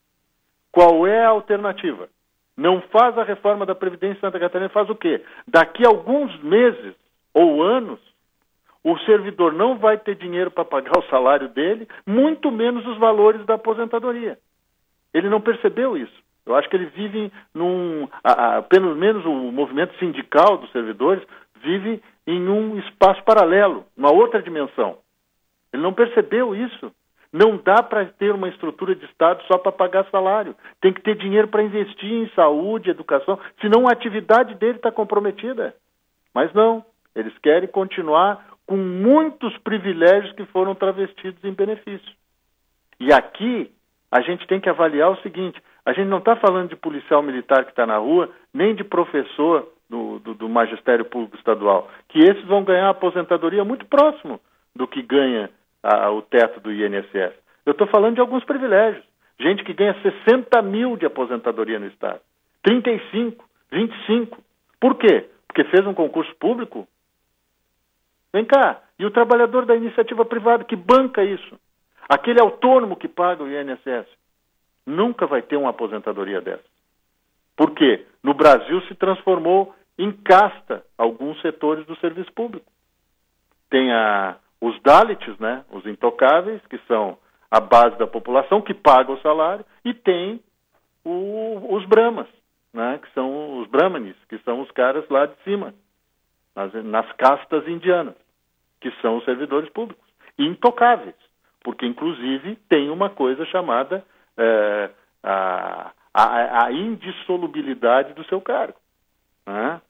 [0.72, 2.08] Qual é a alternativa?
[2.56, 5.22] Não faz a reforma da Previdência em Santa Catarina, faz o quê?
[5.46, 6.96] Daqui a alguns meses
[7.32, 8.00] ou anos,
[8.82, 13.46] o servidor não vai ter dinheiro para pagar o salário dele, muito menos os valores
[13.46, 14.36] da aposentadoria.
[15.14, 16.25] Ele não percebeu isso.
[16.46, 18.08] Eu acho que ele vive num.
[18.22, 21.22] A, pelo menos o movimento sindical dos servidores
[21.62, 24.98] vive em um espaço paralelo, uma outra dimensão.
[25.72, 26.92] Ele não percebeu isso.
[27.32, 30.54] Não dá para ter uma estrutura de Estado só para pagar salário.
[30.80, 35.74] Tem que ter dinheiro para investir em saúde, educação, senão a atividade dele está comprometida.
[36.32, 42.12] Mas não, eles querem continuar com muitos privilégios que foram travestidos em benefício.
[42.98, 43.70] E aqui
[44.10, 47.64] a gente tem que avaliar o seguinte: a gente não está falando de policial militar
[47.64, 52.44] que está na rua, nem de professor do, do, do, magistério público estadual, que esses
[52.44, 54.40] vão ganhar aposentadoria muito próximo
[54.74, 55.48] do que ganha
[55.80, 57.32] a, o teto do INSS.
[57.64, 59.04] Eu estou falando de alguns privilégios.
[59.38, 62.20] Gente que ganha 60 mil de aposentadoria no Estado,
[62.64, 64.42] 35, 25.
[64.80, 65.28] Por quê?
[65.46, 66.88] Porque fez um concurso público?
[68.34, 68.82] Vem cá.
[68.98, 71.56] E o trabalhador da iniciativa privada que banca isso?
[72.08, 74.06] Aquele autônomo que paga o INSS?
[74.86, 76.64] Nunca vai ter uma aposentadoria dessa.
[77.56, 78.06] Por quê?
[78.22, 82.70] No Brasil se transformou em casta alguns setores do serviço público.
[83.68, 87.18] Tem a, os Dalits, né, os intocáveis, que são
[87.50, 90.40] a base da população, que paga o salário, e tem
[91.04, 92.28] o, os Brahmas,
[92.72, 95.74] né, que são os Brahmanes, que são os caras lá de cima,
[96.54, 98.14] nas, nas castas indianas,
[98.80, 100.04] que são os servidores públicos,
[100.38, 101.14] intocáveis,
[101.62, 104.04] porque inclusive tem uma coisa chamada
[104.36, 104.90] é,
[105.22, 108.78] a, a, a, indissolubilidade do seu cargo.
[109.46, 109.80] Né?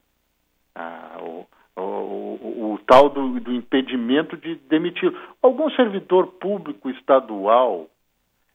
[0.75, 5.13] A, o, o, o, o, tal do, do impedimento de demitir.
[5.41, 7.87] Algum servidor público estadual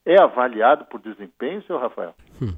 [0.05, 2.15] é avaliado por desempenho, seu Rafael?
[2.41, 2.55] Hum.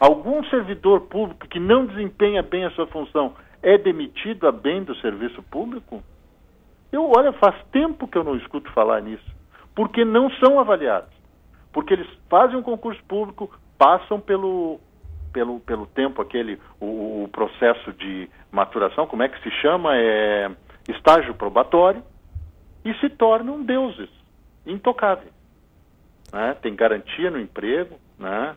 [0.00, 4.94] Algum servidor público que não desempenha bem a sua função é demitido a bem do
[4.96, 6.02] serviço público?
[6.92, 9.24] Eu, olha, faz tempo que eu não escuto falar nisso,
[9.74, 11.15] porque não são avaliados
[11.76, 14.80] porque eles fazem um concurso público, passam pelo,
[15.30, 19.94] pelo, pelo tempo aquele, o, o processo de maturação, como é que se chama?
[19.94, 20.50] É
[20.88, 22.02] estágio probatório,
[22.82, 24.08] e se tornam deuses,
[24.64, 25.30] intocáveis.
[26.32, 26.56] Né?
[26.62, 28.56] Tem garantia no emprego, né?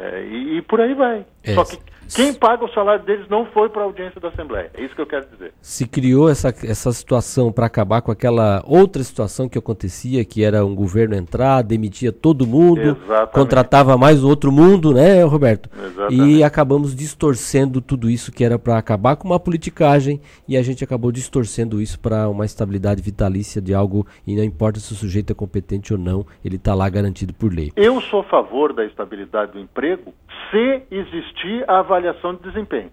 [0.00, 1.26] É, e, e, por aí vai.
[1.42, 1.54] É.
[1.54, 1.78] Só que
[2.14, 4.70] quem paga o salário deles não foi para a audiência da Assembleia.
[4.74, 5.52] É isso que eu quero dizer.
[5.60, 10.64] Se criou essa, essa situação para acabar com aquela outra situação que acontecia, que era
[10.64, 13.32] um governo entrar, demitia todo mundo, Exatamente.
[13.32, 15.68] contratava mais outro mundo, né, Roberto?
[15.76, 16.38] Exatamente.
[16.38, 20.82] E acabamos distorcendo tudo isso que era para acabar com uma politicagem e a gente
[20.82, 25.32] acabou distorcendo isso para uma estabilidade vitalícia de algo e não importa se o sujeito
[25.32, 27.70] é competente ou não, ele está lá garantido por lei.
[27.76, 32.90] Eu sou a favor da estabilidade do emprego se existir a avaliação de desempenho.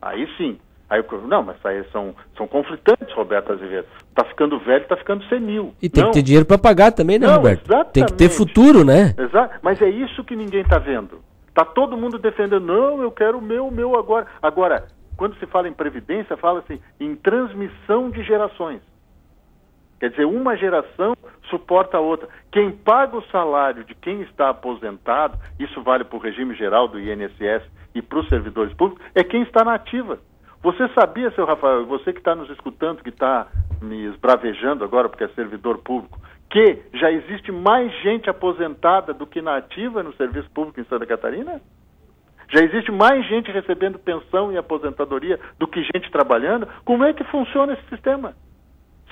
[0.00, 0.58] Aí sim.
[0.88, 3.86] Aí eu, não, mas aí são, são conflitantes, Roberto Azevedo.
[4.10, 5.74] Está ficando velho, está ficando senil.
[5.80, 6.10] E tem não.
[6.10, 7.66] que ter dinheiro para pagar também, né, não, Roberto?
[7.66, 7.92] Exatamente.
[7.92, 9.14] Tem que ter futuro, né?
[9.18, 9.58] Exato.
[9.62, 11.20] Mas é isso que ninguém está vendo.
[11.48, 14.26] Está todo mundo defendendo, não, eu quero o meu, o meu agora.
[14.42, 14.86] Agora,
[15.16, 18.80] quando se fala em previdência, fala-se em transmissão de gerações.
[20.04, 21.16] Quer dizer, uma geração
[21.48, 22.28] suporta a outra.
[22.52, 27.00] Quem paga o salário de quem está aposentado, isso vale para o regime geral do
[27.00, 27.64] INSS
[27.94, 30.18] e para os servidores públicos, é quem está na ativa.
[30.62, 33.46] Você sabia, seu Rafael, você que está nos escutando, que está
[33.80, 36.20] me esbravejando agora porque é servidor público,
[36.50, 41.06] que já existe mais gente aposentada do que na ativa no serviço público em Santa
[41.06, 41.62] Catarina?
[42.52, 46.68] Já existe mais gente recebendo pensão e aposentadoria do que gente trabalhando?
[46.84, 48.34] Como é que funciona esse sistema?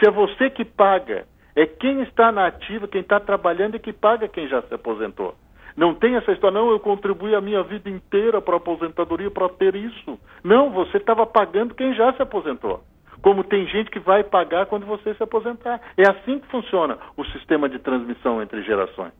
[0.02, 3.92] Se é você que paga, é quem está na ativa, quem está trabalhando e que
[3.92, 5.36] paga quem já se aposentou.
[5.76, 9.48] Não tem essa história, não, eu contribuí a minha vida inteira para a aposentadoria para
[9.48, 10.18] ter isso.
[10.42, 12.82] Não, você estava pagando quem já se aposentou.
[13.22, 15.80] Como tem gente que vai pagar quando você se aposentar.
[15.96, 19.12] É assim que funciona o sistema de transmissão entre gerações.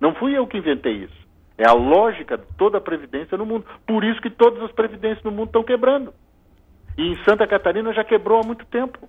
[0.00, 1.28] Não fui eu que inventei isso.
[1.58, 3.66] É a lógica de toda a previdência no mundo.
[3.86, 6.14] Por isso que todas as previdências no mundo estão quebrando.
[6.96, 9.06] E em Santa Catarina já quebrou há muito tempo.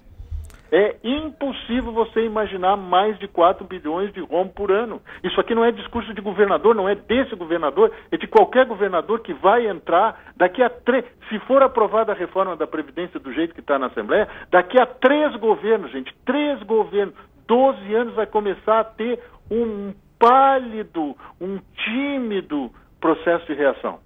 [0.78, 5.02] É impossível você imaginar mais de 4 bilhões de rombo por ano.
[5.24, 9.22] Isso aqui não é discurso de governador, não é desse governador, é de qualquer governador
[9.22, 11.06] que vai entrar daqui a três.
[11.30, 14.86] Se for aprovada a reforma da Previdência do jeito que está na Assembleia, daqui a
[14.86, 17.16] três governos, gente, três governos,
[17.48, 22.70] 12 anos vai começar a ter um pálido, um tímido
[23.00, 24.00] processo de reação.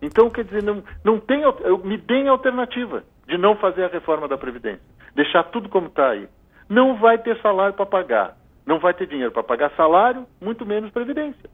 [0.00, 1.42] Então, quer dizer, não, não tem,
[1.84, 4.96] me deem alternativa de não fazer a reforma da Previdência.
[5.18, 6.28] Deixar tudo como está aí.
[6.68, 8.36] Não vai ter salário para pagar.
[8.64, 11.50] Não vai ter dinheiro para pagar salário, muito menos Previdência.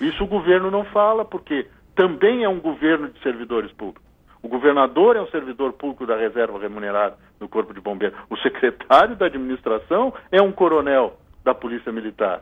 [0.00, 4.02] Isso o governo não fala, porque também é um governo de servidores públicos.
[4.42, 8.18] O governador é um servidor público da reserva remunerada no Corpo de Bombeiros.
[8.30, 12.40] O secretário da administração é um coronel da Polícia Militar.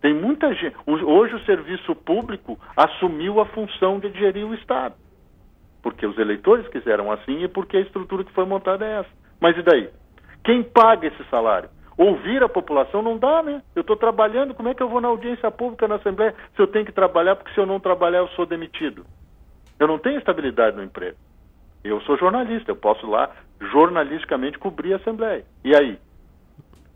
[0.00, 0.74] Tem muita gente.
[0.86, 4.94] Hoje o serviço público assumiu a função de gerir o Estado.
[5.82, 9.18] Porque os eleitores quiseram assim e porque a estrutura que foi montada é essa.
[9.38, 9.90] Mas e daí?
[10.48, 11.68] Quem paga esse salário?
[11.94, 13.60] Ouvir a população não dá, né?
[13.76, 16.66] Eu estou trabalhando, como é que eu vou na audiência pública, na Assembleia, se eu
[16.66, 19.04] tenho que trabalhar, porque se eu não trabalhar eu sou demitido?
[19.78, 21.18] Eu não tenho estabilidade no emprego.
[21.84, 23.30] Eu sou jornalista, eu posso lá
[23.60, 25.44] jornalisticamente cobrir a Assembleia.
[25.62, 25.98] E aí?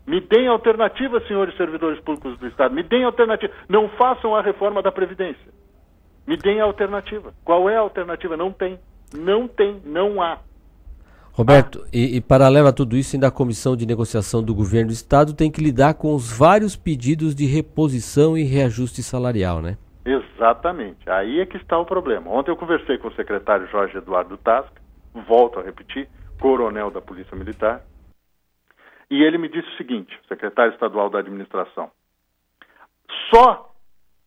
[0.07, 2.73] Me deem alternativa, senhores servidores públicos do Estado.
[2.73, 3.53] Me deem alternativa.
[3.69, 5.53] Não façam a reforma da Previdência.
[6.25, 7.31] Me deem alternativa.
[7.45, 8.35] Qual é a alternativa?
[8.35, 8.79] Não tem.
[9.13, 9.79] Não tem.
[9.85, 10.39] Não há.
[11.33, 11.89] Roberto, ah.
[11.91, 15.35] e, e paralelo a tudo isso, ainda a Comissão de Negociação do Governo do Estado
[15.35, 19.77] tem que lidar com os vários pedidos de reposição e reajuste salarial, né?
[20.05, 21.09] Exatamente.
[21.09, 22.29] Aí é que está o problema.
[22.29, 24.79] Ontem eu conversei com o secretário Jorge Eduardo Tasca,
[25.27, 26.07] volto a repetir,
[26.39, 27.81] coronel da Polícia Militar,
[29.09, 31.89] e ele me disse o seguinte, secretário estadual da administração,
[33.33, 33.73] só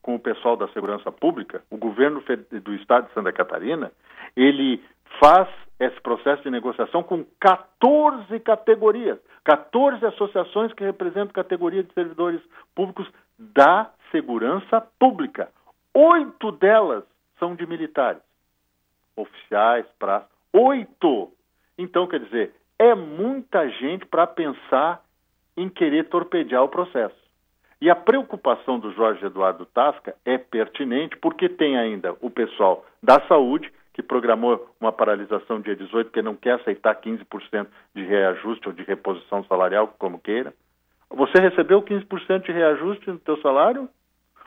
[0.03, 2.23] com o pessoal da segurança pública, o governo
[2.63, 3.91] do estado de Santa Catarina,
[4.37, 4.81] ele
[5.21, 5.49] faz
[5.79, 12.41] esse processo de negociação com 14 categorias, 14 associações que representam categoria de servidores
[12.75, 13.07] públicos
[13.39, 15.51] da segurança pública.
[15.95, 17.05] Oito delas
[17.39, 18.23] são de militares,
[19.15, 20.29] oficiais, praças.
[20.53, 21.31] Oito!
[21.77, 25.03] Então, quer dizer, é muita gente para pensar
[25.57, 27.17] em querer torpedear o processo.
[27.81, 33.21] E a preocupação do Jorge Eduardo Tasca é pertinente porque tem ainda o pessoal da
[33.27, 38.75] saúde, que programou uma paralisação dia 18, porque não quer aceitar 15% de reajuste ou
[38.75, 40.53] de reposição salarial, como queira.
[41.09, 43.89] Você recebeu 15% de reajuste no seu salário?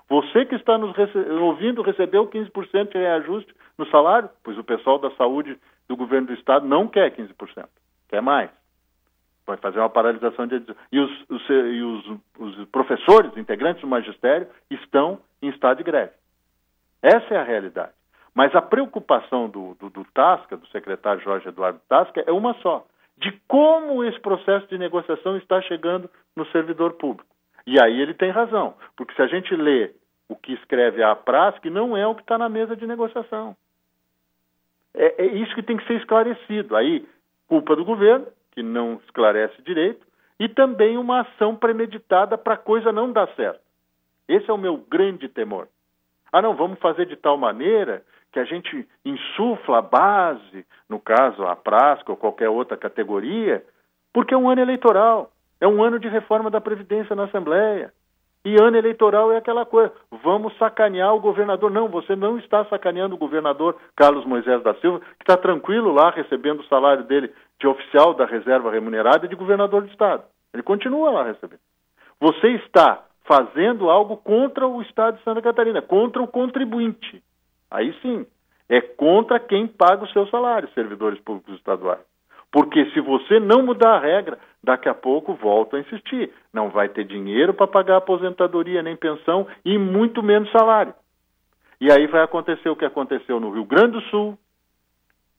[0.07, 4.29] Você que está nos rece ouvindo recebeu 15% de reajuste no salário?
[4.43, 5.57] Pois o pessoal da saúde
[5.87, 7.65] do governo do estado não quer 15%
[8.07, 8.51] quer mais.
[9.47, 10.63] Vai fazer uma paralisação de.
[10.91, 16.11] E os, os, e os, os professores, integrantes do magistério, estão em estado de greve.
[17.01, 17.93] Essa é a realidade.
[18.39, 22.85] Mas a preocupação do, do, do Tasca, do secretário Jorge Eduardo Tasca, é uma só:
[23.17, 27.29] de como esse processo de negociação está chegando no servidor público.
[27.67, 29.91] E aí ele tem razão, porque se a gente lê
[30.29, 33.57] o que escreve a Prasc, não é o que está na mesa de negociação.
[34.93, 36.77] É, é, isso que tem que ser esclarecido.
[36.77, 37.05] Aí
[37.45, 40.07] culpa do governo, que não esclarece direito,
[40.39, 43.59] e também uma ação premeditada para a coisa não dar certo.
[44.29, 45.67] Esse é o meu grande temor.
[46.31, 51.43] Ah, não, vamos fazer de tal maneira que a gente insufla a base, no caso
[51.43, 53.63] a Prasca ou qualquer outra categoria,
[54.13, 57.91] porque é um ano eleitoral, é um ano de reforma da Previdência na Assembleia.
[58.45, 59.91] E ano eleitoral é aquela coisa,
[60.23, 61.69] vamos sacanear o governador.
[61.69, 66.09] Não, você não está sacaneando o governador Carlos Moisés da Silva, que está tranquilo lá
[66.09, 70.23] recebendo o salário dele de oficial da reserva remunerada e de governador do Estado.
[70.53, 71.59] Ele continua lá recebendo.
[72.21, 77.21] Você está fazendo algo contra o Estado de Santa Catarina, contra o contribuinte.
[77.71, 78.25] Aí sim,
[78.67, 82.01] é contra quem paga o seu salário, servidores públicos estaduais.
[82.51, 86.31] Porque se você não mudar a regra, daqui a pouco volto a insistir.
[86.53, 90.93] Não vai ter dinheiro para pagar aposentadoria nem pensão e muito menos salário.
[91.79, 94.37] E aí vai acontecer o que aconteceu no Rio Grande do Sul,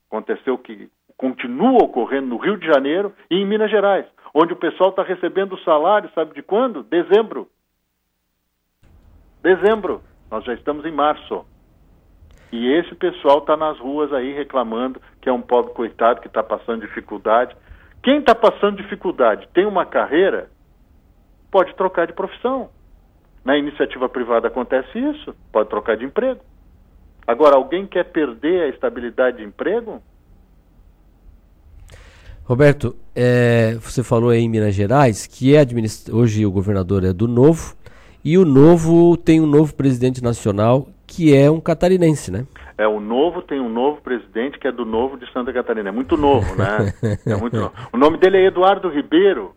[0.09, 4.89] aconteceu que continua ocorrendo no Rio de Janeiro e em Minas Gerais, onde o pessoal
[4.89, 6.81] está recebendo o salário, sabe de quando?
[6.83, 7.47] Dezembro.
[9.43, 10.01] Dezembro.
[10.31, 11.45] Nós já estamos em março.
[12.51, 16.43] E esse pessoal está nas ruas aí reclamando que é um pobre coitado que está
[16.43, 17.55] passando dificuldade.
[18.03, 20.49] Quem está passando dificuldade tem uma carreira,
[21.49, 22.69] pode trocar de profissão.
[23.45, 26.41] Na iniciativa privada acontece isso, pode trocar de emprego.
[27.25, 30.01] Agora, alguém quer perder a estabilidade de emprego?
[32.43, 35.63] Roberto, é, você falou aí em Minas Gerais que é
[36.11, 37.75] hoje o governador é do Novo
[38.25, 42.45] e o Novo tem um novo presidente nacional que é um catarinense, né?
[42.77, 45.89] É, o Novo tem um novo presidente que é do Novo de Santa Catarina.
[45.89, 46.93] É muito novo, né?
[47.27, 47.73] é muito novo.
[47.91, 49.53] O nome dele é Eduardo Ribeiro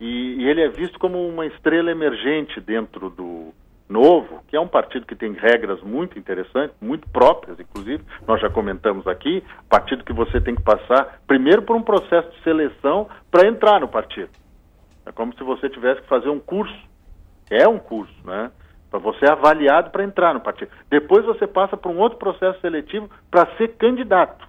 [0.00, 3.54] e, e ele é visto como uma estrela emergente dentro do
[3.88, 8.48] Novo, que é um partido que tem regras muito interessantes, muito próprias, inclusive, nós já
[8.50, 13.48] comentamos aqui, partido que você tem que passar primeiro por um processo de seleção para
[13.48, 14.30] entrar no partido.
[15.06, 16.78] É como se você tivesse que fazer um curso.
[17.50, 18.50] É um curso, né?
[18.90, 20.70] Para você é avaliado para entrar no partido.
[20.88, 24.48] Depois você passa por um outro processo seletivo para ser candidato.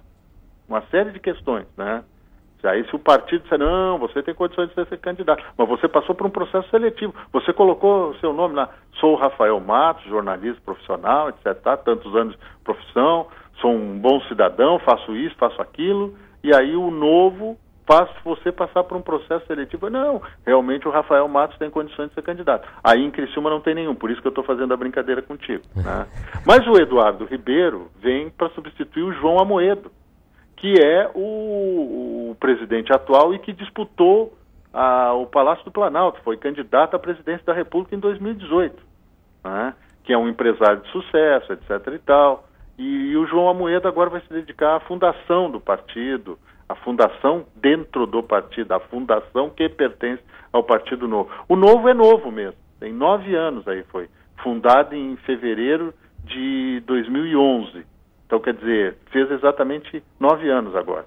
[0.68, 2.02] Uma série de questões, né?
[2.64, 6.14] Aí se o partido disser, não, você tem condições de ser candidato, mas você passou
[6.14, 8.68] por um processo seletivo, você colocou o seu nome lá,
[9.00, 11.76] sou Rafael Matos, jornalista profissional, etc, tá?
[11.76, 13.26] tantos anos de profissão,
[13.60, 16.14] sou um bom cidadão, faço isso, faço aquilo,
[16.44, 19.90] e aí o novo faz você passar por um processo seletivo.
[19.90, 22.68] Não, realmente o Rafael Matos tem condições de ser candidato.
[22.82, 25.62] Aí em Criciúma não tem nenhum, por isso que eu estou fazendo a brincadeira contigo.
[25.82, 26.06] Né?
[26.46, 29.90] Mas o Eduardo Ribeiro vem para substituir o João Amoedo,
[30.56, 34.32] que é o, o presidente atual e que disputou
[34.72, 38.80] a, o Palácio do Planalto, foi candidato à presidência da República em 2018,
[39.44, 39.74] né?
[40.04, 41.70] que é um empresário de sucesso, etc.
[41.94, 42.46] e tal.
[42.78, 46.38] E, e o João Amoedo agora vai se dedicar à fundação do partido,
[46.72, 51.30] a fundação dentro do partido, a fundação que pertence ao Partido Novo.
[51.48, 54.08] O Novo é novo mesmo, tem nove anos aí foi,
[54.42, 55.92] fundado em fevereiro
[56.24, 57.84] de 2011.
[58.26, 61.04] Então, quer dizer, fez exatamente nove anos agora.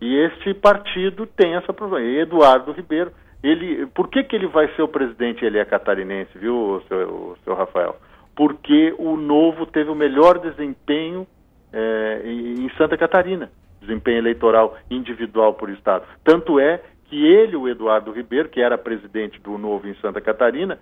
[0.00, 2.06] E este partido tem essa problema.
[2.06, 3.12] Eduardo Ribeiro,
[3.42, 5.44] ele, por que, que ele vai ser o presidente?
[5.44, 7.96] Ele é catarinense, viu, seu, o seu Rafael?
[8.34, 11.26] Porque o Novo teve o melhor desempenho
[11.72, 13.50] é, em Santa Catarina,
[13.84, 16.04] desempenho eleitoral individual por estado.
[16.24, 20.78] Tanto é que ele, o Eduardo Ribeiro, que era presidente do Novo em Santa Catarina,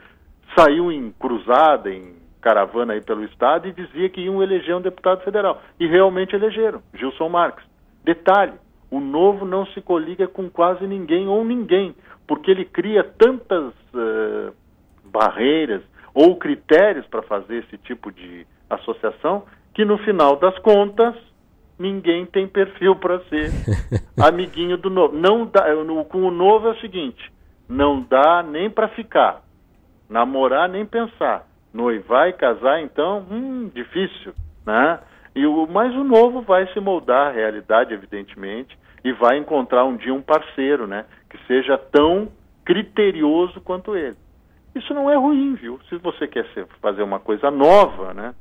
[0.57, 5.23] saiu em cruzada, em caravana aí pelo estado e dizia que iam eleger um deputado
[5.23, 5.63] federal.
[5.79, 7.65] E realmente elegeram, Gilson Marques.
[8.05, 8.55] Detalhe,
[8.91, 11.95] o novo não se coliga com quase ninguém ou ninguém,
[12.27, 14.53] porque ele cria tantas uh,
[15.05, 21.15] barreiras ou critérios para fazer esse tipo de associação que no final das contas
[21.83, 23.51] ninguém tem perfil para ser
[24.19, 25.17] amiguinho do novo.
[25.17, 25.65] Não dá,
[26.09, 27.31] com o novo é o seguinte,
[27.69, 29.43] não dá nem para ficar,
[30.09, 34.35] namorar nem pensar noivar e casar, então, hum, difícil,
[34.67, 35.01] né?
[35.35, 39.97] E o, mas o novo vai se moldar à realidade, evidentemente, e vai encontrar um
[39.97, 41.07] dia um parceiro, né?
[41.31, 42.29] Que seja tão
[42.65, 44.17] criterioso quanto ele.
[44.75, 45.81] Isso não é ruim, viu?
[45.89, 48.35] Se você quer ser, fazer uma coisa nova, né?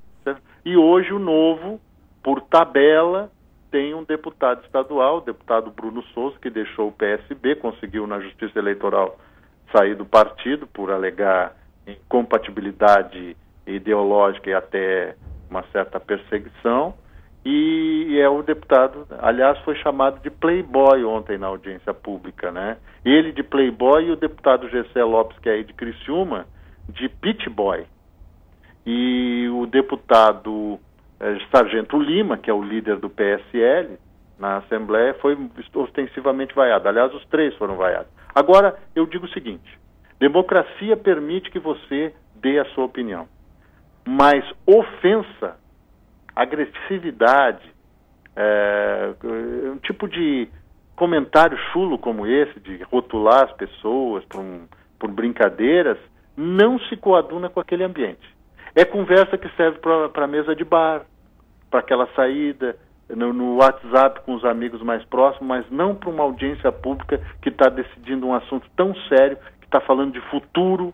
[0.63, 1.79] E hoje o novo,
[2.23, 3.31] por tabela,
[3.71, 8.59] tem um deputado estadual, o deputado Bruno Souza, que deixou o PSB, conseguiu na Justiça
[8.59, 9.17] Eleitoral
[9.75, 11.55] sair do partido por alegar
[11.87, 13.35] incompatibilidade
[13.65, 15.15] ideológica e até
[15.49, 16.93] uma certa perseguição.
[17.43, 22.77] E é o deputado, aliás, foi chamado de playboy ontem na audiência pública, né?
[23.03, 26.45] Ele de playboy e o deputado Gessé Lopes, que é aí de Criciúma,
[26.87, 27.85] de pitboy.
[28.85, 30.79] E o deputado
[31.51, 33.97] Sargento Lima, que é o líder do PSL
[34.39, 35.37] na Assembleia, foi
[35.75, 36.87] ostensivamente vaiado.
[36.87, 38.11] Aliás, os três foram vaiados.
[38.33, 39.79] Agora, eu digo o seguinte:
[40.19, 43.27] Democracia permite que você dê a sua opinião.
[44.07, 45.57] Mas ofensa,
[46.35, 47.71] agressividade,
[48.35, 49.13] é,
[49.71, 50.49] um tipo de
[50.95, 54.67] comentário chulo como esse, de rotular as pessoas por, um,
[54.99, 55.97] por brincadeiras,
[56.35, 58.27] não se coaduna com aquele ambiente.
[58.75, 61.05] É conversa que serve para a mesa de bar,
[61.71, 62.77] para aquela saída,
[63.09, 67.49] no, no, WhatsApp com os amigos mais próximos, mas não para uma audiência pública que
[67.49, 69.37] está decidindo um assunto tão sério
[69.71, 70.93] está falando de futuro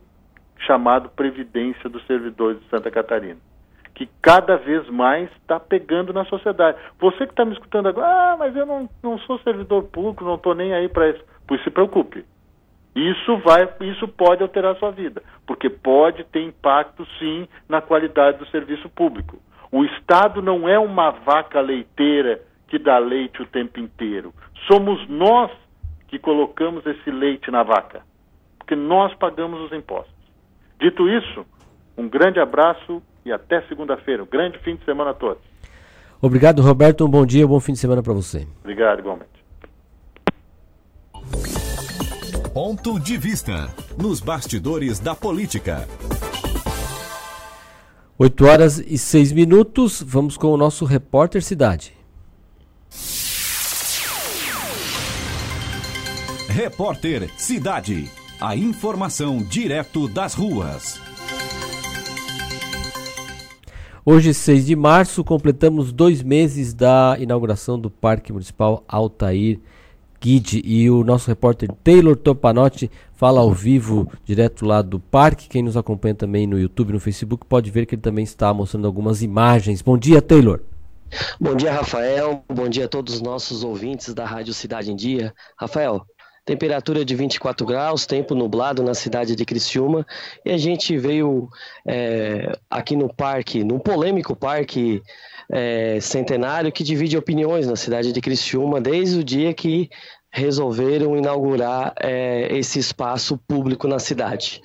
[0.60, 3.40] chamado Previdência dos Servidores de Santa Catarina,
[3.95, 6.78] que cada vez mais está pegando na sociedade.
[6.99, 10.36] Você que está me escutando agora, ah, mas eu não, não sou servidor público, não
[10.36, 11.24] estou nem aí para isso.
[11.48, 12.24] Pois se preocupe.
[12.95, 18.40] Isso vai, isso pode alterar a sua vida, porque pode ter impacto sim na qualidade
[18.40, 19.40] do serviço público.
[19.72, 24.34] O Estado não é uma vaca leiteira que dá leite o tempo inteiro.
[24.68, 25.52] Somos nós
[26.07, 28.02] que colocamos esse leite na vaca
[28.68, 30.14] porque nós pagamos os impostos.
[30.77, 31.45] Dito isso,
[31.98, 34.22] um grande abraço e até segunda-feira.
[34.22, 35.41] Um grande fim de semana a todos.
[36.22, 37.06] Obrigado, Roberto.
[37.06, 38.45] Um bom dia, um bom fim de semana para você.
[38.60, 39.38] Obrigado, igualmente.
[42.53, 45.88] Ponto de vista nos bastidores da política.
[48.19, 50.02] 8 horas e 6 minutos.
[50.02, 51.94] Vamos com o nosso repórter Cidade.
[56.49, 58.10] Repórter Cidade.
[58.41, 60.99] A informação direto das ruas.
[64.03, 69.60] Hoje, 6 de março, completamos dois meses da inauguração do Parque Municipal Altair
[70.19, 75.49] Guide e o nosso repórter Taylor Topanotti fala ao vivo, direto lá do parque.
[75.49, 78.88] Quem nos acompanha também no YouTube, no Facebook, pode ver que ele também está mostrando
[78.88, 79.81] algumas imagens.
[79.81, 80.61] Bom dia, Taylor.
[81.39, 82.44] Bom dia, Rafael.
[82.49, 85.34] Bom dia a todos os nossos ouvintes da Rádio Cidade em Dia.
[85.57, 86.06] Rafael,
[86.48, 90.07] temperatura de 24 graus, tempo nublado na cidade de Criciúma,
[90.45, 91.49] e a gente veio
[91.85, 95.02] é, aqui no parque, num polêmico parque
[95.52, 99.90] é, centenário que divide opiniões na cidade de Criciúma desde o dia que
[100.32, 104.61] resolveram inaugurar é, esse espaço público na cidade.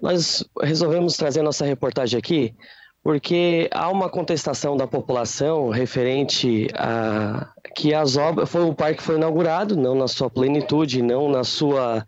[0.00, 2.54] Nós resolvemos trazer nossa reportagem aqui
[3.02, 9.16] porque há uma contestação da população referente a que as obras foi o parque foi
[9.16, 12.04] inaugurado não na sua plenitude não na sua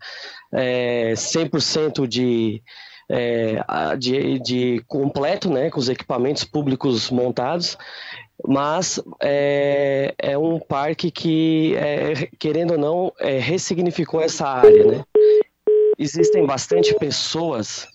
[0.53, 2.61] é, 100% de,
[3.09, 3.63] é,
[3.97, 7.77] de, de completo né com os equipamentos públicos montados
[8.45, 15.03] mas é, é um parque que é, querendo ou não é, ressignificou essa área né
[15.97, 17.87] existem bastante pessoas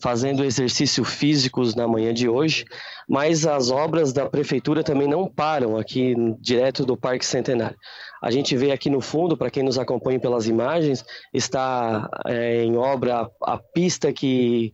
[0.00, 2.64] fazendo exercício físicos na manhã de hoje,
[3.08, 7.76] mas as obras da prefeitura também não param aqui direto do Parque Centenário.
[8.20, 12.76] A gente vê aqui no fundo, para quem nos acompanha pelas imagens, está é, em
[12.76, 14.72] obra a, a pista que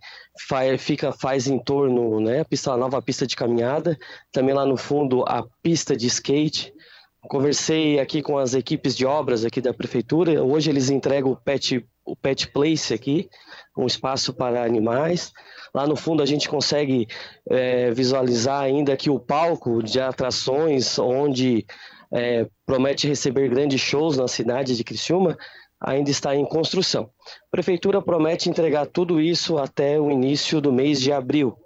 [0.49, 3.99] faz, fica, faz em torno, né, a, pista, a nova pista de caminhada,
[4.33, 6.73] também lá no fundo a pista de skate.
[7.29, 10.43] Conversei aqui com as equipes de obras aqui da prefeitura.
[10.43, 13.31] Hoje eles entregam o pet, o pet place aqui,
[13.77, 15.33] um espaço para animais.
[15.75, 17.09] Lá no fundo a gente consegue
[17.49, 21.67] é, visualizar ainda que o palco de atrações, onde
[22.15, 25.37] é, promete receber grandes shows na cidade de Criciúma,
[25.81, 27.11] ainda está em construção.
[27.49, 31.59] A prefeitura promete entregar tudo isso até o início do mês de abril.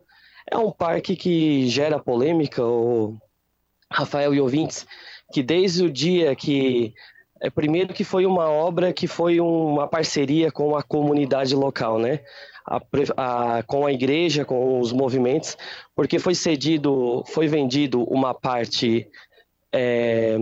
[0.51, 3.19] É um parque que gera polêmica, o
[3.93, 4.87] Rafael e ouvintes,
[5.33, 6.95] que desde o dia que
[7.41, 12.21] é, primeiro que foi uma obra que foi uma parceria com a comunidade local, né?
[12.67, 12.81] A,
[13.17, 15.57] a, com a igreja, com os movimentos,
[15.95, 19.09] porque foi cedido, foi vendido uma parte
[19.73, 20.37] é,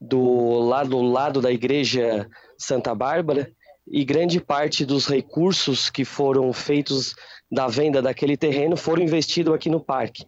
[0.00, 2.28] do lado, lado da igreja
[2.58, 3.50] Santa Bárbara
[3.86, 7.14] e grande parte dos recursos que foram feitos
[7.50, 10.24] da venda daquele terreno foram investidos aqui no parque.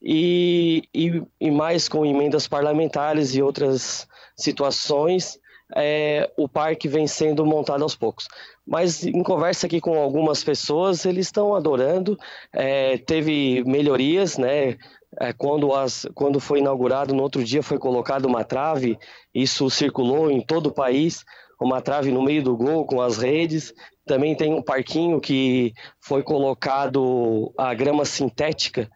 [0.00, 4.06] E, e, e mais com emendas parlamentares e outras
[4.36, 5.38] situações,
[5.76, 8.26] é, o parque vem sendo montado aos poucos.
[8.66, 12.18] Mas em conversa aqui com algumas pessoas, eles estão adorando.
[12.52, 14.76] É, teve melhorias, né?
[15.20, 18.98] É, quando, as, quando foi inaugurado, no outro dia foi colocada uma trave,
[19.34, 21.24] isso circulou em todo o país,
[21.60, 23.74] uma trave no meio do gol com as redes.
[24.06, 28.90] Também tem um parquinho que foi colocado a grama sintética,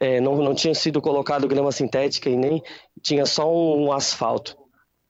[0.00, 2.62] é, não, não tinha sido colocado grama sintética e nem
[3.02, 4.56] tinha só um, um asfalto.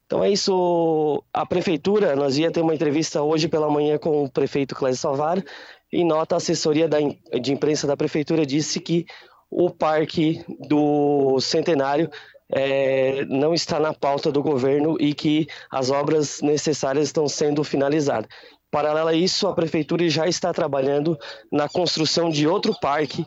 [0.07, 1.25] Então é isso.
[1.33, 5.43] A prefeitura, nós ia ter uma entrevista hoje pela manhã com o prefeito Clésio Salvar
[5.91, 6.99] e nota a assessoria da,
[7.41, 9.07] de imprensa da prefeitura disse que
[9.53, 12.11] o parque do Centenário
[12.51, 18.29] é, não está na pauta do governo e que as obras necessárias estão sendo finalizadas.
[18.71, 21.19] Paralelo a isso, a prefeitura já está trabalhando
[21.51, 23.27] na construção de outro parque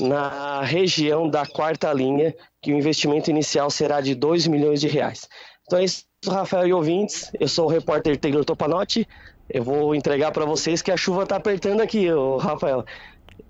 [0.00, 5.28] na região da quarta linha, que o investimento inicial será de 2 milhões de reais.
[5.66, 7.30] Então é isso Rafael e ouvintes.
[7.38, 9.06] Eu sou o repórter Taylor Topanotti.
[9.48, 12.08] Eu vou entregar para vocês que a chuva está apertando aqui,
[12.40, 12.84] Rafael,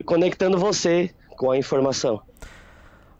[0.04, 2.20] conectando você com a informação.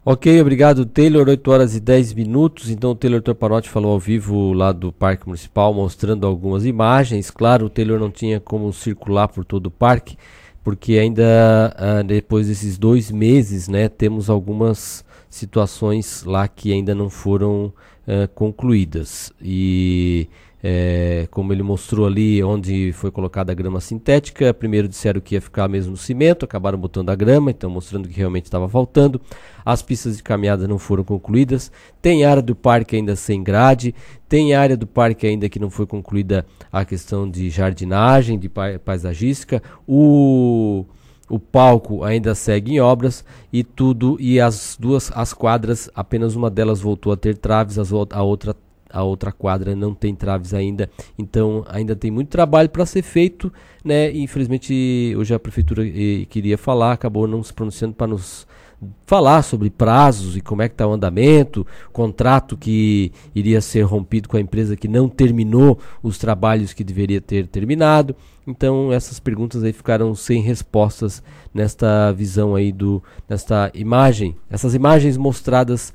[0.05, 2.69] Ok, obrigado Taylor, 8 horas e 10 minutos.
[2.69, 7.31] Então o Taylor Topanotti falou ao vivo lá do Parque Municipal, mostrando algumas imagens.
[7.31, 10.17] Claro, o Taylor não tinha como circular por todo o parque,
[10.63, 17.09] porque ainda uh, depois desses dois meses, né, temos algumas situações lá que ainda não
[17.09, 17.73] foram
[18.07, 19.33] uh, concluídas.
[19.41, 20.29] E
[20.63, 25.41] é, como ele mostrou ali onde foi colocada a grama sintética, primeiro disseram que ia
[25.41, 29.19] ficar mesmo no cimento, acabaram botando a grama, então mostrando que realmente estava faltando.
[29.65, 31.71] As pistas de caminhada não foram concluídas.
[32.01, 33.95] Tem área do parque ainda sem grade,
[34.29, 39.61] tem área do parque ainda que não foi concluída a questão de jardinagem, de paisagística.
[39.87, 40.85] O
[41.29, 43.23] o palco ainda segue em obras
[43.53, 47.89] e tudo e as duas as quadras apenas uma delas voltou a ter traves, as,
[47.93, 48.53] a outra
[48.91, 53.51] a outra quadra não tem traves ainda, então ainda tem muito trabalho para ser feito,
[53.83, 54.11] né?
[54.11, 58.47] Infelizmente hoje a prefeitura eh, queria falar, acabou não se pronunciando para nos
[59.05, 64.27] falar sobre prazos e como é que está o andamento, contrato que iria ser rompido
[64.27, 68.15] com a empresa que não terminou os trabalhos que deveria ter terminado.
[68.47, 71.21] Então essas perguntas aí ficaram sem respostas
[71.53, 75.93] nesta visão aí do nesta imagem, essas imagens mostradas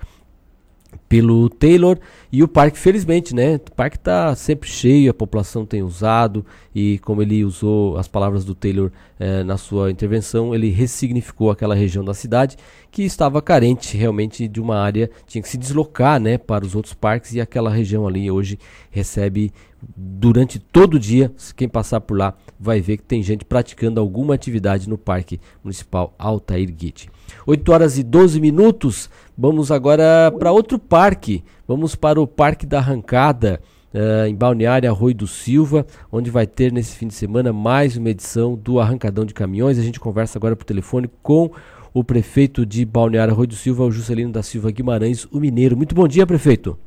[1.09, 1.99] pelo Taylor
[2.33, 3.57] e o parque felizmente né?
[3.57, 8.45] O parque está sempre cheio a população tem usado e como ele usou as palavras
[8.45, 12.57] do Taylor eh, na sua intervenção, ele ressignificou aquela região da cidade
[12.91, 16.93] que estava carente realmente de uma área, tinha que se deslocar né, para os outros
[16.93, 18.59] parques e aquela região ali hoje
[18.91, 19.53] recebe
[19.95, 24.35] durante todo o dia, quem passar por lá vai ver que tem gente praticando alguma
[24.35, 27.11] atividade no Parque Municipal Altair Guite.
[27.47, 32.79] 8 horas e 12 minutos, vamos agora para outro parque, vamos para o Parque da
[32.79, 33.61] Arrancada,
[33.95, 38.11] uh, em Balneário Arroio do Silva, onde vai ter nesse fim de semana mais uma
[38.11, 39.79] edição do Arrancadão de Caminhões.
[39.79, 41.51] A gente conversa agora por telefone com
[41.93, 45.77] o prefeito de Balneário Arroio do Silva, o Juscelino da Silva Guimarães, o Mineiro.
[45.77, 46.79] Muito bom dia, prefeito.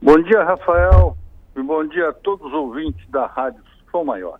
[0.00, 1.16] Bom dia, Rafael,
[1.64, 4.38] bom dia a todos os ouvintes da Rádio Som Maior.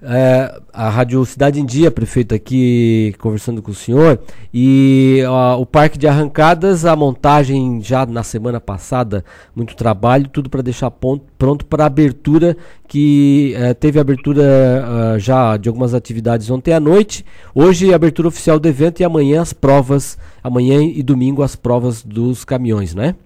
[0.00, 4.20] É, a Rádio Cidade em Dia, prefeito, aqui conversando com o senhor.
[4.54, 9.24] E ó, o Parque de Arrancadas, a montagem já na semana passada,
[9.56, 15.18] muito trabalho, tudo para deixar ponto, pronto para a abertura, que é, teve abertura uh,
[15.18, 17.26] já de algumas atividades ontem à noite.
[17.52, 22.04] Hoje, a abertura oficial do evento e amanhã as provas, amanhã e domingo as provas
[22.04, 23.16] dos caminhões, né?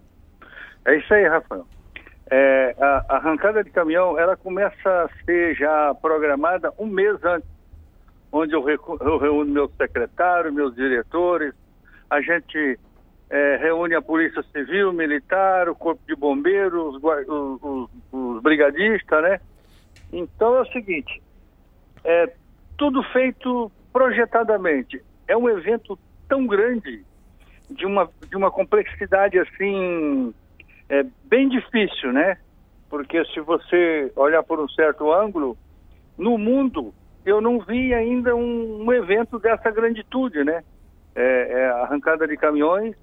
[0.86, 1.66] É isso aí, Rafael.
[2.34, 7.46] É, a, arrancada de caminhão, ela começa a ser já programada um mês antes,
[8.32, 11.52] onde eu, eu reúno meus secretários, meus diretores,
[12.09, 12.80] a gente
[13.28, 19.22] é, reúne a Polícia Civil, Militar, o Corpo de Bombeiros, os, os, os, os brigadistas,
[19.22, 19.38] né?
[20.10, 21.22] Então é o seguinte,
[22.02, 22.32] é
[22.78, 25.04] tudo feito projetadamente.
[25.28, 27.04] É um evento tão grande,
[27.68, 30.32] de uma, de uma complexidade assim
[30.93, 32.36] é bem difícil, né?
[32.90, 35.56] Porque se você olhar por um certo ângulo,
[36.19, 36.93] no mundo
[37.24, 40.62] eu não vi ainda um, um evento dessa granditude, né?
[41.14, 42.94] É, é, a arrancada de caminhões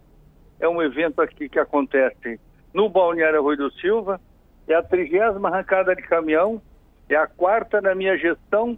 [0.60, 2.40] é um evento aqui que acontece
[2.74, 4.22] no Balneário Rui do Silva,
[4.68, 6.62] é a trigésima arrancada de caminhão,
[7.10, 8.78] é a quarta na minha gestão.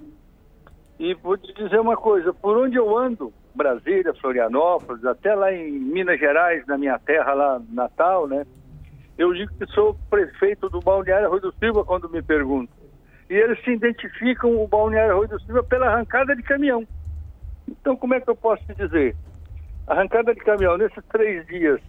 [0.98, 5.72] E vou te dizer uma coisa, por onde eu ando, Brasília, Florianópolis, até lá em
[5.72, 8.46] Minas Gerais, na minha terra lá, Natal, né?
[9.18, 12.76] Eu digo que sou prefeito do Balneário Rui do Silva quando me perguntam.
[13.30, 16.88] E eles se identificam o Balneário Rui do Silva pela arrancada de caminhão.
[17.68, 19.16] Então, como é que eu posso te dizer?
[19.88, 21.80] A arrancada de caminhão, nesses três dias,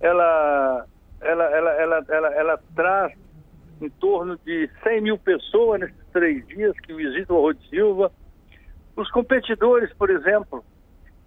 [0.00, 0.86] ela,
[1.20, 3.12] ela, ela, ela, ela, ela traz
[3.80, 8.12] em torno de 100 mil pessoas nesses três dias que visitam o Rui do Silva.
[8.96, 10.64] Os competidores, por exemplo,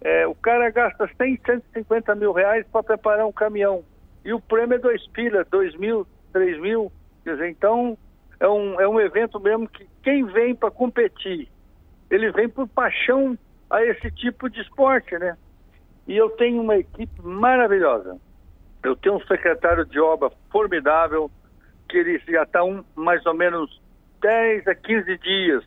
[0.02, 3.84] é, o cara gasta 100, 150 mil reais para preparar um caminhão
[4.24, 6.92] e o prêmio é dois pilas, dois mil, três mil.
[7.24, 7.96] Quer dizer, então
[8.38, 11.48] é um, é um evento mesmo que quem vem para competir,
[12.10, 13.38] ele vem por paixão
[13.70, 15.36] a esse tipo de esporte, né?
[16.06, 18.18] E eu tenho uma equipe maravilhosa.
[18.82, 21.30] Eu tenho um secretário de obra formidável,
[21.88, 23.80] que ele já está um, mais ou menos
[24.20, 25.64] 10 a 15 dias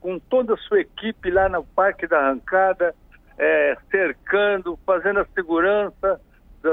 [0.00, 2.94] com toda a sua equipe lá no Parque da Arrancada,
[3.36, 6.20] é, cercando, fazendo a segurança,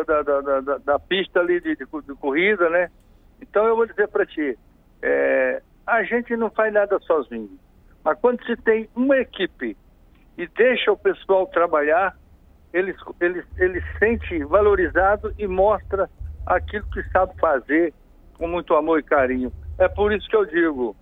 [0.04, 2.90] da, da, da, da, pista ali de, de, de, corrida, né?
[3.42, 4.58] Então eu vou dizer para ti,
[5.02, 7.58] é, a gente não faz nada sozinho.
[8.04, 9.78] Mas quando se tem uma equipe
[10.38, 12.16] e deixa o pessoal trabalhar,
[12.74, 16.10] ele, ele, ele sente valorizado e mostra
[16.46, 17.94] aquilo que sabe fazer
[18.38, 19.52] com muito amor e carinho.
[19.78, 20.96] É por isso que eu digo,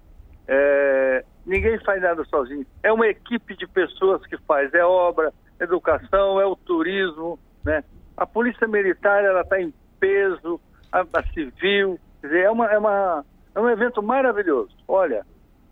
[0.48, 2.66] é, ninguém faz nada sozinho.
[2.82, 7.84] É uma equipe de pessoas que faz, é obra, educação, é o turismo, né?
[8.18, 10.60] A polícia militar ela está em peso,
[10.92, 13.26] a, a civil, dizer, é, uma, é, uma,
[13.56, 14.76] é um evento maravilhoso.
[14.88, 15.26] Olha,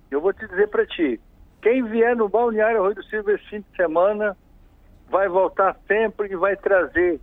[0.09, 1.19] eu vou te dizer para ti,
[1.61, 4.35] quem vier no Balneário Rui do Silva esse fim de semana
[5.09, 7.19] vai voltar sempre e vai trazer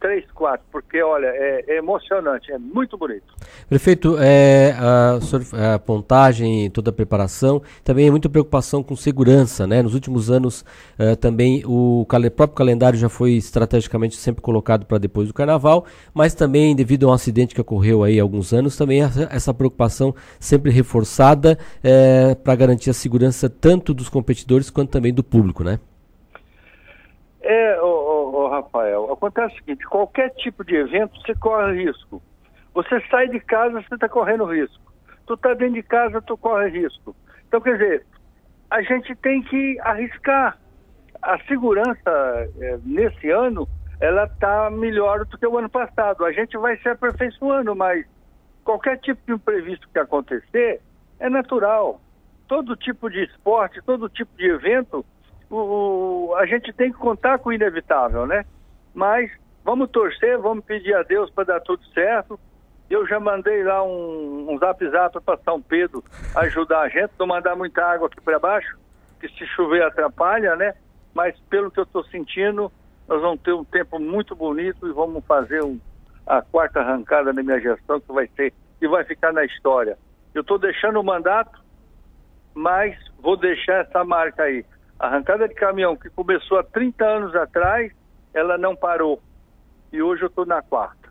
[0.00, 3.34] três, quatro, porque olha, é, é, emocionante, é muito bonito.
[3.68, 9.82] Prefeito, é, a, a pontagem, toda a preparação, também é muita preocupação com segurança, né?
[9.82, 10.64] Nos últimos anos
[10.98, 16.34] é, também o próprio calendário já foi estrategicamente sempre colocado para depois do carnaval, mas
[16.34, 20.14] também devido a um acidente que ocorreu aí há alguns anos, também essa, essa preocupação
[20.38, 25.78] sempre reforçada é, para garantir a segurança tanto dos competidores quanto também do público, né?
[27.42, 28.09] É, ô,
[28.62, 32.22] Rafael, acontece o seguinte, qualquer tipo de evento você corre risco.
[32.74, 34.92] Você sai de casa, você está correndo risco.
[35.26, 37.14] Tu está dentro de casa, tu corre risco.
[37.48, 38.06] Então, quer dizer,
[38.70, 40.58] a gente tem que arriscar.
[41.20, 42.00] A segurança
[42.60, 43.68] é, nesse ano,
[44.00, 46.24] ela está melhor do que o ano passado.
[46.24, 48.06] A gente vai se aperfeiçoando, mas
[48.64, 50.80] qualquer tipo de imprevisto que acontecer
[51.18, 52.00] é natural.
[52.48, 55.04] Todo tipo de esporte, todo tipo de evento,
[55.50, 58.44] o, a gente tem que contar com o inevitável, né?
[58.94, 59.30] Mas
[59.64, 62.38] vamos torcer, vamos pedir a Deus para dar tudo certo.
[62.88, 66.02] Eu já mandei lá um, um zap zap para São Pedro
[66.36, 68.76] ajudar a gente, não mandar muita água aqui para baixo.
[69.20, 70.74] que se chover atrapalha, né?
[71.14, 72.70] Mas pelo que eu estou sentindo,
[73.08, 75.78] nós vamos ter um tempo muito bonito e vamos fazer um,
[76.26, 79.98] a quarta arrancada da minha gestão que vai ser e vai ficar na história.
[80.32, 81.60] Eu estou deixando o mandato,
[82.54, 84.64] mas vou deixar essa marca aí.
[85.00, 87.90] A arrancada de caminhão que começou há 30 anos atrás,
[88.34, 89.18] ela não parou.
[89.90, 91.08] E hoje eu estou na quarta.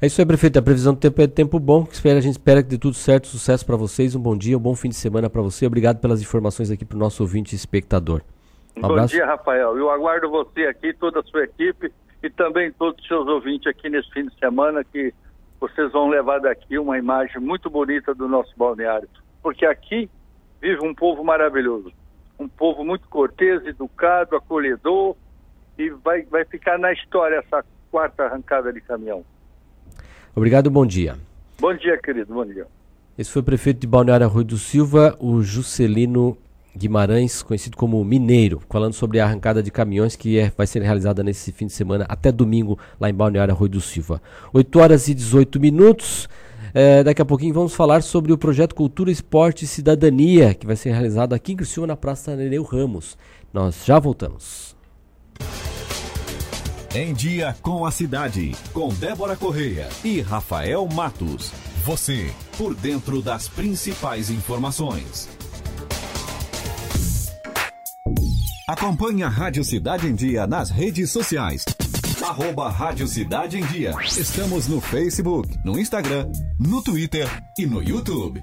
[0.00, 0.60] É isso aí, prefeito.
[0.60, 1.88] A previsão do tempo é tempo bom.
[1.90, 4.14] Espera, a gente espera que dê tudo certo, sucesso para vocês.
[4.14, 5.66] Um bom dia, um bom fim de semana para você.
[5.66, 8.22] Obrigado pelas informações aqui para o nosso ouvinte e espectador.
[8.76, 9.76] Um bom dia, Rafael.
[9.76, 11.92] Eu aguardo você aqui, toda a sua equipe
[12.22, 15.12] e também todos os seus ouvintes aqui nesse fim de semana que
[15.58, 19.08] vocês vão levar daqui uma imagem muito bonita do nosso balneário.
[19.42, 20.08] Porque aqui
[20.62, 21.92] vive um povo maravilhoso.
[22.40, 25.14] Um povo muito cortês, educado, acolhedor
[25.78, 29.22] e vai, vai ficar na história essa quarta arrancada de caminhão.
[30.34, 31.18] Obrigado, bom dia.
[31.58, 32.66] Bom dia, querido, bom dia.
[33.18, 36.38] Esse foi o prefeito de Balneário Rui do Silva, o Juscelino
[36.74, 41.22] Guimarães, conhecido como Mineiro, falando sobre a arrancada de caminhões que é, vai ser realizada
[41.22, 44.22] nesse fim de semana até domingo lá em Balneário Rui do Silva.
[44.54, 46.26] 8 horas e 18 minutos.
[46.72, 50.76] É, daqui a pouquinho vamos falar sobre o projeto Cultura, Esporte e Cidadania, que vai
[50.76, 53.16] ser realizado aqui em Criciúma, na Praça Nereu Ramos.
[53.52, 54.76] Nós já voltamos.
[56.94, 61.52] Em Dia com a Cidade, com Débora Correia e Rafael Matos.
[61.84, 65.28] Você, por dentro das principais informações.
[68.68, 71.64] Acompanhe a Rádio Cidade em Dia nas redes sociais.
[72.30, 73.92] Arroba Rádio Cidade em Dia.
[74.04, 76.30] Estamos no Facebook, no Instagram,
[76.60, 77.28] no Twitter
[77.58, 78.40] e no YouTube.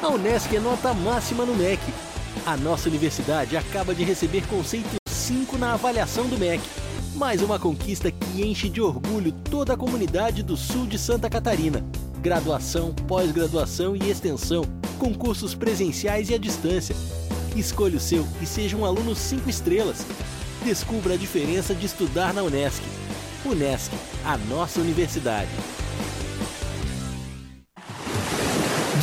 [0.00, 1.82] A Unesc é nota máxima no MEC.
[2.46, 6.62] A nossa universidade acaba de receber conceito 5 na avaliação do MEC.
[7.16, 11.84] Mais uma conquista que enche de orgulho toda a comunidade do sul de Santa Catarina.
[12.22, 14.62] Graduação, pós-graduação e extensão,
[15.00, 16.94] concursos presenciais e à distância.
[17.54, 20.04] Escolha o seu e seja um aluno 5 estrelas.
[20.64, 22.82] Descubra a diferença de estudar na Unesc.
[23.44, 23.92] Unesc,
[24.24, 25.50] a nossa universidade.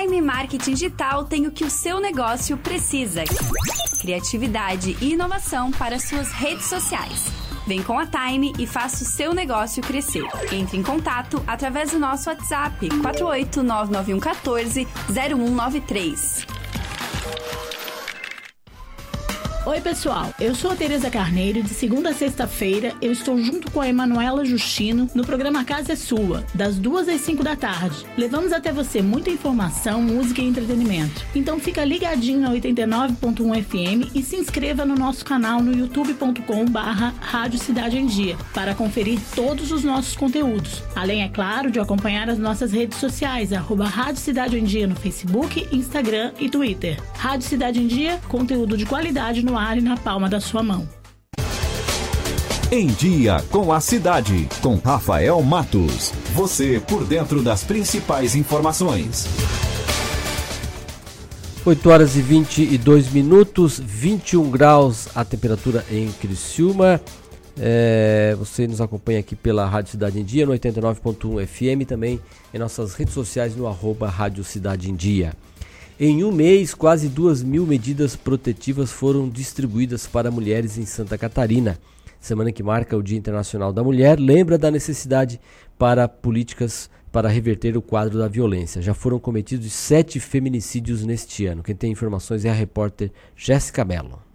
[0.00, 3.22] A Time Marketing Digital tem o que o seu negócio precisa:
[4.00, 7.26] criatividade e inovação para suas redes sociais.
[7.66, 10.24] Vem com a Time e faça o seu negócio crescer.
[10.50, 16.46] Entre em contato através do nosso WhatsApp 4899114 0193.
[19.70, 20.34] Oi, pessoal.
[20.40, 24.44] Eu sou a Tereza Carneiro de segunda a sexta-feira eu estou junto com a Emanuela
[24.44, 28.04] Justino no programa Casa é Sua, das duas às cinco da tarde.
[28.18, 31.24] Levamos até você muita informação, música e entretenimento.
[31.36, 37.14] Então fica ligadinho na 89.1 FM e se inscreva no nosso canal no youtube.com barra
[37.20, 40.82] Rádio Cidade em Dia para conferir todos os nossos conteúdos.
[40.96, 44.96] Além, é claro, de acompanhar as nossas redes sociais, arroba Rádio Cidade em Dia no
[44.96, 47.00] Facebook, Instagram e Twitter.
[47.16, 50.88] Rádio Cidade em Dia, conteúdo de qualidade no ar e na palma da sua mão.
[52.72, 56.12] Em Dia com a Cidade, com Rafael Matos.
[56.34, 59.26] Você por dentro das principais informações.
[61.66, 66.98] 8 horas e 22 minutos, 21 graus a temperatura em Criciúma.
[67.58, 72.18] É, você nos acompanha aqui pela Rádio Cidade em Dia no 89.1 FM também
[72.54, 75.34] em nossas redes sociais no arroba Rádio Cidade em Dia.
[76.02, 81.78] Em um mês, quase duas mil medidas protetivas foram distribuídas para mulheres em Santa Catarina.
[82.18, 85.38] Semana que marca o Dia Internacional da Mulher lembra da necessidade
[85.78, 88.80] para políticas para reverter o quadro da violência.
[88.80, 91.62] Já foram cometidos sete feminicídios neste ano.
[91.62, 94.29] Quem tem informações é a repórter Jéssica Mello.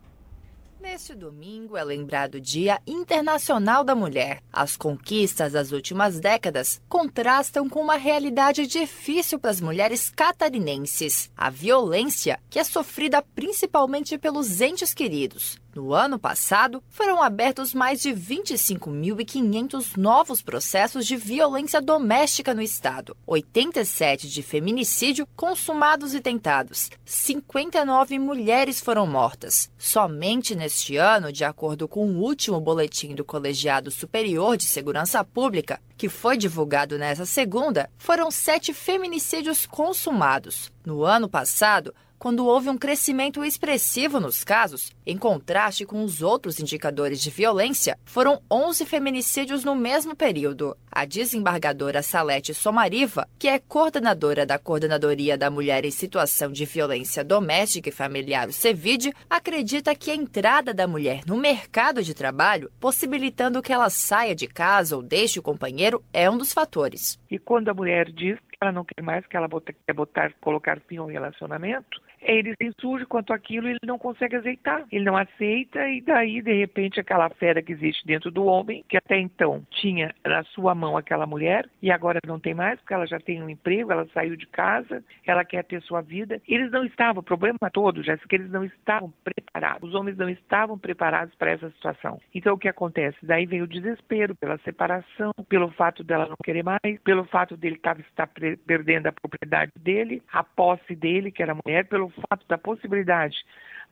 [0.96, 4.42] Neste domingo é lembrado o Dia Internacional da Mulher.
[4.50, 11.50] As conquistas das últimas décadas contrastam com uma realidade difícil para as mulheres catarinenses: a
[11.50, 15.58] violência, que é sofrida principalmente pelos entes queridos.
[15.76, 23.14] No ano passado, foram abertos mais de 25.500 novos processos de violência doméstica no estado,
[23.28, 29.70] 87 de feminicídio consumados e tentados, 59 mulheres foram mortas.
[29.78, 35.82] Somente neste ano, de acordo com o último boletim do Colegiado Superior de Segurança Pública,
[35.98, 40.72] que foi divulgado nesta segunda, foram sete feminicídios consumados.
[40.86, 41.94] No ano passado,
[42.26, 48.00] quando houve um crescimento expressivo nos casos, em contraste com os outros indicadores de violência,
[48.04, 50.76] foram 11 feminicídios no mesmo período.
[50.92, 57.24] A desembargadora Salete Somariva, que é coordenadora da Coordenadoria da Mulher em Situação de Violência
[57.24, 62.72] Doméstica e Familiar, o CEVID, acredita que a entrada da mulher no mercado de trabalho,
[62.80, 67.20] possibilitando que ela saia de casa ou deixe o companheiro, é um dos fatores.
[67.30, 69.48] E quando a mulher diz que ela não quer mais, que ela
[69.86, 74.86] quer botar, colocar fim ao relacionamento, ele se insurge quanto aquilo ele não consegue aceitar.
[74.92, 78.98] Ele não aceita e daí, de repente, aquela fera que existe dentro do homem, que
[78.98, 83.06] até então tinha na sua mão aquela mulher e agora não tem mais, porque ela
[83.06, 86.42] já tem um emprego, ela saiu de casa, ela quer ter sua vida.
[86.48, 89.88] Eles não estavam, o problema todo, já é que eles não estavam preparados.
[89.88, 92.20] Os homens não estavam preparados para essa situação.
[92.34, 93.18] Então, o que acontece?
[93.24, 97.76] Daí vem o desespero pela separação, pelo fato dela não querer mais, pelo fato dele
[97.76, 98.30] estar
[98.66, 103.38] perdendo a propriedade dele, a posse dele, que era mulher, pelo fato da possibilidade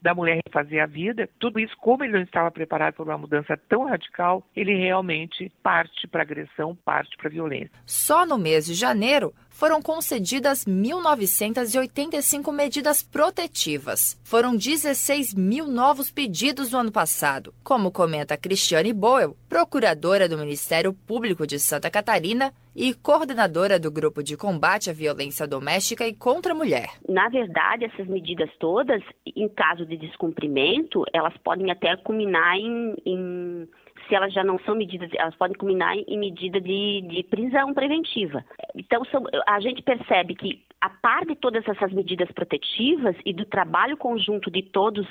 [0.03, 3.57] da mulher refazer a vida, tudo isso, como ele não estava preparado para uma mudança
[3.69, 7.71] tão radical, ele realmente parte para agressão, parte para violência.
[7.85, 14.19] Só no mês de janeiro foram concedidas 1.985 medidas protetivas.
[14.23, 20.91] Foram 16 mil novos pedidos no ano passado, como comenta Cristiane Boel, procuradora do Ministério
[20.91, 26.53] Público de Santa Catarina e coordenadora do Grupo de Combate à Violência Doméstica e contra
[26.53, 26.89] a Mulher.
[27.07, 33.69] Na verdade, essas medidas todas, em caso de descumprimento, elas podem até culminar em, em
[34.07, 38.43] se elas já não são medidas, elas podem culminar em medida de, de prisão preventiva.
[38.75, 43.45] Então, são, a gente percebe que a par de todas essas medidas protetivas e do
[43.45, 45.07] trabalho conjunto de todos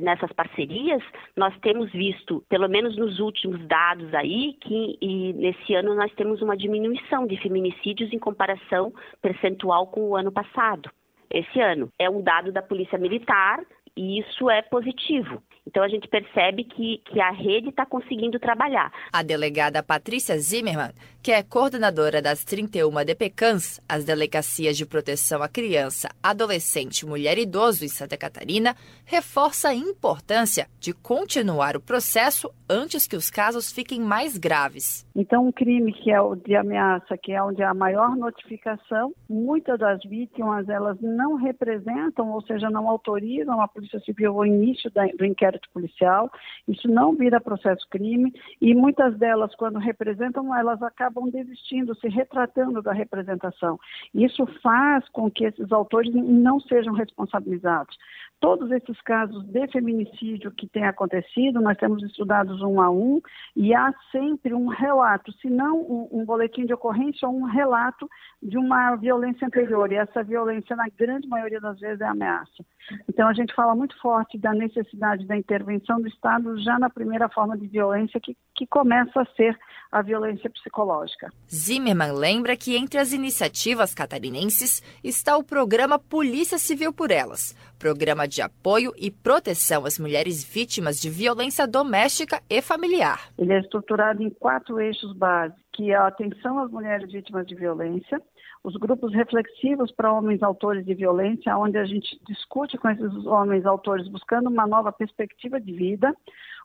[0.00, 1.02] nessas parcerias,
[1.36, 4.96] nós temos visto, pelo menos nos últimos dados aí, que
[5.34, 10.88] nesse ano nós temos uma diminuição de feminicídios em comparação percentual com o ano passado.
[11.30, 13.60] Esse ano é um dado da Polícia Militar
[13.96, 15.42] e isso é positivo.
[15.68, 18.90] Então a gente percebe que, que a rede está conseguindo trabalhar.
[19.12, 20.92] A delegada Patrícia Zimmermann,
[21.22, 27.42] que é coordenadora das 31 DPCANs, as Delegacias de Proteção à Criança, Adolescente, Mulher e
[27.42, 28.74] Idoso em Santa Catarina,
[29.04, 35.06] reforça a importância de continuar o processo antes que os casos fiquem mais graves.
[35.14, 39.12] Então, um crime que é o de ameaça, que é onde há a maior notificação,
[39.28, 44.90] muitas das vítimas elas não representam, ou seja, não autorizam a Polícia Civil o início
[45.16, 46.30] do inquérito policial,
[46.66, 52.82] isso não vira processo crime e muitas delas, quando representam, elas acabam desistindo, se retratando
[52.82, 53.78] da representação.
[54.14, 57.96] Isso faz com que esses autores não sejam responsabilizados.
[58.40, 63.20] Todos esses casos de feminicídio que têm acontecido, nós temos estudados um a um
[63.56, 68.08] e há sempre um relato, se não um, um boletim de ocorrência ou um relato
[68.40, 69.90] de uma violência anterior.
[69.90, 72.64] E essa violência, na grande maioria das vezes, é ameaça.
[73.08, 77.28] Então, a gente fala muito forte da necessidade da intervenção do Estado já na primeira
[77.28, 79.58] forma de violência, que, que começa a ser
[79.90, 81.32] a violência psicológica.
[81.50, 88.26] Zimmermann lembra que entre as iniciativas catarinenses está o programa Polícia Civil por Elas, programa
[88.26, 93.30] de apoio e proteção às mulheres vítimas de violência doméstica e familiar.
[93.38, 97.54] Ele é estruturado em quatro eixos básicos, que é a atenção às mulheres vítimas de
[97.54, 98.20] violência,
[98.64, 103.64] os grupos reflexivos para homens autores de violência, onde a gente discute com esses homens
[103.64, 106.14] autores buscando uma nova perspectiva de vida,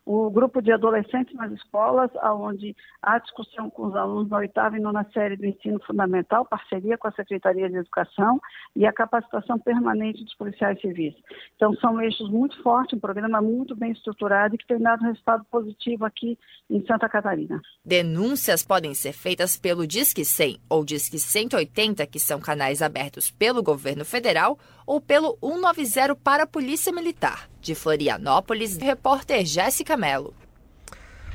[0.06, 4.82] o grupo de adolescentes nas escolas, onde há discussão com os alunos da oitava e
[4.82, 8.40] nona série do ensino fundamental, parceria com a Secretaria de Educação
[8.76, 11.14] e a capacitação permanente dos policiais civis.
[11.56, 15.46] Então, são eixos muito fortes, um programa muito bem estruturado e que tem dado resultado
[15.50, 16.38] positivo aqui
[16.70, 17.62] em Santa Catarina.
[17.86, 23.64] Denúncias podem ser feitas pelo Disque 100 ou Disque 180, que são canais abertos pelo
[23.64, 27.50] governo federal, ou pelo 190 para a Polícia Militar.
[27.62, 30.34] De Florianópolis, repórter Jéssica Mello.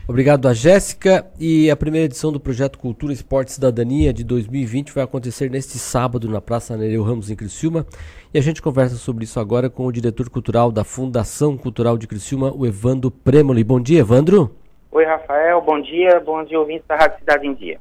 [0.09, 1.27] Obrigado a Jéssica.
[1.39, 5.79] E a primeira edição do projeto Cultura, Esporte e Cidadania de 2020 vai acontecer neste
[5.79, 7.87] sábado na Praça Nereu Ramos, em Criciúma.
[8.33, 12.07] E a gente conversa sobre isso agora com o diretor cultural da Fundação Cultural de
[12.07, 13.63] Criciúma, o Evandro Premoli.
[13.63, 14.57] Bom dia, Evandro.
[14.91, 15.61] Oi, Rafael.
[15.61, 16.19] Bom dia.
[16.21, 17.79] Bom dia, ouvintes da Rádio Cidade em Dia.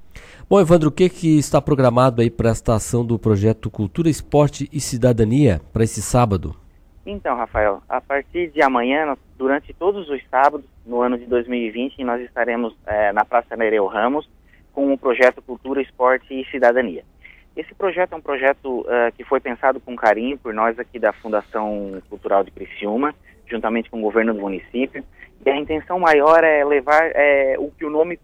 [0.49, 4.69] Bom, Evandro, o que, que está programado aí para esta ação do projeto Cultura, Esporte
[4.72, 6.56] e Cidadania para esse sábado?
[7.06, 12.22] Então, Rafael, a partir de amanhã, durante todos os sábados, no ano de 2020, nós
[12.22, 14.30] estaremos é, na Praça Nereu Ramos
[14.72, 17.03] com o projeto Cultura, Esporte e Cidadania.
[17.53, 21.11] Esse projeto é um projeto uh, que foi pensado com carinho por nós aqui da
[21.11, 23.14] Fundação Cultural de Criciúma,
[23.48, 25.03] juntamente com o governo do município.
[25.45, 28.18] E a intenção maior é levar é, o que o nome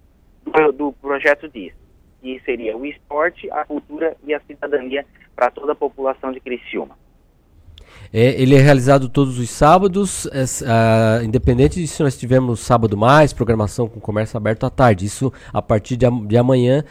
[0.45, 1.73] do, do projeto diz,
[2.23, 5.05] que seria o esporte, a cultura e a cidadania
[5.35, 6.95] para toda a população de Criciúma.
[8.13, 12.95] É, ele é realizado todos os sábados, é, uh, independente de se nós tivermos sábado
[12.95, 15.05] mais, programação com comércio aberto à tarde.
[15.05, 16.85] Isso a partir de, de amanhã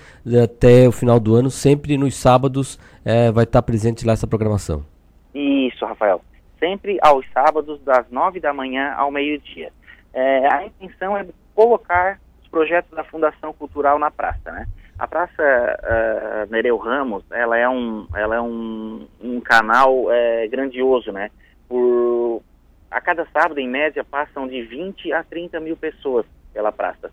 [0.45, 4.85] até o final do ano, sempre nos sábados é, vai estar presente lá essa programação.
[5.35, 6.21] Isso, Rafael.
[6.59, 9.73] Sempre aos sábados, das nove da manhã ao meio-dia.
[10.13, 14.67] É, a intenção é colocar os projetos da Fundação Cultural na praça, né?
[14.99, 21.11] A Praça uh, Nereu Ramos, ela é um, ela é um, um canal é, grandioso,
[21.11, 21.31] né?
[21.69, 22.43] Por,
[22.91, 27.11] a cada sábado, em média, passam de 20 a 30 mil pessoas pela praça.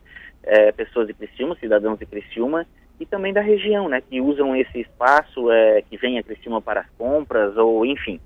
[0.76, 2.66] Pessoas de Criciúma, cidadãos de Criciúma,
[3.00, 4.02] e também da região, né?
[4.02, 5.48] Que usam esse espaço,
[5.90, 8.20] que vem a Criciúma para as compras, ou enfim,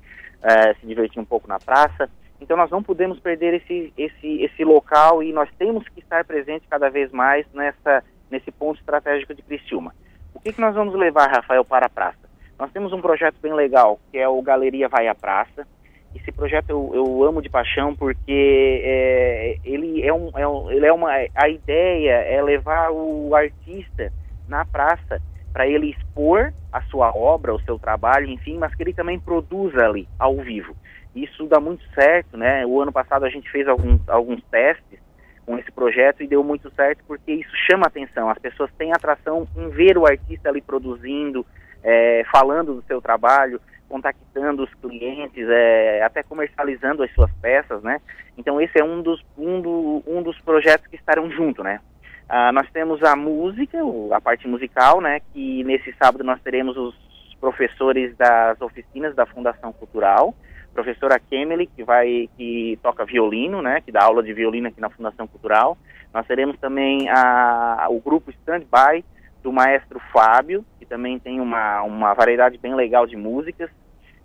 [0.79, 2.09] se divertir um pouco na praça.
[2.39, 6.67] Então nós não podemos perder esse, esse, esse local e nós temos que estar presente
[6.69, 8.03] cada vez mais nessa
[8.33, 9.93] nesse ponto estratégico de Criciúma.
[10.33, 12.27] O que, que nós vamos levar, Rafael, para a praça?
[12.59, 15.67] Nós temos um projeto bem legal, que é o Galeria Vai à Praça.
[16.15, 20.85] Esse projeto eu, eu amo de paixão porque é, ele, é um, é um, ele
[20.85, 21.09] é uma.
[21.35, 24.11] A ideia é levar o artista
[24.47, 28.93] na praça para ele expor a sua obra, o seu trabalho, enfim, mas que ele
[28.93, 30.75] também produza ali, ao vivo.
[31.15, 32.65] Isso dá muito certo, né?
[32.65, 35.02] O ano passado a gente fez alguns, alguns testes
[35.45, 38.29] com esse projeto e deu muito certo porque isso chama atenção.
[38.29, 41.45] As pessoas têm atração em ver o artista ali produzindo,
[41.83, 43.59] é, falando do seu trabalho,
[43.89, 48.01] contactando os clientes, é, até comercializando as suas peças, né?
[48.37, 51.79] Então esse é um dos, um, do, um dos projetos que estarão junto, né?
[52.27, 53.77] Ah, nós temos a música,
[54.11, 55.21] a parte musical, né?
[55.31, 56.95] Que nesse sábado nós teremos os
[57.39, 60.33] professores das oficinas da Fundação Cultural,
[60.73, 64.89] professora Kemely, que vai que toca violino, né, que dá aula de violino aqui na
[64.89, 65.77] Fundação Cultural.
[66.13, 69.03] Nós teremos também a, o grupo Standby
[69.41, 73.69] do maestro Fábio, que também tem uma, uma variedade bem legal de músicas,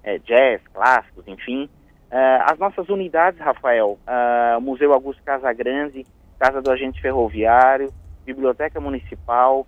[0.02, 1.68] é, jazz, clássicos, enfim.
[2.10, 6.06] Uh, as nossas unidades, Rafael, uh, Museu Augusto Casagrande,
[6.38, 7.92] Casa do Agente Ferroviário,
[8.24, 9.66] Biblioteca Municipal,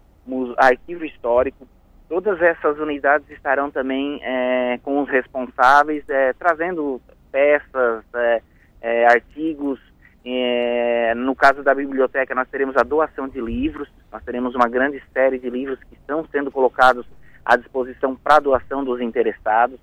[0.56, 1.66] Arquivo Histórico,
[2.10, 7.00] Todas essas unidades estarão também é, com os responsáveis, é, trazendo
[7.30, 8.42] peças, é,
[8.80, 9.78] é artigos.
[10.26, 15.00] É, no caso da biblioteca, nós teremos a doação de livros, nós teremos uma grande
[15.12, 17.06] série de livros que estão sendo colocados
[17.44, 19.78] à disposição para doação dos interessados.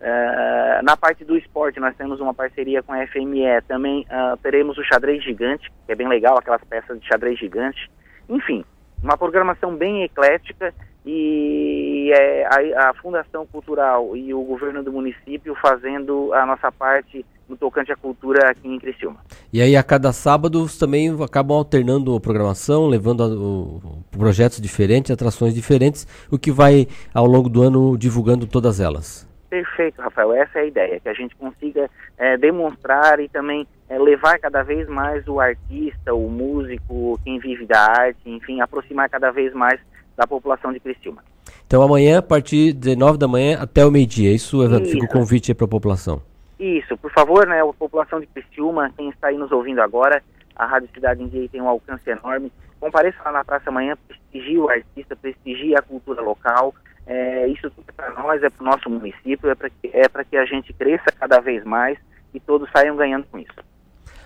[0.00, 3.44] Uh, na parte do esporte, nós temos uma parceria com a FME.
[3.68, 7.90] Também uh, teremos o xadrez gigante, que é bem legal, aquelas peças de xadrez gigante.
[8.30, 8.64] Enfim,
[9.02, 10.74] uma programação bem eclética
[11.06, 17.24] e é, a, a, Fundação Cultural e o governo do município fazendo a nossa parte
[17.48, 19.20] no tocante à cultura aqui em Criciúma.
[19.52, 25.12] E aí a cada sábado também acabam alternando a programação, levando a, o, projetos diferentes,
[25.12, 29.24] atrações diferentes, o que vai ao longo do ano divulgando todas elas.
[29.48, 30.32] Perfeito, Rafael.
[30.32, 31.88] Essa é a ideia, que a gente consiga
[32.18, 37.64] é, demonstrar e também é, levar cada vez mais o artista, o músico, quem vive
[37.64, 39.80] da arte, enfim, aproximar cada vez mais
[40.16, 41.22] da população de Criciúma.
[41.66, 44.88] Então amanhã, a partir de 9 da manhã até o meio-dia, isso, Evandro?
[44.88, 46.22] Fica o convite aí para a população.
[46.58, 50.22] Isso, por favor, né, a população de Criciúma, quem está aí nos ouvindo agora,
[50.54, 52.50] a Rádio Cidade em Dia tem um alcance enorme.
[52.80, 56.74] Compareça lá na praça amanhã, prestigie o artista, prestigie a cultura local.
[57.06, 60.24] É, isso tudo é para nós, é para o nosso município, é para que, é
[60.24, 61.98] que a gente cresça cada vez mais
[62.34, 63.54] e todos saiam ganhando com isso.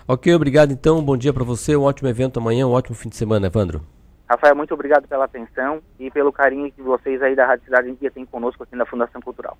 [0.06, 1.02] Ok, obrigado então.
[1.02, 3.82] Bom dia para você, um ótimo evento amanhã, um ótimo fim de semana, Evandro.
[4.30, 7.94] Rafael, muito obrigado pela atenção e pelo carinho que vocês aí da Rádio Cidade em
[7.94, 9.58] Dia têm conosco aqui na Fundação Cultural.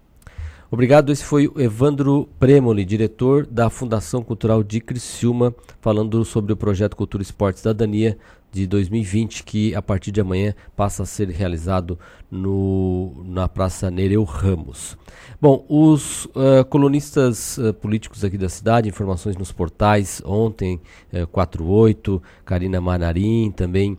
[0.70, 1.10] Obrigado.
[1.10, 6.94] Esse foi o Evandro Premoli, diretor da Fundação Cultural de Criciúma, falando sobre o projeto
[6.94, 8.16] Cultura Esporte Cidadania
[8.52, 11.98] de 2020, que a partir de amanhã passa a ser realizado
[12.30, 14.96] no, na Praça Nereu Ramos.
[15.40, 20.80] Bom, os uh, colunistas uh, políticos aqui da cidade, informações nos portais, ontem,
[21.12, 23.98] uh, 48, Karina Manarim também,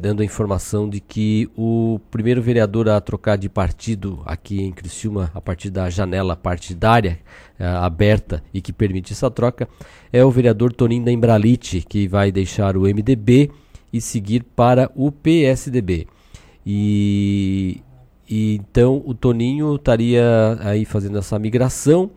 [0.00, 5.30] dando a informação de que o primeiro vereador a trocar de partido aqui em Criciúma,
[5.34, 7.18] a partir da janela partidária
[7.58, 9.68] aberta e que permite essa troca,
[10.12, 13.50] é o vereador Toninho da Embralite, que vai deixar o MDB
[13.94, 16.08] e seguir para o PSDB.
[16.66, 17.80] E,
[18.28, 22.10] e então o Toninho estaria aí fazendo essa migração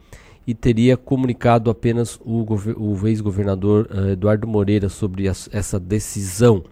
[0.47, 2.43] e teria comunicado apenas o,
[2.77, 6.63] o ex-governador uh, Eduardo Moreira sobre essa decisão.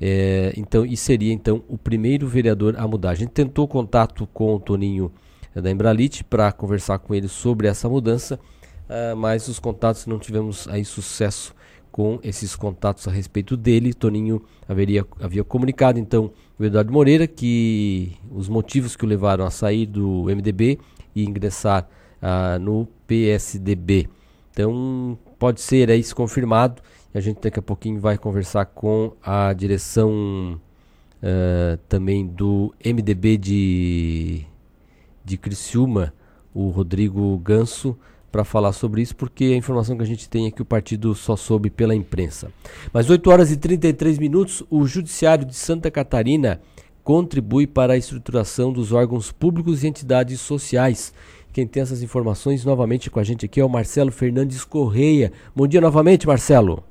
[0.00, 3.10] É, então, e seria então o primeiro vereador a mudar.
[3.10, 5.10] A gente tentou contato com o Toninho
[5.56, 8.38] uh, da Embralite para conversar com ele sobre essa mudança,
[8.88, 11.52] uh, mas os contatos não tivemos aí sucesso
[11.90, 13.92] com esses contatos a respeito dele.
[13.92, 19.50] Toninho haveria, havia comunicado então o Eduardo Moreira que os motivos que o levaram a
[19.50, 20.78] sair do MDB
[21.14, 21.88] e ingressar
[22.22, 24.08] uh, no PSDB.
[24.52, 26.82] Então pode ser isso confirmado
[27.14, 30.60] e a gente daqui a pouquinho vai conversar com a direção
[31.22, 34.46] uh, também do MDB de,
[35.24, 36.12] de Criciúma,
[36.54, 37.98] o Rodrigo Ganso
[38.30, 41.14] para falar sobre isso, porque a informação que a gente tem é que o partido
[41.14, 42.50] só soube pela imprensa.
[42.92, 46.60] Mas 8 horas e 33 minutos, o Judiciário de Santa Catarina
[47.02, 51.12] contribui para a estruturação dos órgãos públicos e entidades sociais.
[51.52, 55.32] Quem tem essas informações novamente com a gente aqui é o Marcelo Fernandes Correia.
[55.54, 56.89] Bom dia novamente, Marcelo.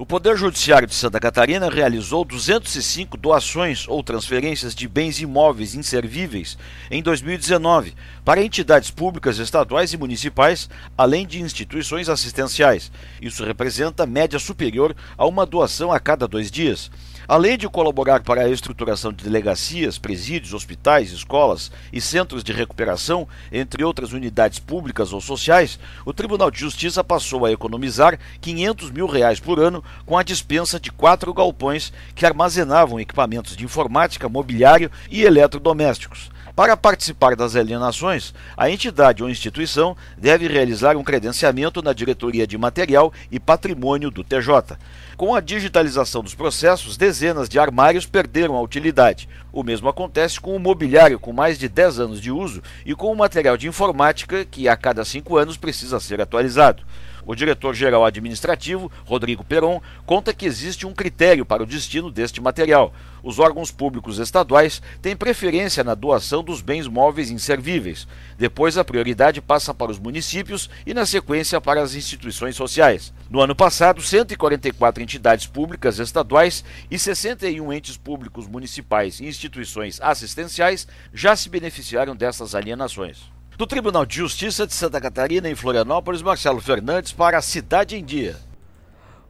[0.00, 6.56] O Poder Judiciário de Santa Catarina realizou 205 doações ou transferências de bens imóveis inservíveis
[6.88, 7.94] em 2019
[8.24, 12.92] para entidades públicas estaduais e municipais, além de instituições assistenciais.
[13.20, 16.92] Isso representa média superior a uma doação a cada dois dias.
[17.28, 23.28] Além de colaborar para a estruturação de delegacias, presídios, hospitais, escolas e centros de recuperação,
[23.52, 29.06] entre outras unidades públicas ou sociais, o Tribunal de Justiça passou a economizar 500 mil
[29.06, 34.90] reais por ano com a dispensa de quatro galpões que armazenavam equipamentos de informática, mobiliário
[35.10, 36.30] e eletrodomésticos.
[36.58, 42.58] Para participar das alienações, a entidade ou instituição deve realizar um credenciamento na Diretoria de
[42.58, 44.76] Material e Patrimônio do TJ.
[45.18, 49.28] Com a digitalização dos processos, dezenas de armários perderam a utilidade.
[49.52, 53.10] O mesmo acontece com o mobiliário com mais de 10 anos de uso e com
[53.10, 56.84] o material de informática que a cada 5 anos precisa ser atualizado.
[57.28, 62.90] O diretor-geral administrativo, Rodrigo Peron, conta que existe um critério para o destino deste material.
[63.22, 68.08] Os órgãos públicos estaduais têm preferência na doação dos bens móveis inservíveis.
[68.38, 73.12] Depois, a prioridade passa para os municípios e, na sequência, para as instituições sociais.
[73.28, 80.88] No ano passado, 144 entidades públicas estaduais e 61 entes públicos municipais e instituições assistenciais
[81.12, 83.37] já se beneficiaram dessas alienações.
[83.58, 88.04] Do Tribunal de Justiça de Santa Catarina, em Florianópolis, Marcelo Fernandes para a Cidade em
[88.04, 88.36] Dia.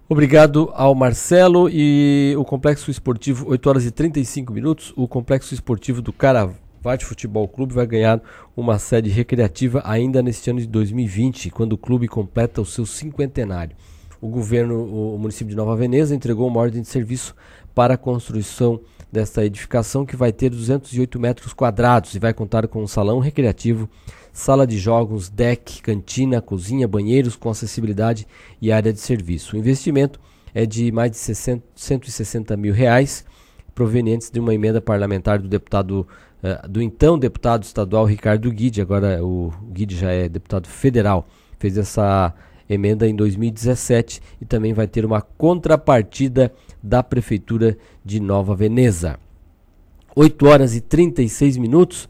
[0.07, 4.93] Obrigado ao Marcelo e o Complexo Esportivo, 8 horas e 35 minutos.
[4.95, 8.21] O Complexo Esportivo do Caravate Futebol Clube vai ganhar
[8.55, 13.75] uma sede recreativa ainda neste ano de 2020, quando o clube completa o seu cinquentenário.
[14.21, 17.35] O governo, o município de Nova Veneza, entregou uma ordem de serviço
[17.75, 18.79] para a construção
[19.11, 23.89] desta edificação que vai ter 208 metros quadrados e vai contar com um salão recreativo,
[24.33, 28.27] sala de jogos, deck, cantina, cozinha, banheiros com acessibilidade
[28.61, 29.57] e área de serviço.
[29.57, 30.21] O investimento
[30.55, 33.25] é de mais de 60, 160 mil reais,
[33.75, 36.07] provenientes de uma emenda parlamentar do deputado
[36.43, 41.27] uh, do então deputado estadual Ricardo Guide, agora o Guide já é deputado federal,
[41.59, 42.35] fez essa
[42.69, 46.53] emenda em 2017 e também vai ter uma contrapartida
[46.89, 49.19] da Prefeitura de Nova Veneza.
[50.16, 52.09] 8 horas e 36 minutos.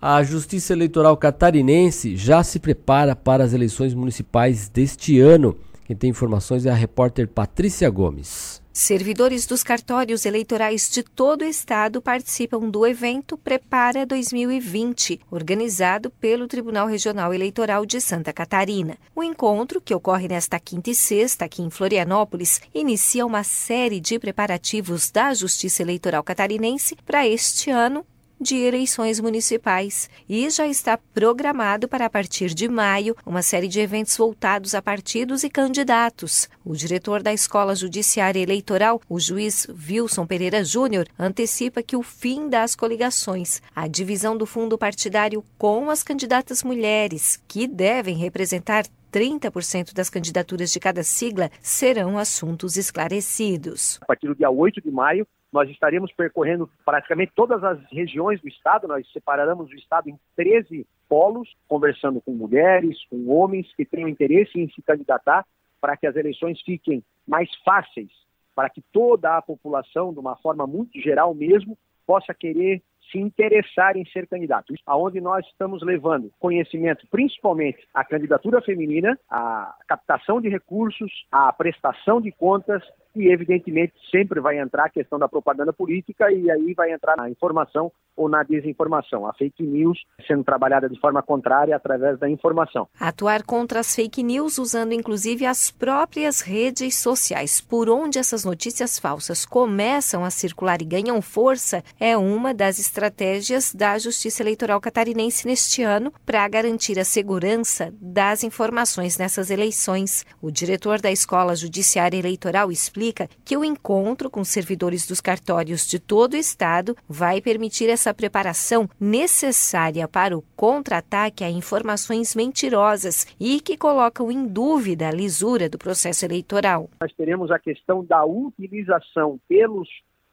[0.00, 5.56] A Justiça Eleitoral Catarinense já se prepara para as eleições municipais deste ano.
[5.84, 8.61] Quem tem informações é a repórter Patrícia Gomes.
[8.72, 16.48] Servidores dos cartórios eleitorais de todo o estado participam do evento Prepara 2020, organizado pelo
[16.48, 18.96] Tribunal Regional Eleitoral de Santa Catarina.
[19.14, 24.18] O encontro, que ocorre nesta quinta e sexta aqui em Florianópolis, inicia uma série de
[24.18, 28.06] preparativos da Justiça Eleitoral Catarinense para este ano
[28.42, 33.80] de eleições municipais e já está programado para a partir de maio uma série de
[33.80, 36.48] eventos voltados a partidos e candidatos.
[36.64, 42.48] O diretor da Escola Judiciária Eleitoral, o juiz Wilson Pereira Júnior, antecipa que o fim
[42.48, 49.92] das coligações, a divisão do fundo partidário com as candidatas mulheres, que devem representar 30%
[49.92, 53.98] das candidaturas de cada sigla serão assuntos esclarecidos.
[54.02, 58.48] A partir do dia 8 de maio, nós estaremos percorrendo praticamente todas as regiões do
[58.48, 64.08] estado, nós separaremos o estado em 13 polos, conversando com mulheres, com homens que tenham
[64.08, 65.44] interesse em se candidatar
[65.80, 68.10] para que as eleições fiquem mais fáceis,
[68.54, 71.76] para que toda a população, de uma forma muito geral mesmo,
[72.06, 74.74] possa querer se interessar em ser candidato.
[74.86, 82.20] Aonde nós estamos levando conhecimento, principalmente a candidatura feminina, a captação de recursos, a prestação
[82.20, 82.82] de contas
[83.14, 87.28] e, evidentemente, sempre vai entrar a questão da propaganda política e aí vai entrar na
[87.28, 92.88] informação ou na desinformação, a fake news sendo trabalhada de forma contrária através da informação.
[92.98, 98.98] Atuar contra as fake news usando inclusive as próprias redes sociais, por onde essas notícias
[98.98, 105.46] falsas começam a circular e ganham força, é uma das estratégias da Justiça Eleitoral Catarinense
[105.46, 110.24] neste ano para garantir a segurança das informações nessas eleições.
[110.40, 115.98] O diretor da Escola Judiciária Eleitoral explica que o encontro com servidores dos cartórios de
[115.98, 123.60] todo o estado vai permitir essa preparação necessária para o contra-ataque a informações mentirosas e
[123.60, 126.88] que colocam em dúvida a lisura do processo eleitoral.
[127.00, 129.88] Nós teremos a questão da utilização pelos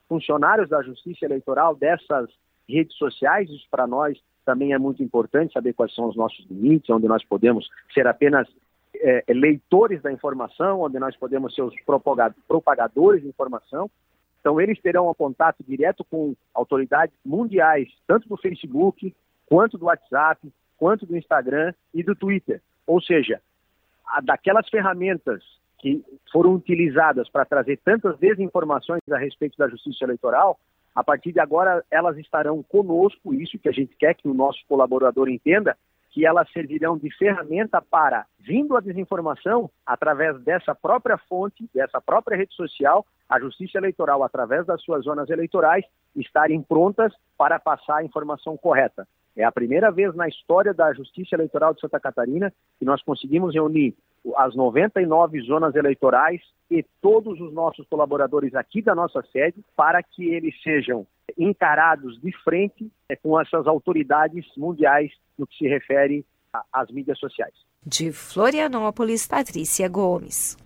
[0.07, 2.29] funcionários da Justiça Eleitoral dessas
[2.67, 6.89] redes sociais, isso para nós também é muito importante saber quais são os nossos limites,
[6.89, 8.47] onde nós podemos ser apenas
[8.95, 11.75] é, leitores da informação, onde nós podemos ser os
[12.47, 13.89] propagadores de informação
[14.39, 19.13] então, eles terão um contato direto com autoridades mundiais, tanto do Facebook,
[19.45, 22.61] quanto do WhatsApp, quanto do Instagram e do Twitter.
[22.87, 23.41] Ou seja,
[24.23, 25.43] daquelas ferramentas
[25.77, 30.59] que foram utilizadas para trazer tantas desinformações a respeito da justiça eleitoral,
[30.95, 34.59] a partir de agora elas estarão conosco, isso que a gente quer que o nosso
[34.67, 35.77] colaborador entenda,
[36.11, 42.37] que elas servirão de ferramenta para, vindo a desinformação, através dessa própria fonte, dessa própria
[42.37, 48.03] rede social, a Justiça Eleitoral, através das suas zonas eleitorais, estarem prontas para passar a
[48.03, 49.07] informação correta.
[49.39, 53.53] É a primeira vez na história da Justiça Eleitoral de Santa Catarina que nós conseguimos
[53.53, 53.95] reunir
[54.35, 60.27] as 99 zonas eleitorais e todos os nossos colaboradores aqui da nossa sede para que
[60.27, 61.07] eles sejam
[61.37, 66.25] encarados de frente é, com essas autoridades mundiais no que se refere
[66.73, 67.53] às mídias sociais.
[67.85, 70.57] De Florianópolis, Patrícia Gomes.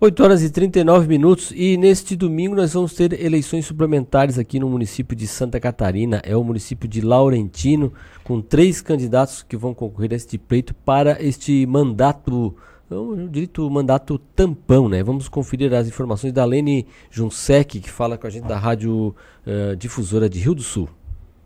[0.00, 4.68] 8 horas e 39 minutos e neste domingo nós vamos ter eleições suplementares aqui no
[4.68, 7.92] município de Santa Catarina, é o município de Laurentino,
[8.24, 12.56] com três candidatos que vão concorrer a este pleito para este mandato,
[12.90, 15.00] eu dito mandato tampão, né?
[15.00, 19.14] Vamos conferir as informações da Lene Junsec, que fala com a gente da Rádio
[19.46, 20.88] uh, Difusora de Rio do Sul.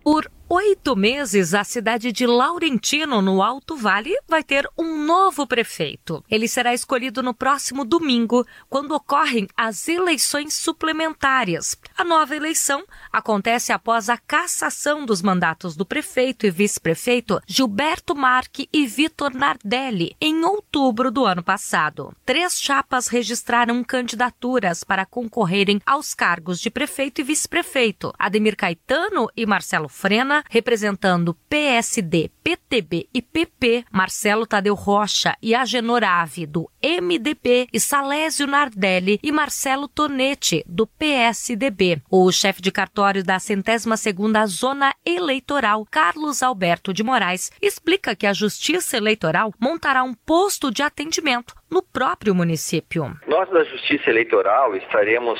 [0.02, 6.24] Por oito meses, a cidade de Laurentino, no Alto Vale, vai ter um novo prefeito.
[6.30, 11.76] Ele será escolhido no próximo domingo, quando ocorrem as eleições suplementares.
[11.96, 18.68] A nova eleição acontece após a cassação dos mandatos do prefeito e vice-prefeito Gilberto Marque
[18.72, 22.14] e Vitor Nardelli, em outubro do ano passado.
[22.24, 29.44] Três chapas registraram candidaturas para concorrerem aos cargos de prefeito e vice-prefeito: Ademir Caetano e
[29.44, 37.68] Marcelo Frena representando PSD, PTB e PP, Marcelo Tadeu Rocha e Agenor Ave, do MDP,
[37.72, 42.00] e Salésio Nardelli e Marcelo Tonetti, do PSDB.
[42.10, 48.26] O chefe de cartório da centésima segunda Zona Eleitoral, Carlos Alberto de Moraes, explica que
[48.26, 53.16] a Justiça Eleitoral montará um posto de atendimento no próprio município.
[53.26, 55.38] Nós da Justiça Eleitoral estaremos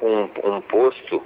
[0.00, 1.22] com um posto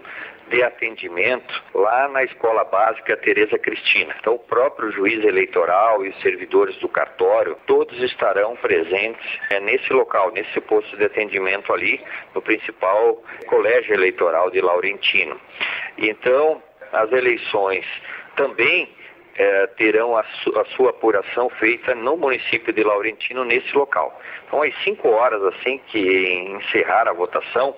[0.52, 4.14] de atendimento lá na Escola Básica Tereza Cristina.
[4.20, 9.90] Então, o próprio juiz eleitoral e os servidores do cartório, todos estarão presentes é, nesse
[9.94, 11.98] local, nesse posto de atendimento ali,
[12.34, 15.40] no principal colégio eleitoral de Laurentino.
[15.96, 16.62] Então,
[16.92, 17.86] as eleições
[18.36, 18.94] também
[19.34, 24.20] é, terão a, su a, sua apuração feita no município de Laurentino, nesse local.
[24.46, 25.98] Então, às 5 horas, assim que
[26.58, 27.74] encerrar a votação,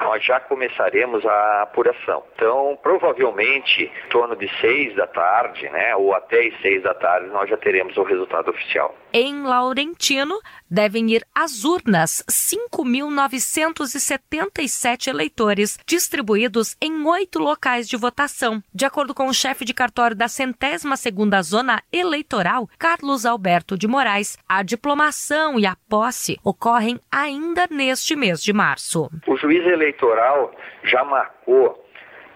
[0.00, 2.22] nós já começaremos a apuração.
[2.34, 7.28] Então, provavelmente, em torno de seis da tarde, né, ou até as seis da tarde,
[7.28, 8.94] nós já teremos o resultado oficial.
[9.12, 10.38] Em Laurentino,
[10.70, 18.62] devem ir às urnas 5.977 eleitores, distribuídos em oito locais de votação.
[18.74, 23.88] De acordo com o chefe de cartório da centésima segunda zona eleitoral, Carlos Alberto de
[23.88, 29.10] Moraes, a diplomação e a posse ocorrem ainda neste mês de março.
[29.26, 31.82] O juiz eleitoral já marcou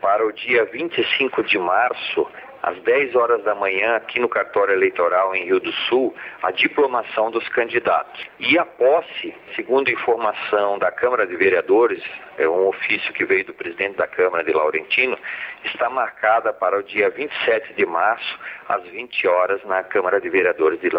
[0.01, 2.27] para o dia 25 de março
[2.63, 7.31] às 10 horas da manhã, aqui no cartório eleitoral em Rio do Sul, a diplomação
[7.31, 8.25] dos candidatos.
[8.39, 12.03] E a posse, segundo informação da Câmara de Vereadores,
[12.37, 15.17] é um ofício que veio do presidente da Câmara de Laurentino,
[15.65, 18.39] está marcada para o dia 27 de março,
[18.69, 20.91] às 20 horas, na Câmara de Vereadores de,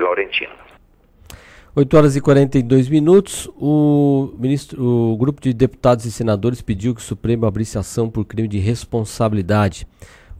[0.00, 0.52] Laurentino.
[1.74, 3.48] 8 horas e 42 minutos.
[3.56, 8.24] O, ministro, o grupo de deputados e senadores pediu que o Supremo abrisse ação por
[8.24, 9.86] crime de responsabilidade.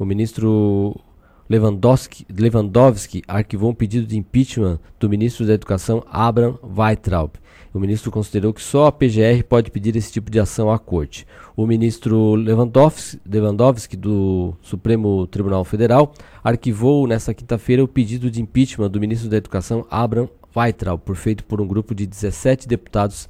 [0.00, 0.98] O ministro
[1.46, 7.32] Lewandowski, Lewandowski arquivou um pedido de impeachment do ministro da Educação, Abraham Weitraub.
[7.74, 11.26] O ministro considerou que só a PGR pode pedir esse tipo de ação à corte.
[11.54, 18.90] O ministro Lewandowski, Lewandowski do Supremo Tribunal Federal arquivou nesta quinta-feira o pedido de impeachment
[18.90, 23.28] do ministro da Educação, Abraham Weitraub, por feito por um grupo de 17 deputados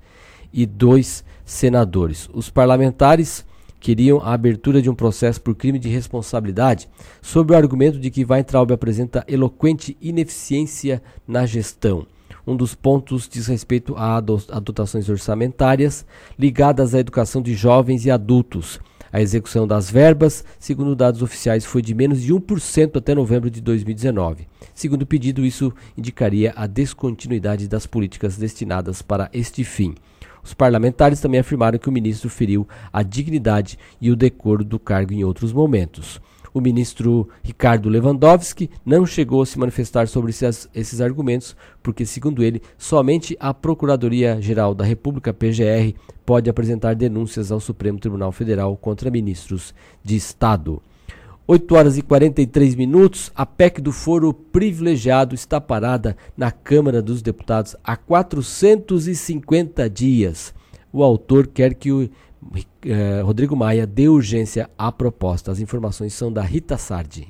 [0.52, 2.30] e dois senadores.
[2.32, 3.44] Os parlamentares
[3.80, 6.88] queriam a abertura de um processo por crime de responsabilidade,
[7.22, 12.06] sob o argumento de que Weintraub apresenta eloquente ineficiência na gestão.
[12.46, 16.06] Um dos pontos diz respeito a dotações orçamentárias
[16.38, 18.78] ligadas à educação de jovens e adultos.
[19.12, 23.60] A execução das verbas, segundo dados oficiais, foi de menos de 1% até novembro de
[23.60, 24.46] 2019.
[24.72, 29.94] Segundo o pedido, isso indicaria a descontinuidade das políticas destinadas para este fim.
[30.42, 35.12] Os parlamentares também afirmaram que o ministro feriu a dignidade e o decoro do cargo
[35.12, 36.20] em outros momentos.
[36.52, 42.42] O ministro Ricardo Lewandowski não chegou a se manifestar sobre esses, esses argumentos, porque, segundo
[42.42, 45.94] ele, somente a Procuradoria-Geral da República, PGR,
[46.26, 49.72] pode apresentar denúncias ao Supremo Tribunal Federal contra ministros
[50.02, 50.82] de Estado.
[51.50, 57.22] 8 horas e 43 minutos, a PEC do foro privilegiado está parada na Câmara dos
[57.22, 60.54] Deputados há 450 dias.
[60.92, 62.08] O autor quer que o
[62.84, 65.50] eh, Rodrigo Maia dê urgência à proposta.
[65.50, 67.26] As informações são da Rita Sardi.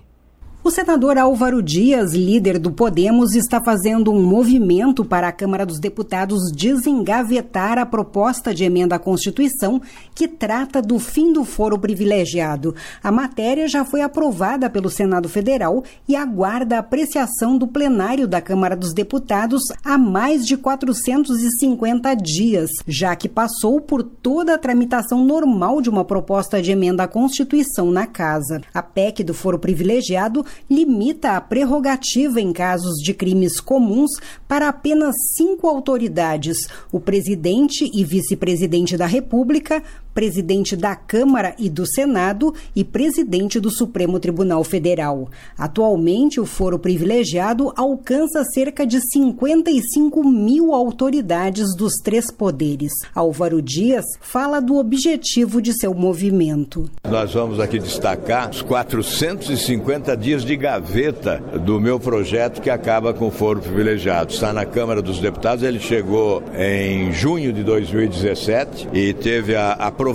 [0.63, 5.81] O senador Álvaro Dias, líder do Podemos, está fazendo um movimento para a Câmara dos
[5.81, 9.81] Deputados desengavetar a proposta de emenda à Constituição
[10.15, 12.75] que trata do fim do foro privilegiado.
[13.03, 18.43] A matéria já foi aprovada pelo Senado Federal e aguarda a apreciação do plenário da
[18.43, 25.25] Câmara dos Deputados há mais de 450 dias, já que passou por toda a tramitação
[25.25, 28.61] normal de uma proposta de emenda à Constituição na Casa.
[28.75, 34.11] A PEC do foro privilegiado limita a prerrogativa em casos de crimes comuns
[34.49, 39.83] para apenas cinco autoridades: o presidente e vice-presidente da República,
[40.21, 45.31] presidente da Câmara e do Senado e presidente do Supremo Tribunal Federal.
[45.57, 52.93] Atualmente, o foro privilegiado alcança cerca de 55 mil autoridades dos três poderes.
[53.15, 56.91] Álvaro Dias fala do objetivo de seu movimento.
[57.09, 63.29] Nós vamos aqui destacar os 450 dias de gaveta do meu projeto que acaba com
[63.29, 64.35] o foro privilegiado.
[64.35, 70.10] Está na Câmara dos Deputados, ele chegou em junho de 2017 e teve a aprovação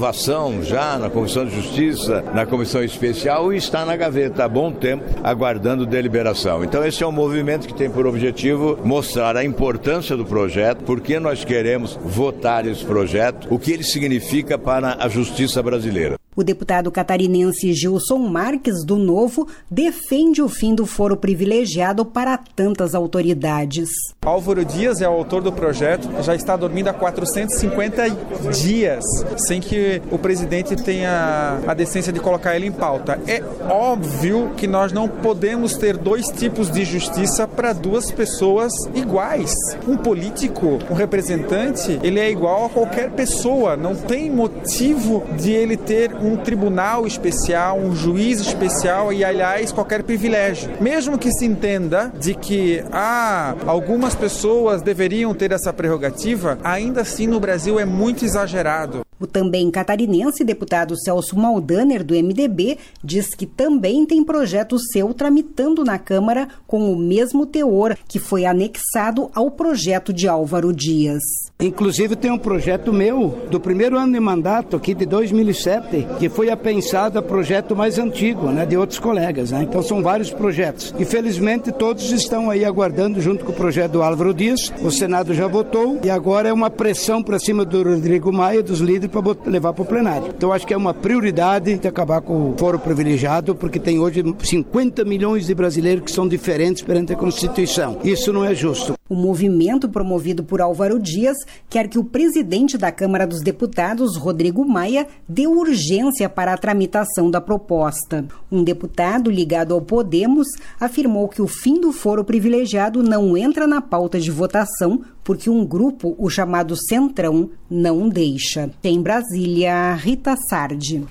[0.64, 5.04] já na Comissão de Justiça, na Comissão Especial e está na gaveta há bom tempo
[5.24, 6.64] aguardando deliberação.
[6.64, 11.02] Então esse é um movimento que tem por objetivo mostrar a importância do projeto, por
[11.02, 16.18] que nós queremos votar esse projeto, o que ele significa para a justiça brasileira.
[16.36, 22.94] O deputado catarinense Gilson Marques, do Novo, defende o fim do foro privilegiado para tantas
[22.94, 23.88] autoridades.
[24.22, 28.10] Álvaro Dias é o autor do projeto, já está dormindo há 450
[28.51, 29.06] dias
[29.38, 33.18] sem que o presidente tenha a decência de colocar ele em pauta.
[33.27, 39.53] É óbvio que nós não podemos ter dois tipos de justiça para duas pessoas iguais.
[39.88, 45.77] Um político, um representante, ele é igual a qualquer pessoa, não tem motivo de ele
[45.77, 50.72] ter um tribunal especial, um juiz especial e, aliás, qualquer privilégio.
[50.82, 57.28] Mesmo que se entenda de que ah, algumas pessoas deveriam ter essa prerrogativa, ainda assim
[57.28, 59.06] no Brasil é muito exagerado.
[59.19, 65.85] O também catarinense deputado Celso Maldaner, do MDB, diz que também tem projeto seu tramitando
[65.85, 71.22] na Câmara com o mesmo teor que foi anexado ao projeto de Álvaro Dias.
[71.61, 76.50] Inclusive tem um projeto meu do primeiro ano de mandato aqui de 2007 que foi
[76.50, 79.52] apensado a projeto mais antigo, né, de outros colegas.
[79.52, 79.64] Né?
[79.64, 80.94] Então são vários projetos.
[81.00, 84.74] Infelizmente todos estão aí aguardando junto com o projeto do Álvaro Dias.
[84.84, 88.80] O Senado já votou e agora é uma pressão para cima do Rodrigo Maia dos
[88.80, 90.34] líderes para levar para o plenário.
[90.35, 94.24] Então acho que é uma prioridade de acabar com o foro privilegiado porque tem hoje
[94.43, 98.00] 50 milhões de brasileiros que são diferentes perante a Constituição.
[98.03, 98.94] Isso não é justo.
[99.08, 101.38] O movimento promovido por Álvaro Dias
[101.69, 107.30] quer que o presidente da Câmara dos Deputados, Rodrigo Maia, dê urgência para a tramitação
[107.30, 108.25] da proposta.
[108.51, 110.48] Um deputado ligado ao Podemos
[110.80, 115.64] afirmou que o fim do foro privilegiado não entra na pauta de votação porque um
[115.64, 118.72] grupo, o chamado Centrão, não deixa.
[118.84, 121.06] Em Brasília, Rita Sardi.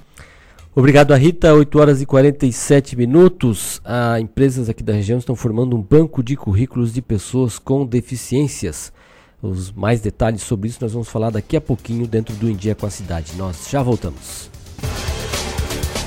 [0.76, 3.80] Obrigado a Rita, 8 horas e 47 minutos.
[3.84, 8.92] As empresas aqui da região estão formando um banco de currículos de pessoas com deficiências.
[9.40, 12.74] Os mais detalhes sobre isso nós vamos falar daqui a pouquinho dentro do Em Dia
[12.74, 13.36] com a Cidade.
[13.36, 14.50] Nós já voltamos.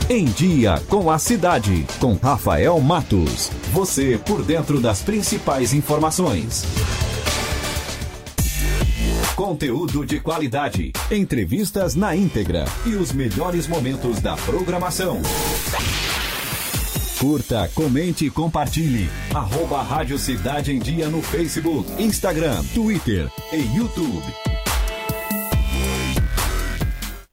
[0.10, 3.50] Em Dia com a Cidade, com Rafael Matos.
[3.72, 6.66] Você por dentro das principais informações.
[9.38, 15.22] Conteúdo de qualidade, entrevistas na íntegra e os melhores momentos da programação.
[17.20, 19.08] Curta, comente e compartilhe.
[19.36, 24.26] Arroba Rádio Cidade em Dia no Facebook, Instagram, Twitter e YouTube.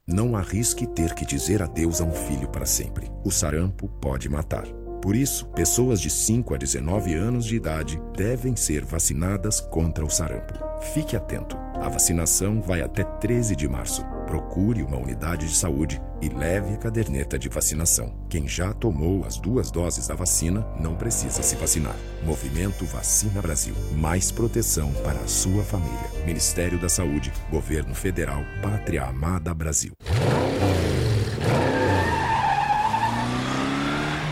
[0.07, 3.11] Não arrisque ter que dizer adeus a um filho para sempre.
[3.25, 4.67] O sarampo pode matar.
[5.05, 10.09] Por isso, pessoas de 5 a 19 anos de idade devem ser vacinadas contra o
[10.09, 10.55] sarampo.
[10.95, 11.59] Fique atento.
[11.75, 14.03] A vacinação vai até 13 de março.
[14.27, 18.15] Procure uma unidade de saúde e leve a caderneta de vacinação.
[18.31, 21.97] Quem já tomou as duas doses da vacina não precisa se vacinar.
[22.23, 23.75] Movimento Vacina Brasil.
[23.95, 26.25] Mais proteção para a sua família.
[26.25, 29.93] Ministério da Saúde, Governo Federal, Pátria Amada Brasil.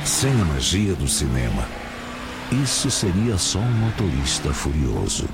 [0.04, 1.66] Sem a magia do cinema,
[2.64, 5.28] isso seria só um motorista furioso.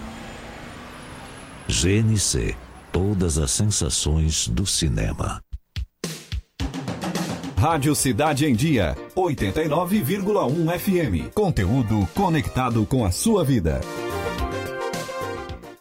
[1.68, 2.54] GNC
[2.92, 5.42] Todas as sensações do cinema.
[7.56, 11.32] Rádio Cidade em Dia, 89,1 FM.
[11.34, 13.80] Conteúdo conectado com a sua vida.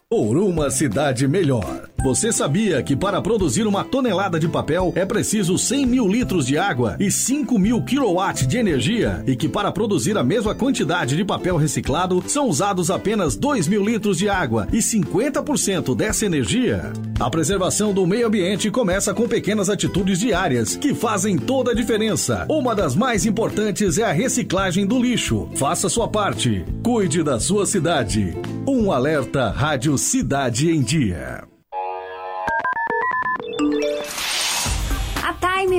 [0.09, 1.86] Por uma cidade melhor.
[2.07, 6.57] Você sabia que para produzir uma tonelada de papel é preciso 100 mil litros de
[6.57, 9.21] água e 5 mil quilowatts de energia?
[9.27, 13.83] E que para produzir a mesma quantidade de papel reciclado são usados apenas 2 mil
[13.83, 16.93] litros de água e 50% dessa energia?
[17.19, 22.45] A preservação do meio ambiente começa com pequenas atitudes diárias que fazem toda a diferença.
[22.49, 25.49] Uma das mais importantes é a reciclagem do lixo.
[25.55, 26.63] Faça sua parte.
[26.81, 28.33] Cuide da sua cidade.
[28.65, 31.56] Um alerta Rádio Cidade em Dia.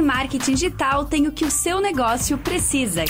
[0.02, 3.04] Marketing Digital tem o que o seu negócio precisa: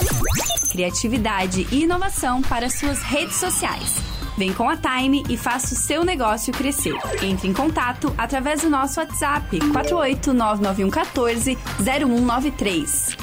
[0.71, 3.97] criatividade e inovação para suas redes sociais.
[4.37, 6.95] Vem com a Time e faça o seu negócio crescer.
[7.23, 13.17] Entre em contato através do nosso WhatsApp 4899114 0193.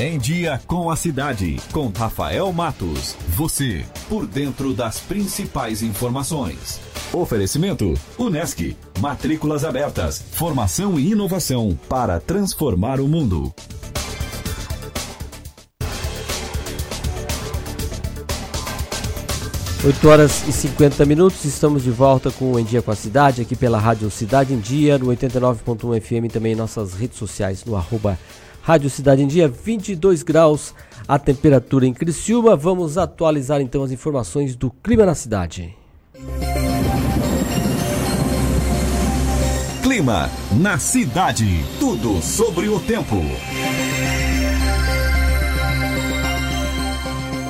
[0.00, 3.14] Em Dia com a Cidade, com Rafael Matos.
[3.28, 6.93] Você, por dentro das principais informações.
[7.14, 8.76] Oferecimento: Unesc.
[8.98, 10.20] Matrículas abertas.
[10.32, 13.54] Formação e inovação para transformar o mundo.
[19.84, 23.42] Oito horas e 50 minutos, estamos de volta com o Em Dia com a Cidade,
[23.42, 27.76] aqui pela Rádio Cidade em Dia, no 89.1 FM, também em nossas redes sociais, no
[27.76, 28.18] arroba
[28.62, 30.74] Rádio Cidade em Dia, 22 graus
[31.06, 32.56] a temperatura em Criciúma.
[32.56, 35.76] Vamos atualizar então as informações do clima na cidade.
[39.94, 40.28] Clima
[40.60, 41.64] na cidade.
[41.78, 43.14] Tudo sobre o tempo.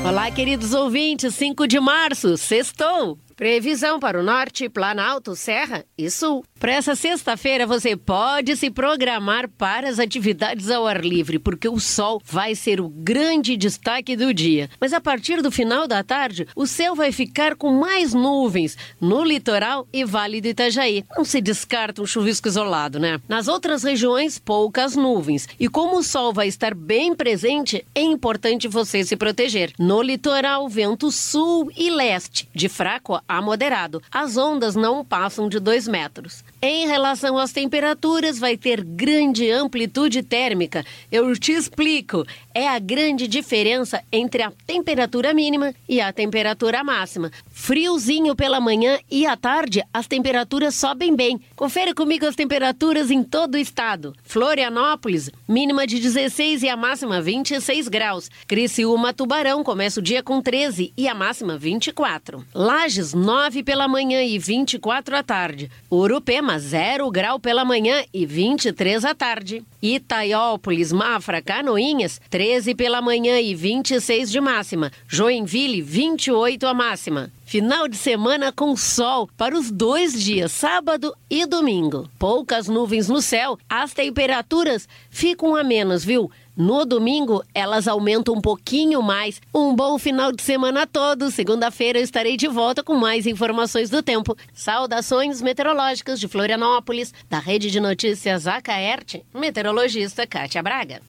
[0.07, 1.35] Olá, queridos ouvintes.
[1.37, 3.19] 5 de março, sextou.
[3.35, 6.45] Previsão para o norte, Planalto, Serra e Sul.
[6.65, 11.79] Para essa sexta-feira, você pode se programar para as atividades ao ar livre, porque o
[11.79, 14.71] sol vai ser o grande destaque do dia.
[14.81, 19.23] Mas a partir do final da tarde, o céu vai ficar com mais nuvens no
[19.23, 21.05] litoral e Vale do Itajaí.
[21.15, 23.21] Não se descarta um chuvisco isolado, né?
[23.29, 25.47] Nas outras regiões, poucas nuvens.
[25.61, 29.71] E como o sol vai estar bem presente, é importante você se proteger.
[29.79, 34.01] No litoral, vento sul e leste, de fraco a moderado.
[34.11, 36.43] As ondas não passam de 2 metros.
[36.67, 40.83] Em relação às temperaturas, vai ter grande amplitude térmica.
[41.13, 42.25] Eu te explico.
[42.55, 47.31] É a grande diferença entre a temperatura mínima e a temperatura máxima.
[47.51, 51.39] Friozinho pela manhã e à tarde, as temperaturas sobem bem.
[51.55, 54.15] Confere comigo as temperaturas em todo o estado.
[54.23, 58.31] Florianópolis, mínima de 16 e a máxima 26 graus.
[58.47, 62.43] Criciúma, Tubarão, começa o dia com 13 e a máxima 24.
[62.55, 65.71] Lages, 9 pela manhã e 24 à tarde.
[65.91, 69.63] Urupema, 0 grau pela manhã e 23 à tarde.
[69.83, 74.91] Itaiópolis, Mafra, Canoinhas, 13 pela manhã e 26 de máxima.
[75.09, 77.33] Joinville, 28 a máxima.
[77.45, 82.09] Final de semana com sol para os dois dias, sábado e domingo.
[82.19, 86.31] Poucas nuvens no céu, as temperaturas ficam a menos, viu?
[86.57, 89.41] No domingo, elas aumentam um pouquinho mais.
[89.53, 91.35] Um bom final de semana a todos.
[91.35, 94.37] Segunda-feira eu estarei de volta com mais informações do tempo.
[94.53, 101.03] Saudações meteorológicas de Florianópolis, da Rede de Notícias Acaerte, meteorologista Kátia Braga.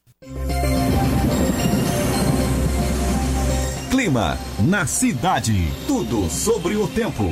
[3.95, 4.35] Clima
[4.69, 5.53] na cidade.
[5.87, 7.23] Tudo sobre o tempo.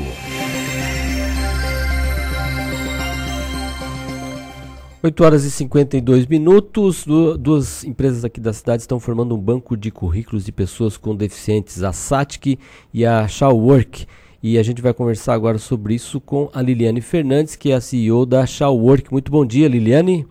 [5.03, 7.05] Oito horas e 52 minutos.
[7.05, 11.13] Du duas empresas aqui da cidade estão formando um banco de currículos de pessoas com
[11.13, 12.57] deficientes, a SATIC
[12.93, 14.07] e a Shawwork.
[14.41, 17.81] E a gente vai conversar agora sobre isso com a Liliane Fernandes, que é a
[17.81, 19.11] CEO da Shawwork.
[19.11, 20.25] Muito bom dia, Liliane.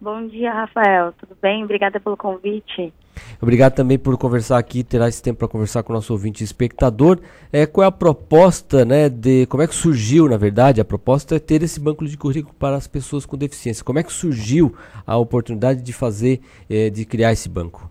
[0.00, 1.12] Bom dia, Rafael.
[1.14, 1.64] Tudo bem?
[1.64, 2.92] Obrigada pelo convite.
[3.40, 7.18] Obrigado também por conversar aqui, terá esse tempo para conversar com o nosso ouvinte espectador.
[7.52, 11.36] É, qual é a proposta, né, de como é que surgiu, na verdade, a proposta
[11.36, 13.84] é ter esse banco de currículo para as pessoas com deficiência.
[13.84, 14.74] Como é que surgiu
[15.06, 17.90] a oportunidade de fazer, é, de criar esse banco?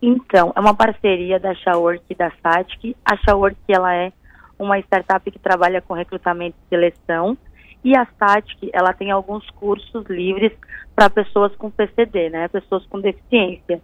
[0.00, 2.96] Então, é uma parceria da Shawork e da SATIC.
[3.04, 4.12] A Shawork, ela é
[4.58, 7.36] uma startup que trabalha com recrutamento e seleção,
[7.84, 10.52] e a SATIC, ela tem alguns cursos livres
[10.94, 13.80] para pessoas com PCD, né, pessoas com deficiência.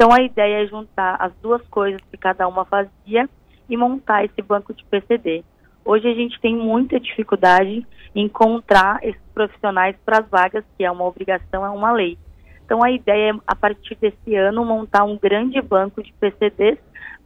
[0.00, 3.28] Então a ideia é juntar as duas coisas que cada uma fazia
[3.68, 5.44] e montar esse banco de PCD.
[5.84, 10.90] Hoje a gente tem muita dificuldade em encontrar esses profissionais para as vagas, que é
[10.90, 12.16] uma obrigação, é uma lei.
[12.64, 16.78] Então a ideia é, a partir desse ano, montar um grande banco de PCDs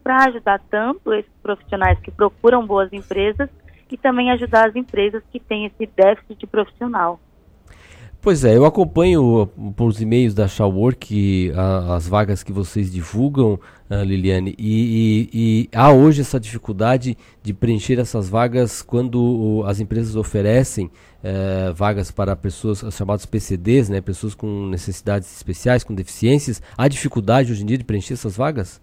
[0.03, 3.49] para ajudar tanto esses profissionais que procuram boas empresas
[3.89, 7.21] e também ajudar as empresas que têm esse déficit de profissional.
[8.25, 9.47] Pois é, eu acompanho
[9.77, 11.53] por os e-mails da Shawwork
[11.95, 17.53] as vagas que vocês divulgam, uh, Liliane, e, e, e, há hoje essa dificuldade de
[17.53, 24.01] preencher essas vagas quando as empresas oferecem uh, vagas para pessoas as chamadas PCDs, né,
[24.01, 26.63] pessoas com necessidades especiais, com deficiências.
[26.79, 28.81] Há dificuldade hoje em dia de preencher essas vagas?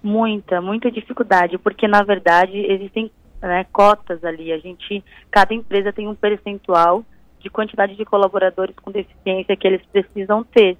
[0.00, 3.10] Muita, muita dificuldade, porque na verdade existem
[3.42, 4.52] né, cotas ali.
[4.52, 7.04] A gente, cada empresa tem um percentual
[7.40, 10.76] de quantidade de colaboradores com deficiência que eles precisam ter.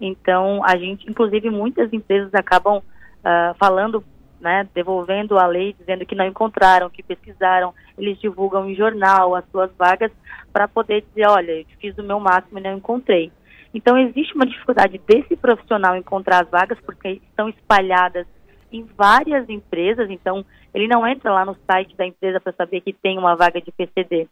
[0.00, 4.04] Então, a gente, inclusive, muitas empresas acabam uh, falando,
[4.40, 9.44] né, devolvendo a lei, dizendo que não encontraram, que pesquisaram, eles divulgam em jornal as
[9.50, 10.10] suas vagas
[10.52, 13.30] para poder dizer, olha, eu fiz o meu máximo e não encontrei.
[13.72, 18.26] Então, existe uma dificuldade desse profissional encontrar as vagas, porque estão espalhadas
[18.70, 22.92] em várias empresas, então ele não entra lá no site da empresa para saber que
[22.92, 24.28] tem uma vaga de PCD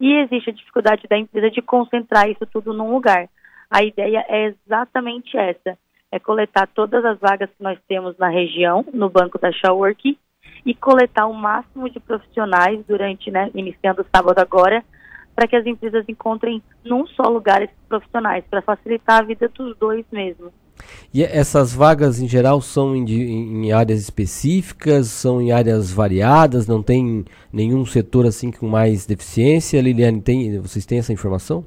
[0.00, 3.28] e existe a dificuldade da empresa de concentrar isso tudo num lugar.
[3.70, 5.78] A ideia é exatamente essa,
[6.10, 10.18] é coletar todas as vagas que nós temos na região, no banco da Shawwork,
[10.64, 14.84] e coletar o máximo de profissionais durante, né, iniciando o sábado agora,
[15.34, 19.76] para que as empresas encontrem num só lugar esses profissionais, para facilitar a vida dos
[19.78, 20.52] dois mesmo.
[21.14, 26.82] E essas vagas em geral são em, em, áreas específicas, são em áreas variadas, não
[26.82, 29.80] tem nenhum setor assim com mais deficiência?
[29.80, 31.66] Liliane, tem, vocês têm essa informação?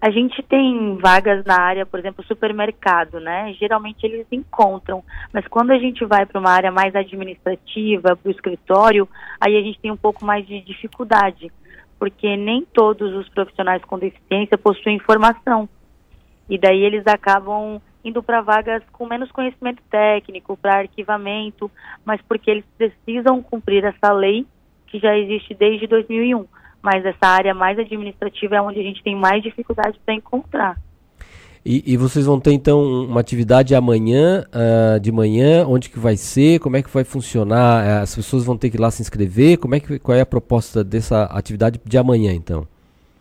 [0.00, 3.52] A gente tem vagas na área, por exemplo, supermercado, né?
[3.52, 8.32] Geralmente eles encontram, mas quando a gente vai para uma área mais administrativa, para o
[8.32, 9.08] escritório,
[9.40, 11.52] aí a gente tem um pouco mais de dificuldade,
[12.00, 15.68] porque nem todos os profissionais com deficiência possuem formação.
[16.48, 21.70] E daí eles acabam indo para vagas com menos conhecimento técnico, para arquivamento,
[22.04, 24.46] mas porque eles precisam cumprir essa lei
[24.86, 26.44] que já existe desde 2001.
[26.82, 30.76] Mas essa área mais administrativa é onde a gente tem mais dificuldade para encontrar.
[31.64, 36.16] E, e, vocês vão ter então uma atividade amanhã, uh, de manhã, onde que vai
[36.16, 37.86] ser, como é que vai funcionar?
[37.86, 40.22] Eh, as pessoas vão ter que ir lá se inscrever, como é que, qual é
[40.22, 42.66] a proposta dessa atividade de amanhã então?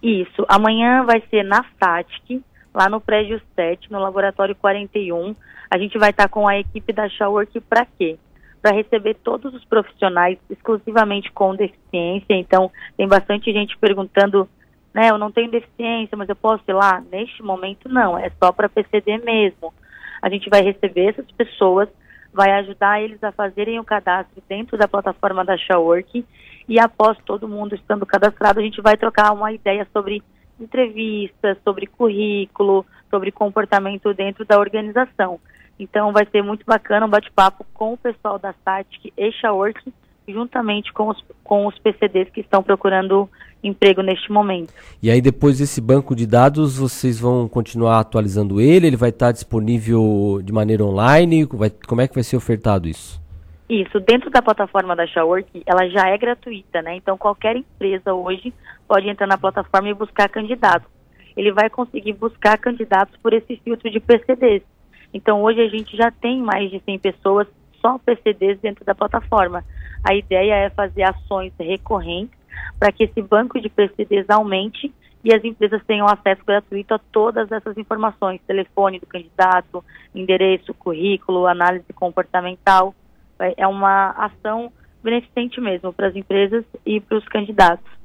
[0.02, 2.42] Isso, amanhã vai ser na SATIC,
[2.74, 5.36] lá no prédio 7, no laboratório 41.
[5.70, 8.18] A gente vai estar com a equipe da Showerk para quê?
[8.62, 12.36] para receber todos os profissionais exclusivamente com deficiência.
[12.36, 14.48] Então, tem bastante gente perguntando,
[14.94, 17.04] né, eu não tenho deficiência, mas eu posso ir lá?
[17.12, 19.74] Neste momento, não, é só para PCD mesmo.
[20.22, 21.90] A gente vai receber essas pessoas,
[22.32, 26.24] vai ajudar eles a fazerem o cadastro dentro da plataforma da Shawork
[26.70, 30.22] e após todo mundo estando cadastrado, a gente vai trocar uma ideia sobre
[30.62, 35.40] entrevistas, sobre currículo, sobre comportamento dentro da organização.
[35.80, 39.92] Então vai ser muito bacana um bate-papo com o pessoal da SATIC e Shawork,
[40.28, 43.28] juntamente com os, com os PCDs que estão procurando
[43.64, 44.74] emprego neste momento.
[45.02, 48.88] E aí depois desse banco de dados, vocês vão continuar atualizando ele?
[48.88, 51.46] Ele vai estar disponível de maneira online?
[51.46, 53.22] Vai, como é que vai ser ofertado isso?
[53.70, 56.96] Isso, dentro da plataforma da Shawork, ela já é gratuita, né?
[56.98, 58.54] Então qualquer empresa hoje
[58.92, 60.92] pode entrar na plataforma e buscar candidatos.
[61.38, 64.64] Ele vai conseguir buscar candidatos por esse filtro de PCDs.
[65.14, 67.48] Então, hoje a gente já tem mais de 100 pessoas
[67.80, 69.64] só PCDs dentro da plataforma.
[70.04, 72.38] A ideia é fazer ações recorrentes
[72.78, 77.50] para que esse banco de PCDs aumente e as empresas tenham acesso gratuito a todas
[77.50, 82.94] essas informações: telefone do candidato, endereço, currículo, análise comportamental.
[83.56, 84.70] É uma ação
[85.02, 88.01] beneficente mesmo para as empresas e para os candidatos.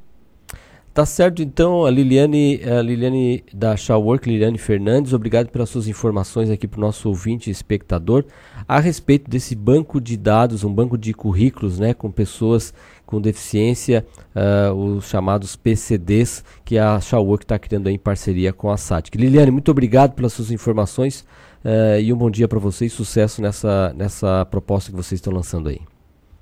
[0.97, 6.49] Tá certo, então, a Liliane, a Liliane da Shawwork, Liliane Fernandes, obrigado pelas suas informações
[6.49, 8.25] aqui para o nosso ouvinte e espectador
[8.67, 12.73] a respeito desse banco de dados, um banco de currículos, né, com pessoas
[13.05, 18.79] com deficiência, uh, os chamados PCDs, que a Shawwork está criando em parceria com a
[18.79, 19.19] SATIC.
[19.19, 21.27] Liliane, muito obrigado pelas suas informações
[21.63, 25.69] uh, e um bom dia para vocês, sucesso nessa, nessa proposta que vocês estão lançando
[25.69, 25.79] aí.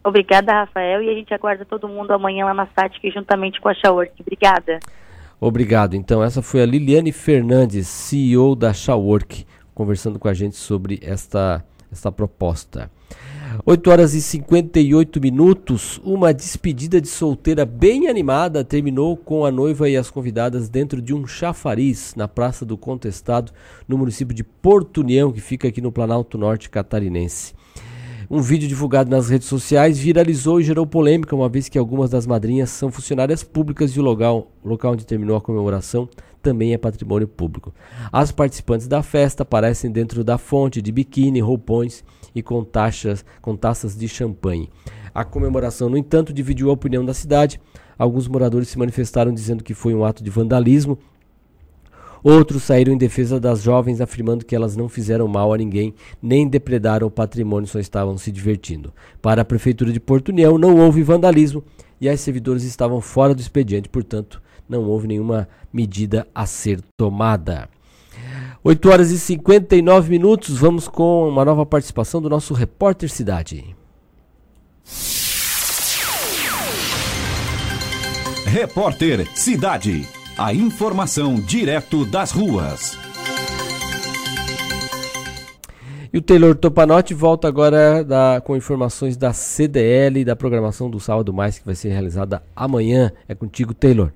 [0.04, 3.74] Obrigada, Rafael, e a gente aguarda todo mundo amanhã lá na SATIC juntamente com a
[3.74, 4.12] Shawork.
[4.20, 4.78] Obrigada.
[5.40, 5.96] Obrigado.
[5.96, 11.64] Então, essa foi a Liliane Fernandes, CEO da Shawork, conversando com a gente sobre esta,
[11.90, 12.90] esta proposta.
[13.64, 16.00] 8 horas e 58 minutos.
[16.04, 21.14] Uma despedida de solteira bem animada terminou com a noiva e as convidadas dentro de
[21.14, 23.52] um chafariz na Praça do Contestado,
[23.88, 27.54] no município de Porto União, que fica aqui no Planalto Norte catarinense.
[28.30, 32.26] Um vídeo divulgado nas redes sociais viralizou e gerou polêmica, uma vez que algumas das
[32.26, 36.08] madrinhas são funcionárias públicas e o local, local onde terminou a comemoração
[36.44, 37.74] também é patrimônio público.
[38.12, 42.04] As participantes da festa aparecem dentro da fonte de biquíni, roupões
[42.34, 44.68] e com, taxas, com taças de champanhe.
[45.14, 47.58] A comemoração, no entanto, dividiu a opinião da cidade.
[47.98, 50.98] Alguns moradores se manifestaram dizendo que foi um ato de vandalismo
[52.24, 56.48] Outros saíram em defesa das jovens, afirmando que elas não fizeram mal a ninguém, nem
[56.48, 58.94] depredaram o patrimônio, só estavam se divertindo.
[59.20, 61.62] Para a Prefeitura de Porto União, não houve vandalismo
[62.00, 67.68] e as servidoras estavam fora do expediente, portanto, não houve nenhuma medida a ser tomada.
[68.62, 73.76] 8 horas e 59 minutos, vamos com uma nova participação do nosso repórter Cidade.
[78.46, 80.13] Repórter Cidade.
[80.36, 82.98] A informação direto das ruas.
[86.12, 90.98] E o Taylor Topanotti volta agora da, com informações da CDL e da programação do
[90.98, 93.12] Sábado Mais, que vai ser realizada amanhã.
[93.28, 94.10] É contigo, Taylor.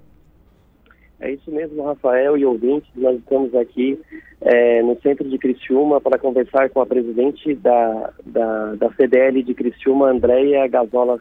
[1.21, 2.91] É isso mesmo, Rafael e ouvintes.
[2.97, 3.97] Nós estamos aqui
[4.41, 9.55] é, no centro de Criciúma para conversar com a presidente da, da, da CDL de
[9.55, 11.21] Criciúma, Andréia Gazola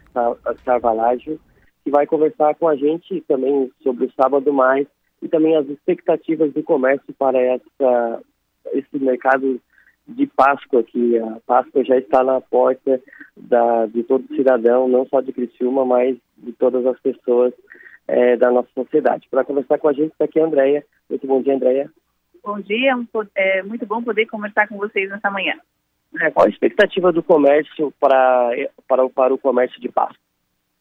[0.65, 1.39] Carvalho,
[1.87, 4.85] que vai conversar com a gente também sobre o sábado mais
[5.21, 8.21] e também as expectativas do comércio para essa,
[8.73, 9.57] esse mercado
[10.05, 13.01] de Páscoa, que a Páscoa já está na porta
[13.37, 17.53] da, de todo cidadão, não só de Criciúma, mas de todas as pessoas
[18.05, 19.25] é, da nossa sociedade.
[19.31, 20.83] Para conversar com a gente está aqui a Andréia.
[21.09, 21.89] Muito bom dia, Andréia.
[22.43, 22.97] Bom dia,
[23.37, 25.53] é muito bom poder conversar com vocês nessa manhã.
[26.19, 28.51] É, qual a expectativa do comércio para,
[28.85, 30.26] para, para o comércio de Páscoa?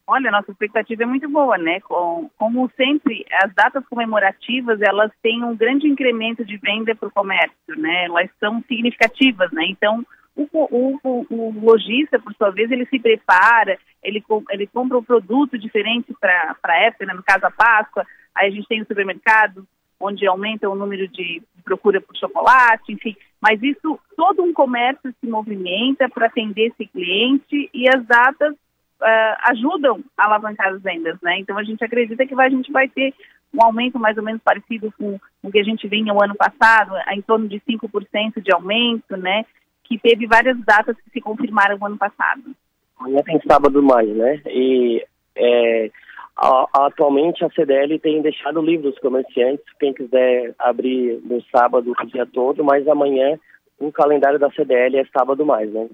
[0.09, 1.81] Olha, nossa expectativa é muito boa, né?
[1.81, 7.11] Com, como sempre, as datas comemorativas, elas têm um grande incremento de venda para o
[7.11, 8.05] comércio, né?
[8.05, 9.65] Elas são significativas, né?
[9.67, 14.97] Então, o, o, o, o lojista, por sua vez, ele se prepara, ele, ele compra
[14.97, 17.13] um produto diferente para a época, né?
[17.13, 19.67] no caso a Páscoa, aí a gente tem o supermercado,
[19.99, 23.13] onde aumenta o número de procura por chocolate, enfim.
[23.41, 28.55] Mas isso, todo um comércio se movimenta para atender esse cliente e as datas
[29.01, 31.39] uh, ajudam a alavancar as vendas, né?
[31.39, 33.13] Então a gente acredita que vai, a gente vai ter
[33.53, 36.93] um aumento mais ou menos parecido com o que a gente vinha o ano passado,
[37.11, 39.45] em torno de 5% de aumento, né?
[39.83, 42.43] Que teve várias datas que se confirmaram no ano passado.
[42.99, 44.41] Amanhã tem sábado mais, né?
[44.47, 45.89] E é,
[46.73, 52.63] atualmente a CDL tem deixado livros comerciantes, quem quiser abrir no sábado o dia todo,
[52.63, 53.39] mas amanhã
[53.79, 55.87] o calendário da CDL é sábado mais, né?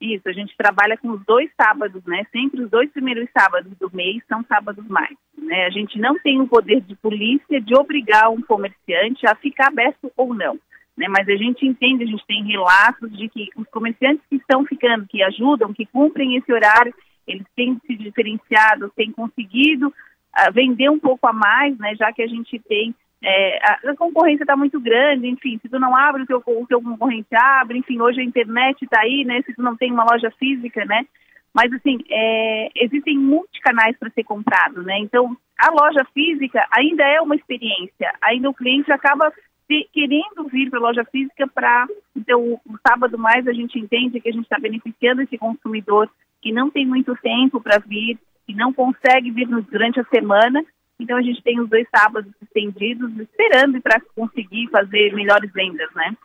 [0.00, 2.24] Isso, a gente trabalha com os dois sábados, né?
[2.30, 5.16] Sempre os dois primeiros sábados do mês são sábados mais.
[5.38, 5.64] Né?
[5.64, 10.12] A gente não tem o poder de polícia de obrigar um comerciante a ficar aberto
[10.16, 10.58] ou não.
[10.96, 11.08] Né?
[11.08, 15.06] Mas a gente entende, a gente tem relatos de que os comerciantes que estão ficando,
[15.06, 16.94] que ajudam, que cumprem esse horário,
[17.26, 21.94] eles têm se diferenciado, têm conseguido uh, vender um pouco a mais, né?
[21.96, 25.96] Já que a gente tem é, a, concorrência está muito grande, enfim, se tu não
[25.96, 29.54] abre o teu, o teu concorrente abre, enfim, hoje a internet está aí, né, se
[29.54, 31.06] tu não tem uma loja física, né,
[31.54, 37.20] mas assim, é, existem multicanais para ser comprado, né, então a loja física ainda é
[37.20, 39.32] uma experiência, ainda o cliente acaba
[39.66, 44.20] te, querendo vir para a loja física para, então o sábado mais a gente entende
[44.20, 46.08] que a gente está beneficiando esse consumidor
[46.42, 50.62] que não tem muito tempo para vir, que não consegue vir durante a semana,
[50.98, 56.16] então a gente tem os dois sábados estendidos esperando para conseguir fazer melhores vendas, né?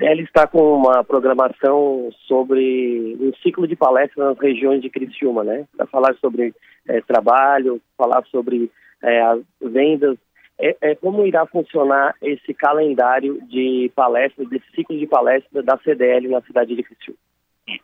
[0.00, 5.66] Ela está com uma programação sobre um ciclo de palestras nas regiões de Criciúma, né?
[5.76, 6.54] Para falar sobre
[6.86, 8.70] é, trabalho, falar sobre
[9.02, 10.16] é, as vendas.
[10.58, 16.28] É, é, como irá funcionar esse calendário de palestras, desse ciclo de palestras da CDL
[16.28, 17.18] na cidade de Criciúma?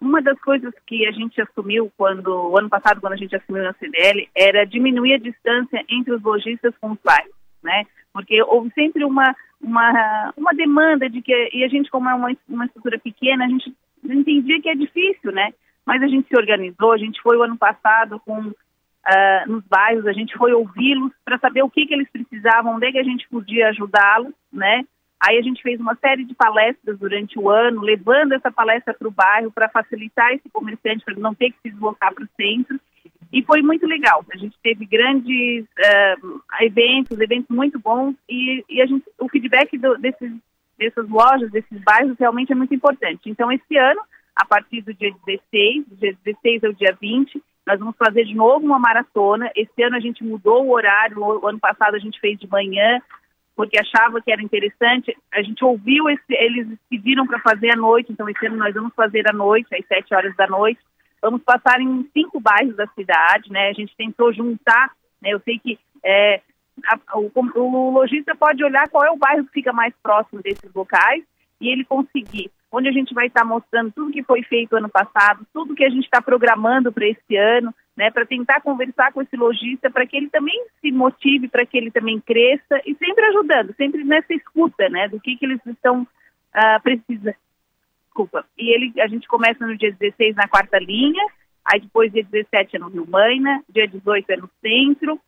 [0.00, 3.62] Uma das coisas que a gente assumiu quando, o ano passado, quando a gente assumiu
[3.62, 7.84] na CDL, era diminuir a distância entre os lojistas com os bairros, né?
[8.12, 12.28] Porque houve sempre uma, uma, uma demanda de que, e a gente, como é uma,
[12.48, 13.74] uma estrutura pequena, a gente
[14.04, 15.52] entendia que é difícil, né?
[15.84, 18.54] Mas a gente se organizou, a gente foi o ano passado com uh,
[19.46, 22.92] nos bairros, a gente foi ouvi-los para saber o que, que eles precisavam, onde é
[22.92, 24.84] que a gente podia ajudá-los, né?
[25.20, 29.08] Aí a gente fez uma série de palestras durante o ano, levando essa palestra para
[29.08, 32.78] o bairro para facilitar esse comerciante para não ter que se deslocar para o centro.
[33.32, 34.24] E foi muito legal.
[34.32, 39.76] A gente teve grandes uh, eventos, eventos muito bons e, e a gente, o feedback
[39.78, 40.32] do, desses,
[40.78, 43.28] dessas lojas, desses bairros, realmente é muito importante.
[43.28, 44.00] Então, esse ano,
[44.34, 48.34] a partir do dia 16, do dia 16 ao dia 20, nós vamos fazer de
[48.34, 49.50] novo uma maratona.
[49.56, 53.00] Esse ano a gente mudou o horário, o ano passado a gente fez de manhã,
[53.56, 55.16] porque achava que era interessante.
[55.32, 58.94] A gente ouviu, esse, eles pediram para fazer à noite, então esse ano nós vamos
[58.94, 60.78] fazer à noite, às sete horas da noite.
[61.22, 63.70] Vamos passar em cinco bairros da cidade, né?
[63.70, 65.30] A gente tentou juntar, né?
[65.30, 66.42] Eu sei que é,
[66.84, 70.72] a, o, o lojista pode olhar qual é o bairro que fica mais próximo desses
[70.74, 71.24] locais
[71.58, 75.46] e ele conseguir onde a gente vai estar mostrando tudo que foi feito ano passado,
[75.52, 79.36] tudo que a gente está programando para esse ano, né, para tentar conversar com esse
[79.36, 83.74] lojista, para que ele também se motive, para que ele também cresça e sempre ajudando,
[83.74, 87.36] sempre nessa escuta, né, do que, que eles estão uh, precisando.
[88.04, 88.44] Desculpa.
[88.58, 91.24] E ele, a gente começa no dia 16 na quarta linha,
[91.64, 95.18] aí depois dia 17 é no Rio Maina, dia 18 é no centro,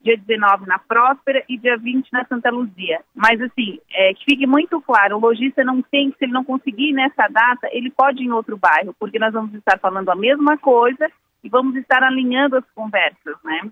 [0.00, 3.00] dia 19 na Próspera e dia 20 na Santa Luzia.
[3.14, 6.92] Mas, assim, é, que fique muito claro, o lojista não tem, se ele não conseguir
[6.92, 10.58] nessa data, ele pode ir em outro bairro, porque nós vamos estar falando a mesma
[10.58, 11.08] coisa
[11.42, 13.70] e vamos estar alinhando as conversas, né?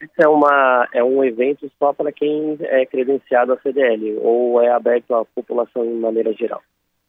[0.00, 4.68] Isso é, uma, é um evento só para quem é credenciado à CDL ou é
[4.72, 6.60] aberto à população em maneira geral?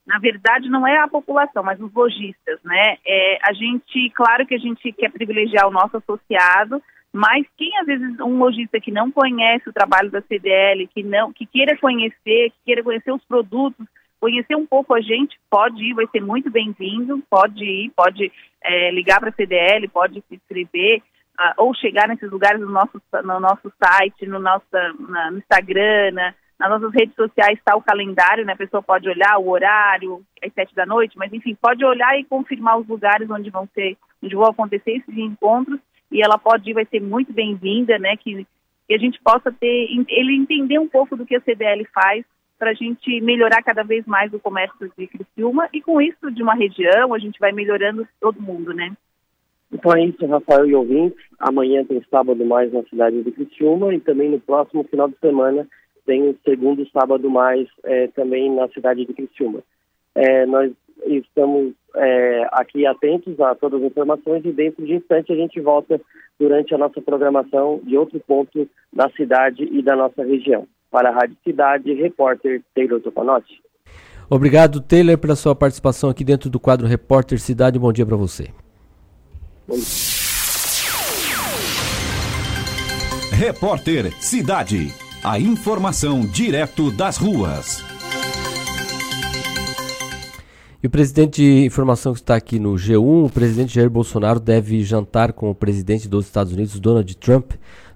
[0.05, 2.97] Na verdade, não é a população, mas os lojistas, né?
[3.05, 7.85] É, a gente, claro que a gente quer privilegiar o nosso associado, mas quem às
[7.85, 12.51] vezes um lojista que não conhece o trabalho da CDL, que não, que queira conhecer,
[12.51, 13.87] que queira conhecer os produtos,
[14.23, 18.31] conhecer um pouco a gente, pode ir, vai ser muito bem-vindo, pode ir, pode
[18.63, 21.01] é, ligar para a CDL, pode se inscrever,
[21.37, 24.65] uh, ou chegar nesses lugares no nosso, no nosso site, no, nosso,
[25.09, 28.53] na, no Instagram, na, nas nossas redes sociais está o calendário, né?
[28.53, 32.23] A pessoa pode olhar o horário, às sete da noite, mas enfim, pode olhar e
[32.23, 36.73] confirmar os lugares onde vão ser, onde vão acontecer esses encontros e ela pode ir,
[36.73, 38.15] vai ser muito bem-vinda, né?
[38.15, 38.47] Que,
[38.87, 42.23] que a gente possa ter, ele entender um pouco do que a CDL faz
[42.63, 46.41] para a gente melhorar cada vez mais o comércio de Criciúma e com isso de
[46.41, 48.95] uma região a gente vai melhorando todo mundo, né?
[49.69, 51.19] Então é isso, Rafael e ouvintes.
[51.37, 55.67] Amanhã tem sábado mais na cidade de Criciúma e também no próximo final de semana
[56.05, 59.59] tem o segundo sábado mais é, também na cidade de Criciúma.
[60.15, 60.71] É, nós
[61.05, 65.99] estamos é, aqui atentos a todas as informações e dentro de instante a gente volta
[66.39, 70.65] durante a nossa programação de outro ponto da cidade e da nossa região.
[70.93, 73.63] Para a Rádio Cidade, repórter Taylor Topanotti.
[74.29, 77.79] Obrigado, Taylor, pela sua participação aqui dentro do quadro Repórter Cidade.
[77.79, 78.49] Bom dia para você.
[83.31, 84.93] Repórter Cidade.
[85.23, 87.83] A informação direto das ruas.
[90.83, 94.83] E o presidente de informação que está aqui no G1, o presidente Jair Bolsonaro deve
[94.83, 97.53] jantar com o presidente dos Estados Unidos, Donald Trump,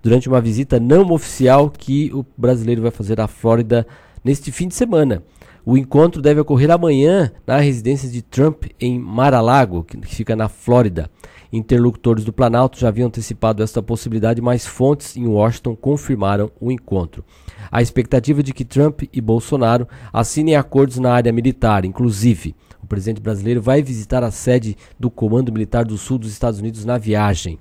[0.08, 3.86] durante uma visita não oficial que o brasileiro vai fazer à Flórida
[4.24, 5.22] neste fim de semana.
[5.66, 11.12] O encontro deve ocorrer amanhã na residência de Trump em Mar-a-Lago, que fica na Flórida.
[11.52, 17.22] Interlocutores do Planalto já haviam antecipado esta possibilidade, mas fontes em Washington confirmaram o encontro.
[17.70, 22.56] A expectativa de que Trump e Bolsonaro assinem acordos na área militar, inclusive.
[22.82, 26.86] O presidente brasileiro vai visitar a sede do Comando Militar do Sul dos Estados Unidos
[26.86, 27.60] na viagem.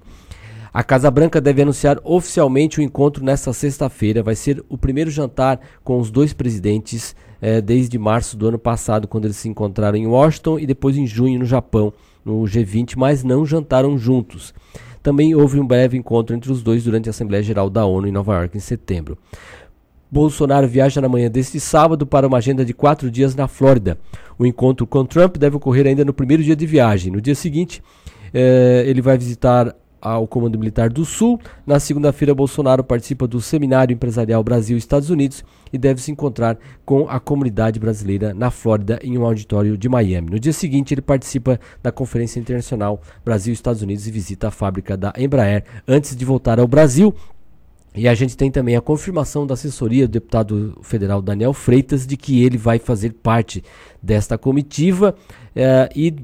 [0.76, 4.22] A Casa Branca deve anunciar oficialmente o encontro nesta sexta-feira.
[4.22, 9.08] Vai ser o primeiro jantar com os dois presidentes eh, desde março do ano passado,
[9.08, 13.24] quando eles se encontraram em Washington e depois em junho no Japão, no G20, mas
[13.24, 14.52] não jantaram juntos.
[15.02, 18.12] Também houve um breve encontro entre os dois durante a Assembleia Geral da ONU em
[18.12, 19.16] Nova York em setembro.
[20.12, 23.96] Bolsonaro viaja na manhã deste sábado para uma agenda de quatro dias na Flórida.
[24.38, 27.10] O encontro com Trump deve ocorrer ainda no primeiro dia de viagem.
[27.10, 27.82] No dia seguinte,
[28.34, 29.74] eh, ele vai visitar
[30.12, 31.40] ao Comando Militar do Sul.
[31.66, 37.18] Na segunda-feira, Bolsonaro participa do Seminário Empresarial Brasil-Estados Unidos e deve se encontrar com a
[37.18, 40.30] comunidade brasileira na Flórida, em um auditório de Miami.
[40.30, 45.12] No dia seguinte, ele participa da Conferência Internacional Brasil-Estados Unidos e visita a fábrica da
[45.18, 47.14] Embraer antes de voltar ao Brasil.
[47.96, 52.14] E a gente tem também a confirmação da assessoria do deputado federal Daniel Freitas de
[52.14, 53.64] que ele vai fazer parte
[54.02, 55.16] desta comitiva
[55.54, 56.14] eh, e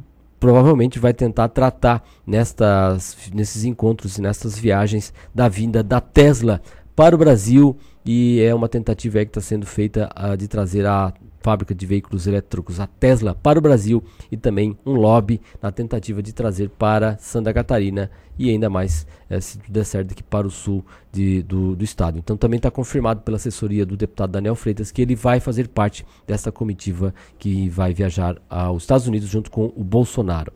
[0.43, 6.61] provavelmente vai tentar tratar nestas, nesses encontros e nessas viagens da vinda da Tesla
[6.97, 7.77] para o Brasil.
[8.05, 12.27] E é uma tentativa que está sendo feita uh, de trazer a fábrica de veículos
[12.27, 17.17] elétricos, a Tesla, para o Brasil e também um lobby na tentativa de trazer para
[17.19, 21.43] Santa Catarina e ainda mais, eh, se tudo der certo, aqui para o sul de,
[21.43, 22.19] do, do estado.
[22.19, 26.07] Então também está confirmado pela assessoria do deputado Daniel Freitas que ele vai fazer parte
[26.27, 30.53] dessa comitiva que vai viajar aos Estados Unidos junto com o Bolsonaro.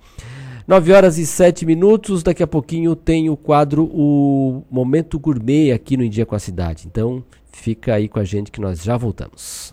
[0.66, 2.22] 9 horas e 7 minutos.
[2.22, 6.40] Daqui a pouquinho tem o quadro O Momento Gourmet aqui no Em Dia com a
[6.40, 6.86] Cidade.
[6.86, 9.72] Então fica aí com a gente que nós já voltamos.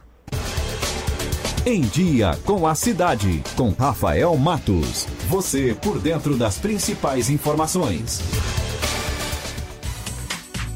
[1.65, 5.07] Em Dia com a Cidade, com Rafael Matos.
[5.29, 8.19] Você por dentro das principais informações.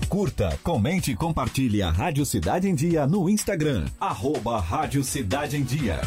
[0.07, 3.85] Curta, comente e compartilhe a Rádio Cidade em Dia no Instagram.
[3.99, 5.99] Arroba Rádio Cidade em Dia.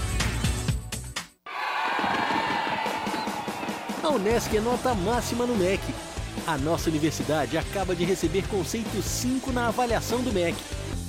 [4.03, 5.83] A Unesc é nota máxima no MEC.
[6.47, 10.57] A nossa universidade acaba de receber conceito 5 na avaliação do MEC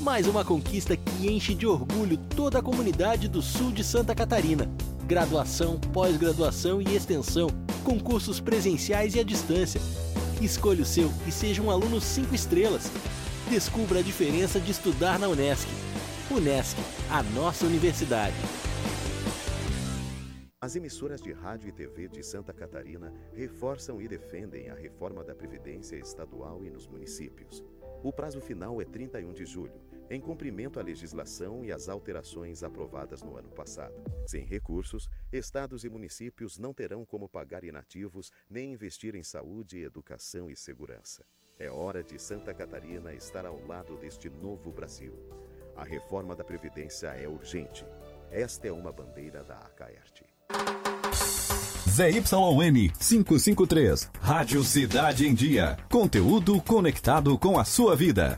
[0.02, 4.68] mais uma conquista que enche de orgulho toda a comunidade do sul de Santa Catarina.
[5.06, 7.50] Graduação, pós-graduação e extensão,
[7.86, 9.80] concursos presenciais e à distância.
[10.42, 12.92] Escolha o seu e seja um aluno 5 estrelas.
[13.48, 15.68] Descubra a diferença de estudar na Unesc.
[16.32, 16.76] Unesc,
[17.12, 18.36] a nossa universidade.
[20.60, 25.36] As emissoras de rádio e TV de Santa Catarina reforçam e defendem a reforma da
[25.36, 27.64] Previdência Estadual e nos municípios.
[28.04, 33.24] O prazo final é 31 de julho em cumprimento à legislação e às alterações aprovadas
[33.24, 33.96] no ano passado.
[34.28, 40.50] Sem recursos, estados e municípios não terão como pagar inativos nem investir em saúde, educação
[40.50, 41.24] e segurança.
[41.58, 45.14] É hora de Santa Catarina estar ao lado deste novo Brasil.
[45.78, 47.86] A reforma da Previdência é urgente.
[48.30, 50.26] Esta é uma bandeira da Acaerte.
[51.90, 55.78] ZYN 553, Rádio Cidade em Dia.
[55.90, 58.38] Conteúdo conectado com a sua vida.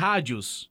[0.00, 0.70] rádios.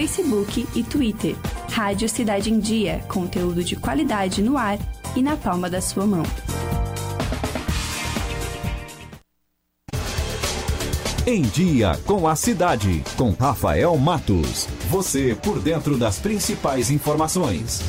[0.75, 1.35] e Twitter.
[1.71, 4.79] Rádio Cidade em Dia, conteúdo de qualidade no ar
[5.15, 6.23] e na palma da sua mão.
[11.27, 14.67] Em Dia com a Cidade, com Rafael Matos.
[14.89, 17.79] Você por dentro das principais informações.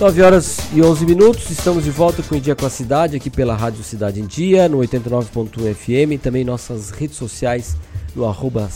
[0.00, 3.28] 9 horas e 11 minutos, estamos de volta com o Dia com a Cidade, aqui
[3.28, 7.76] pela Rádio Cidade em Dia, no 89.1 FM, também nossas redes sociais,
[8.16, 8.66] no arroba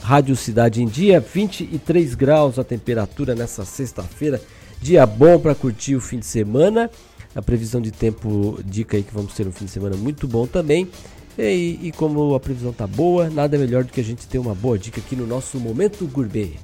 [0.00, 4.40] Rádio Cidade em Dia, 23 graus a temperatura nessa sexta-feira,
[4.80, 6.88] dia bom para curtir o fim de semana,
[7.34, 10.46] a previsão de tempo dica aí que vamos ter um fim de semana muito bom
[10.46, 10.88] também,
[11.36, 14.54] e, e como a previsão tá boa, nada melhor do que a gente ter uma
[14.54, 16.54] boa dica aqui no nosso Momento Gourmet.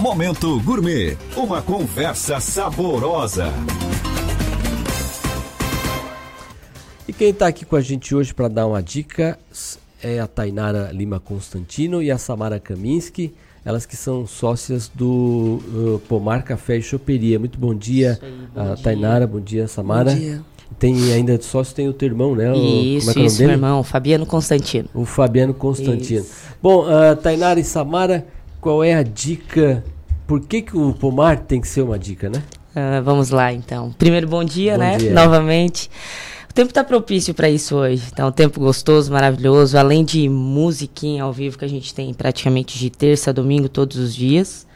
[0.00, 3.52] Momento Gourmet, uma conversa saborosa.
[7.06, 9.38] E quem está aqui com a gente hoje para dar uma dica
[10.02, 16.00] é a Tainara Lima Constantino e a Samara Kaminski, elas que são sócias do uh,
[16.08, 17.38] Pomar Café e Choperia.
[17.38, 18.82] Muito bom dia, aí, bom dia.
[18.82, 20.12] Tainara, bom dia, Samara.
[20.12, 20.42] Bom dia.
[20.78, 22.50] Tem ainda de sócio, tem o teu irmão, né?
[22.50, 24.88] O, isso, é, é isso, meu irmão, Fabiano Constantino.
[24.94, 26.22] O Fabiano Constantino.
[26.22, 26.32] Isso.
[26.62, 28.26] Bom, uh, Tainara e Samara,
[28.60, 29.82] qual é a dica?
[30.26, 32.42] Por que, que o pomar tem que ser uma dica, né?
[32.76, 33.92] Uh, vamos lá, então.
[33.98, 34.98] Primeiro, bom dia, bom né?
[34.98, 35.12] Dia.
[35.12, 35.90] Novamente.
[36.48, 38.12] O tempo está propício para isso hoje.
[38.12, 39.78] Tá um tempo gostoso, maravilhoso.
[39.78, 43.96] Além de musiquinha ao vivo que a gente tem praticamente de terça a domingo todos
[43.96, 44.66] os dias.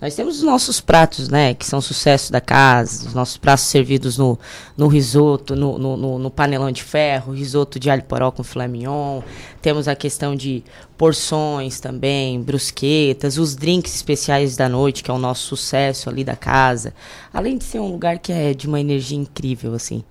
[0.00, 4.16] Nós temos os nossos pratos, né, que são sucesso da casa, os nossos pratos servidos
[4.16, 4.38] no,
[4.76, 9.22] no risoto, no, no, no, panelão de ferro, risoto de alho poró com filé mignon.
[9.60, 10.62] Temos a questão de
[10.96, 16.36] porções também, brusquetas, os drinks especiais da noite, que é o nosso sucesso ali da
[16.36, 16.94] casa.
[17.32, 20.04] Além de ser um lugar que é de uma energia incrível, assim.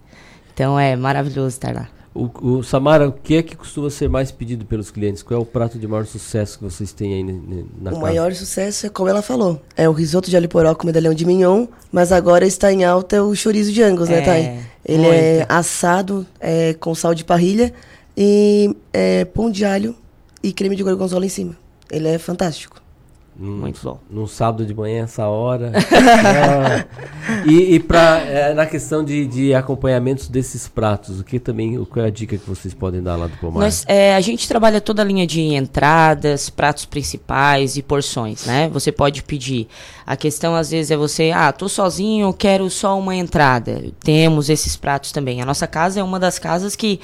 [0.53, 1.96] Então é maravilhoso estar lá.
[2.17, 5.21] O, o, Samara, o que é que costuma ser mais pedido pelos clientes?
[5.21, 7.99] Qual é o prato de maior sucesso que vocês têm aí na O casa?
[7.99, 11.25] maior sucesso é como ela falou, é o risoto de alho poró com medalhão de
[11.25, 14.59] mignon, mas agora está em alta o chorizo de angus, né, é, né, Thay?
[14.83, 15.13] Ele muito.
[15.13, 17.71] é assado é, com sal de parrilha
[18.15, 19.95] e é, pão de alho
[20.41, 21.55] e creme de gorgonzola em cima.
[21.91, 22.81] Ele é fantástico.
[23.39, 23.99] Num, Muito bom.
[24.09, 25.71] Num sábado de manhã, essa hora.
[25.93, 26.85] ah,
[27.45, 32.03] e e pra, é, na questão de, de acompanhamentos desses pratos, o que também, qual
[32.03, 33.63] é a dica que vocês podem dar lá do Pomar?
[33.63, 38.69] Nós, é, a gente trabalha toda a linha de entradas, pratos principais e porções, né?
[38.69, 39.67] Você pode pedir.
[40.05, 43.83] A questão às vezes é você, ah, tô sozinho, quero só uma entrada.
[43.99, 45.41] Temos esses pratos também.
[45.41, 46.99] A nossa casa é uma das casas que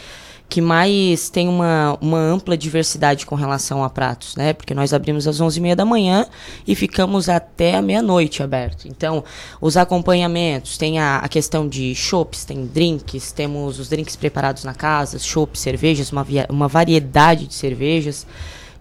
[0.54, 4.54] que mais tem uma, uma ampla diversidade com relação a pratos, né?
[4.54, 6.28] Porque nós abrimos às 11h30 da manhã
[6.68, 8.88] e ficamos até a meia-noite aberto.
[8.88, 9.24] Então,
[9.60, 14.76] os acompanhamentos, tem a, a questão de chopps, tem drinks, temos os drinks preparados na
[14.76, 18.28] casa, chopps, cervejas, uma, uma variedade de cervejas.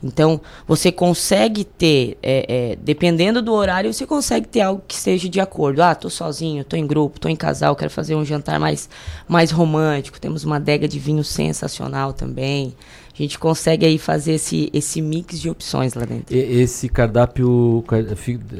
[0.02, 5.28] Então, você consegue ter, é, é, dependendo do horário, você consegue ter algo que esteja
[5.28, 5.80] de acordo.
[5.80, 8.88] Ah, tô sozinho, tô em grupo, tô em casal, quero fazer um jantar mais,
[9.28, 10.20] mais romântico.
[10.20, 12.74] Temos uma adega de vinho sensacional também
[13.14, 16.34] a gente consegue aí fazer esse, esse mix de opções lá dentro.
[16.34, 17.84] E, esse cardápio,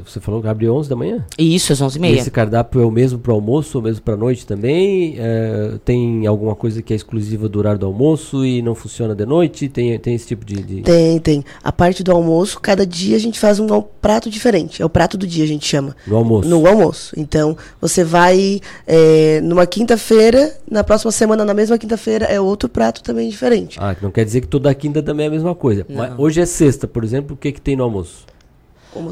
[0.05, 1.25] você falou que abre 11 da manhã?
[1.39, 2.19] Isso, às 11h30.
[2.19, 5.17] Esse cardápio é o mesmo para almoço ou mesmo para noite também?
[5.19, 9.25] É, tem alguma coisa que é exclusiva do horário do almoço e não funciona de
[9.25, 9.69] noite?
[9.69, 11.45] Tem, tem esse tipo de, de, Tem, tem.
[11.65, 13.67] A parte do almoço, cada dia a gente faz um
[14.03, 14.83] prato diferente.
[14.83, 15.97] É o prato do dia, a gente chama.
[16.07, 16.49] No almoço?
[16.49, 17.15] No almoço.
[17.17, 23.03] Então, você vai é, numa quinta-feira, na próxima semana, na mesma quinta-feira, é outro prato
[23.03, 23.79] também diferente.
[23.81, 25.87] Ah, não quer dizer que toda quinta também é a mesma coisa.
[25.89, 28.27] Mas hoje é sexta, por exemplo, o que, que tem no almoço?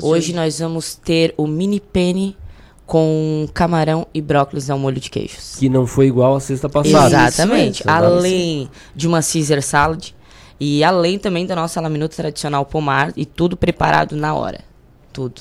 [0.02, 2.36] Hoje nós vamos ter o mini penne
[2.84, 5.57] com camarão e brócolis ao molho de queijos.
[5.57, 7.07] Que não foi igual a sexta passada.
[7.07, 7.83] Exatamente.
[7.86, 10.09] Além de uma Caesar salad
[10.59, 14.60] e além também da nossa laminuta tradicional pomar e tudo preparado na hora.
[15.12, 15.41] Tudo.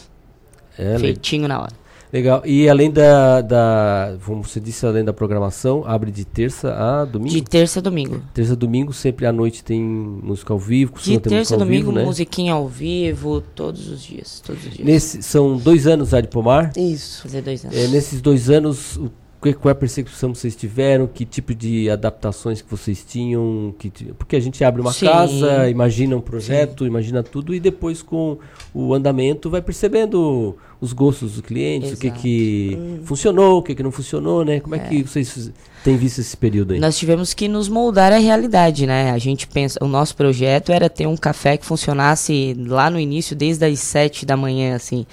[0.78, 1.79] É, Feitinho na hora.
[2.12, 2.42] Legal.
[2.46, 7.36] E além da, da, como você disse, além da programação, abre de terça a domingo?
[7.36, 8.22] De terça a domingo.
[8.34, 10.94] Terça a domingo, sempre à noite tem música ao vivo.
[11.00, 12.04] De terça a domingo, vivo, né?
[12.04, 14.42] musiquinha ao vivo, todos os dias.
[14.44, 14.88] Todos os dias.
[14.88, 16.72] Nesse, são dois anos já de Pomar?
[16.76, 17.22] Isso.
[17.24, 17.78] Fazer dois anos.
[17.78, 21.08] É, nesses dois anos, o qual é a percepção que vocês tiveram?
[21.08, 23.74] Que tipo de adaptações que vocês tinham?
[23.80, 25.06] Que, porque a gente abre uma Sim.
[25.06, 26.90] casa, imagina um projeto, Sim.
[26.90, 28.38] imagina tudo e depois com
[28.74, 32.08] o andamento vai percebendo os gostos dos clientes, Exato.
[32.08, 33.00] o que que hum.
[33.04, 34.62] funcionou, o que que não funcionou, né?
[34.62, 35.52] Como é, é que vocês
[35.84, 36.80] têm visto esse período aí?
[36.80, 39.12] Nós tivemos que nos moldar à realidade, né?
[39.12, 43.36] A gente pensa, o nosso projeto era ter um café que funcionasse lá no início
[43.36, 45.06] desde as sete da manhã, assim.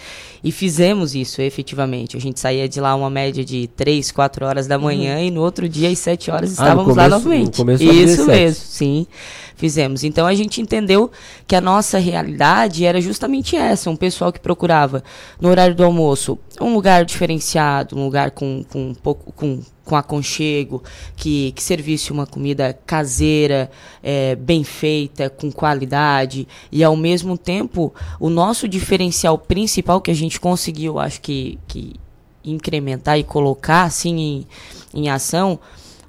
[0.44, 2.16] E fizemos isso, efetivamente.
[2.16, 5.24] A gente saía de lá uma média de três, quatro horas da manhã uhum.
[5.24, 7.62] e no outro dia às sete horas ah, estávamos começo, lá novamente.
[8.04, 9.06] isso mesmo, sim
[9.56, 10.04] fizemos.
[10.04, 11.10] Então a gente entendeu
[11.46, 15.02] que a nossa realidade era justamente essa, um pessoal que procurava
[15.40, 16.38] no horário do almoço.
[16.60, 20.82] Um lugar diferenciado, um lugar com, com um pouco com com aconchego,
[21.14, 23.70] que, que servisse uma comida caseira,
[24.02, 30.14] é, bem feita, com qualidade, e ao mesmo tempo o nosso diferencial principal que a
[30.14, 31.94] gente conseguiu, acho que, que
[32.44, 34.46] incrementar e colocar assim em,
[35.02, 35.58] em ação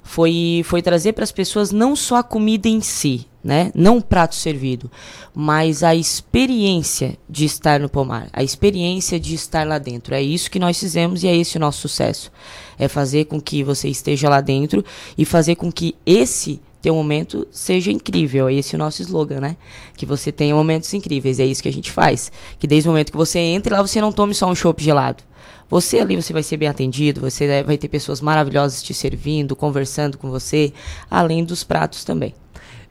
[0.08, 3.70] foi, foi trazer para as pessoas não só a comida em si, né?
[3.74, 4.90] Não o prato servido,
[5.34, 10.14] mas a experiência de estar no pomar, a experiência de estar lá dentro.
[10.14, 12.32] É isso que nós fizemos e é esse o nosso sucesso.
[12.78, 14.82] É fazer com que você esteja lá dentro
[15.16, 18.48] e fazer com que esse teu momento seja incrível.
[18.48, 19.58] É esse o nosso slogan, né?
[19.94, 21.38] Que você tenha momentos incríveis.
[21.38, 22.32] É isso que a gente faz.
[22.58, 25.22] Que desde o momento que você entra lá, você não tome só um chopp gelado.
[25.68, 30.16] Você ali você vai ser bem atendido, você vai ter pessoas maravilhosas te servindo, conversando
[30.16, 30.72] com você,
[31.10, 32.34] além dos pratos também.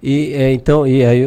[0.01, 1.23] E é, então, e aí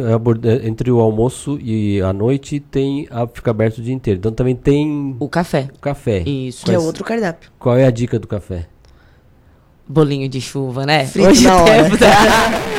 [0.63, 4.17] entre o almoço e a noite tem a, fica aberto o dia inteiro.
[4.17, 5.67] Então também tem o café.
[5.75, 6.19] O café.
[6.19, 6.65] Isso.
[6.65, 7.51] Que é outro cardápio.
[7.59, 8.67] Qual é a dica do café?
[9.85, 11.05] Bolinho de chuva, né?
[11.05, 11.89] Frito Hoje na hora.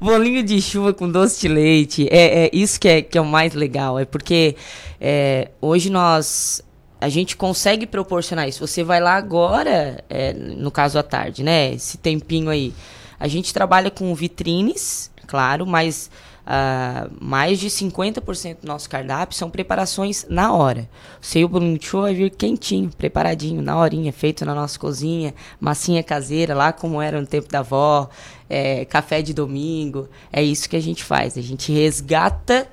[0.00, 2.08] Bolinho de chuva com doce de leite.
[2.10, 3.98] É, é isso que é, que é o mais legal.
[3.98, 4.56] É porque
[5.00, 6.62] é, hoje nós.
[7.00, 8.66] A gente consegue proporcionar isso.
[8.66, 11.74] Você vai lá agora, é, no caso à tarde, né?
[11.74, 12.74] Esse tempinho aí.
[13.20, 16.10] A gente trabalha com vitrines, claro, mas
[16.48, 20.88] Uh, mais de 50% do nosso cardápio são preparações na hora.
[21.20, 25.34] O seu bolinho de chuva vai vir quentinho, preparadinho, na horinha, feito na nossa cozinha,
[25.60, 28.08] massinha caseira, lá como era no tempo da avó,
[28.48, 30.08] é, café de domingo.
[30.32, 31.36] É isso que a gente faz.
[31.36, 32.66] A gente resgata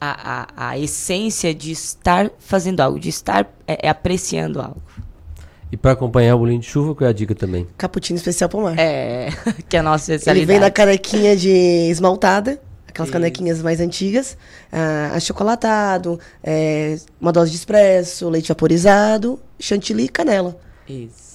[0.00, 4.82] a, a, a essência de estar fazendo algo, de estar é, é apreciando algo.
[5.70, 7.66] E para acompanhar o bolinho de chuva, qual é a dica também?
[7.76, 8.78] Cappuccino especial pomar.
[8.78, 9.28] É,
[9.68, 10.38] que é a nossa especialidade.
[10.38, 11.50] Ele vem na canequinha de
[11.90, 12.58] esmaltada
[12.98, 14.36] aquelas canequinhas mais antigas,
[14.72, 20.58] ah, achocolatado, é, uma dose de espresso, leite vaporizado, chantilly e canela.
[20.88, 21.27] Isso.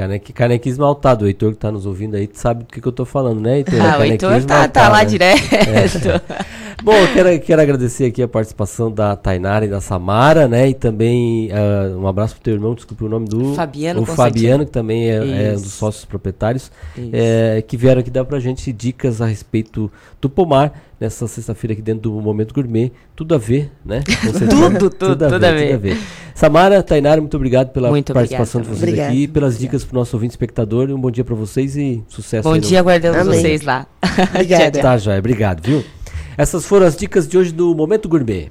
[0.00, 1.26] Caneque, caneque esmaltado.
[1.26, 3.58] O Heitor que tá nos ouvindo aí sabe do que, que eu tô falando, né,
[3.58, 3.80] Heitor?
[3.90, 5.42] Ah, o Heitor tá, tá, lá direto.
[5.52, 6.44] É.
[6.82, 10.70] Bom, eu quero, quero agradecer aqui a participação da Tainara e da Samara, né?
[10.70, 13.54] E também uh, um abraço pro teu irmão, desculpe o nome do...
[13.54, 16.70] Fabiano O Fabiano, que também é, é, um dos sócios proprietários,
[17.12, 21.80] é, que vieram aqui dar pra gente dicas a respeito do pomar nessa sexta-feira aqui
[21.80, 22.92] dentro do Momento Gourmet.
[23.16, 24.02] Tudo a ver, né?
[24.20, 25.66] tudo, tudo, tudo, a ver, tudo a ver.
[25.66, 25.98] Tudo a ver.
[26.34, 28.74] Samara, Tainara, muito obrigado pela muito participação obrigado.
[28.74, 29.12] de vocês Obrigada.
[29.12, 30.90] aqui, pelas dicas pro nosso ouvinte espectador.
[30.90, 32.48] Um bom dia para vocês e sucesso.
[32.48, 32.88] Bom dia, no...
[32.88, 33.40] aguardamos Amém.
[33.40, 33.86] vocês lá.
[34.34, 34.80] Obrigada.
[34.80, 35.18] Tá, joia.
[35.18, 35.82] Obrigado, viu?
[36.36, 38.50] Essas foram as dicas de hoje do Momento Gourmet.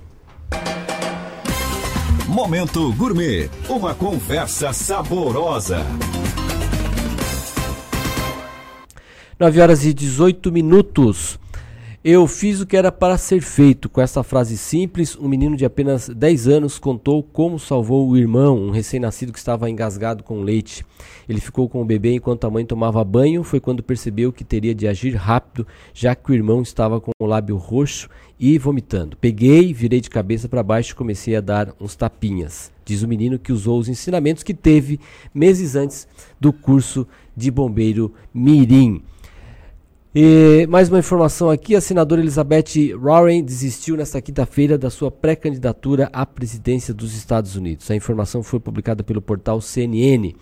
[2.28, 5.84] Momento Gourmet, uma conversa saborosa.
[9.40, 11.40] 9 horas e 18 minutos.
[12.02, 13.90] Eu fiz o que era para ser feito.
[13.90, 18.58] Com essa frase simples, um menino de apenas 10 anos contou como salvou o irmão,
[18.58, 20.86] um recém-nascido que estava engasgado com leite.
[21.28, 23.44] Ele ficou com o bebê enquanto a mãe tomava banho.
[23.44, 27.26] Foi quando percebeu que teria de agir rápido, já que o irmão estava com o
[27.26, 29.18] lábio roxo e vomitando.
[29.18, 32.72] Peguei, virei de cabeça para baixo e comecei a dar uns tapinhas.
[32.86, 35.02] Diz o menino que usou os ensinamentos que teve
[35.34, 36.08] meses antes
[36.40, 37.06] do curso
[37.36, 39.04] de bombeiro Mirim.
[40.14, 46.10] E mais uma informação aqui: a senadora Elizabeth Warren desistiu nesta quinta-feira da sua pré-candidatura
[46.12, 47.92] à presidência dos Estados Unidos.
[47.92, 50.34] A informação foi publicada pelo portal CNN.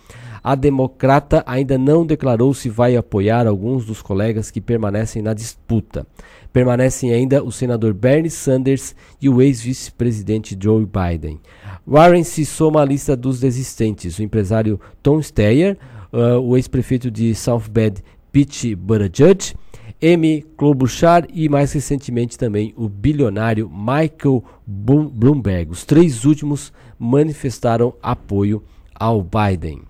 [0.42, 6.08] A democrata ainda não declarou se vai apoiar alguns dos colegas que permanecem na disputa.
[6.54, 11.42] Permanecem ainda o senador Bernie Sanders e o ex-vice-presidente Joe Biden.
[11.86, 15.78] Warren se soma à lista dos desistentes: o empresário Tom Steyer,
[16.14, 18.02] uh, o ex-prefeito de South Bend
[18.38, 19.56] Pete Buttigieg,
[20.00, 20.46] M.
[20.56, 25.72] Klobuchar e mais recentemente também o bilionário Michael Bloomberg.
[25.72, 29.82] Os três últimos manifestaram apoio ao Biden.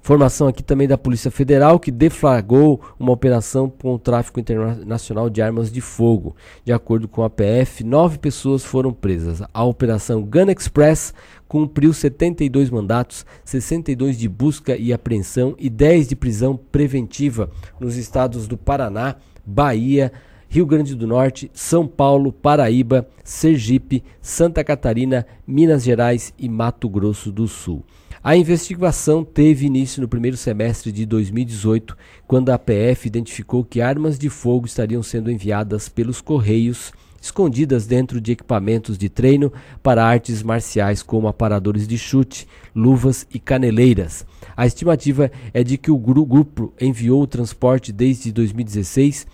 [0.00, 5.42] Informação aqui também da Polícia Federal que deflagrou uma operação com o tráfico internacional de
[5.42, 6.36] armas de fogo.
[6.62, 9.42] De acordo com a PF, nove pessoas foram presas.
[9.52, 11.12] A operação Gun Express
[11.54, 18.48] cumpriu 72 mandatos, 62 de busca e apreensão e 10 de prisão preventiva nos estados
[18.48, 19.14] do Paraná,
[19.46, 20.10] Bahia,
[20.48, 27.30] Rio Grande do Norte, São Paulo, Paraíba, Sergipe, Santa Catarina, Minas Gerais e Mato Grosso
[27.30, 27.84] do Sul.
[28.20, 34.18] A investigação teve início no primeiro semestre de 2018, quando a PF identificou que armas
[34.18, 36.92] de fogo estariam sendo enviadas pelos correios,
[37.24, 39.50] escondidas dentro de equipamentos de treino
[39.82, 44.26] para artes marciais como aparadores de chute, luvas e caneleiras.
[44.54, 49.26] A estimativa é de que o grupo enviou o transporte desde 2016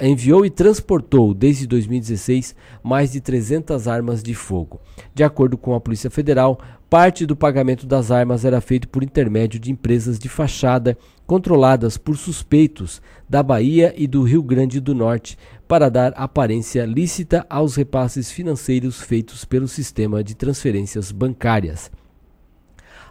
[0.00, 4.80] enviou e transportou desde 2016 mais de 300 armas de fogo.
[5.14, 6.58] De acordo com a Polícia Federal,
[6.90, 10.96] parte do pagamento das armas era feito por intermédio de empresas de fachada
[11.26, 17.46] controladas por suspeitos da Bahia e do Rio Grande do Norte para dar aparência lícita
[17.48, 21.90] aos repasses financeiros feitos pelo sistema de transferências bancárias.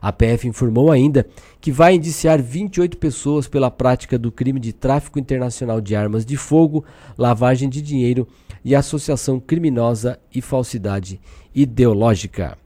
[0.01, 1.27] A PF informou ainda
[1.59, 6.35] que vai indiciar 28 pessoas pela prática do crime de tráfico internacional de armas de
[6.35, 6.83] fogo,
[7.15, 8.27] lavagem de dinheiro
[8.65, 11.21] e associação criminosa e falsidade
[11.53, 12.57] ideológica.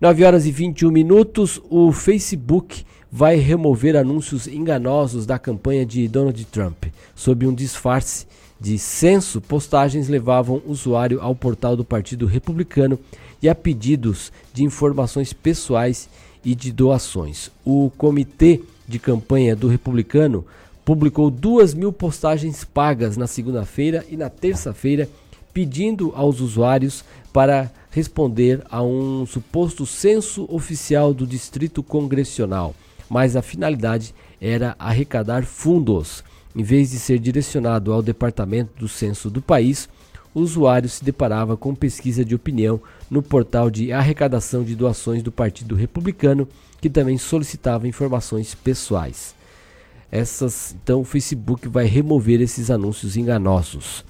[0.00, 6.44] 9 horas e 21 minutos, o Facebook vai remover anúncios enganosos da campanha de Donald
[6.46, 6.86] Trump.
[7.14, 8.26] Sob um disfarce
[8.60, 12.98] de censo, postagens levavam o usuário ao portal do Partido Republicano
[13.42, 16.08] e a pedidos de informações pessoais
[16.44, 17.50] e de doações.
[17.64, 20.44] O comitê de campanha do Republicano
[20.84, 25.08] publicou duas mil postagens pagas na segunda-feira e na terça-feira,
[25.52, 32.74] pedindo aos usuários para responder a um suposto censo oficial do Distrito Congressional,
[33.08, 36.22] mas a finalidade era arrecadar fundos.
[36.54, 39.88] Em vez de ser direcionado ao Departamento do Censo do país,
[40.34, 45.30] o usuário se deparava com pesquisa de opinião no portal de arrecadação de doações do
[45.30, 46.48] Partido Republicano,
[46.80, 49.34] que também solicitava informações pessoais.
[50.10, 54.04] Essas, então o Facebook vai remover esses anúncios enganosos.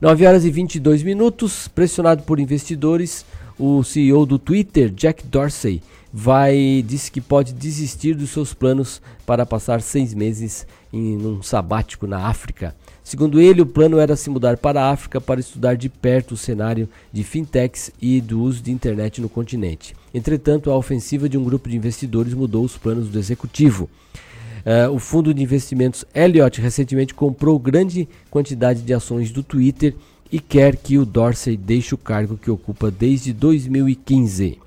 [0.00, 3.24] 9 horas e 22 minutos, pressionado por investidores,
[3.58, 5.82] o CEO do Twitter, Jack Dorsey,
[6.18, 12.06] vai disse que pode desistir dos seus planos para passar seis meses em um sabático
[12.06, 12.74] na África.
[13.04, 16.36] Segundo ele, o plano era se mudar para a África para estudar de perto o
[16.36, 19.94] cenário de fintechs e do uso de internet no continente.
[20.14, 23.86] Entretanto, a ofensiva de um grupo de investidores mudou os planos do executivo.
[24.64, 29.94] Uh, o fundo de investimentos Elliott recentemente comprou grande quantidade de ações do Twitter
[30.32, 34.64] e quer que o Dorsey deixe o cargo que ocupa desde 2015.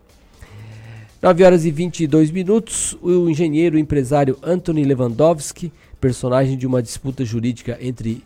[1.21, 7.77] 9 horas e 22 minutos, o engenheiro empresário Anthony Lewandowski, personagem de uma disputa jurídica
[7.81, 8.23] entre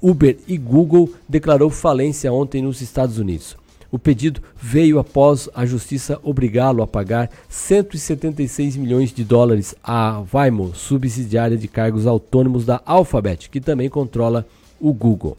[0.00, 3.54] Uber e Google declarou falência ontem nos Estados Unidos.
[3.92, 10.74] O pedido veio após a justiça obrigá-lo a pagar 176 milhões de dólares à Waymo,
[10.74, 14.46] subsidiária de cargos autônomos da Alphabet, que também controla
[14.80, 15.36] o Google.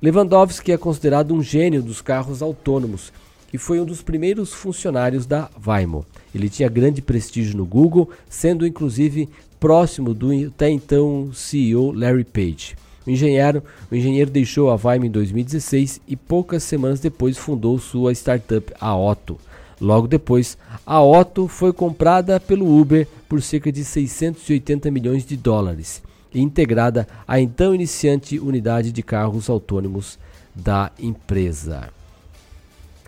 [0.00, 3.12] Lewandowski é considerado um gênio dos carros autônomos
[3.52, 6.06] e foi um dos primeiros funcionários da Waymo.
[6.34, 12.76] Ele tinha grande prestígio no Google, sendo inclusive próximo do até então CEO Larry Page.
[13.06, 18.12] O engenheiro, o engenheiro deixou a Vime em 2016 e poucas semanas depois fundou sua
[18.12, 19.38] startup, a Otto.
[19.80, 26.02] Logo depois, a Otto foi comprada pelo Uber por cerca de 680 milhões de dólares
[26.32, 30.18] e integrada à então iniciante unidade de carros autônomos
[30.54, 31.88] da empresa.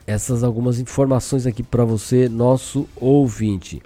[0.06, 3.80] Essas algumas informações aqui para você, nosso ouvinte.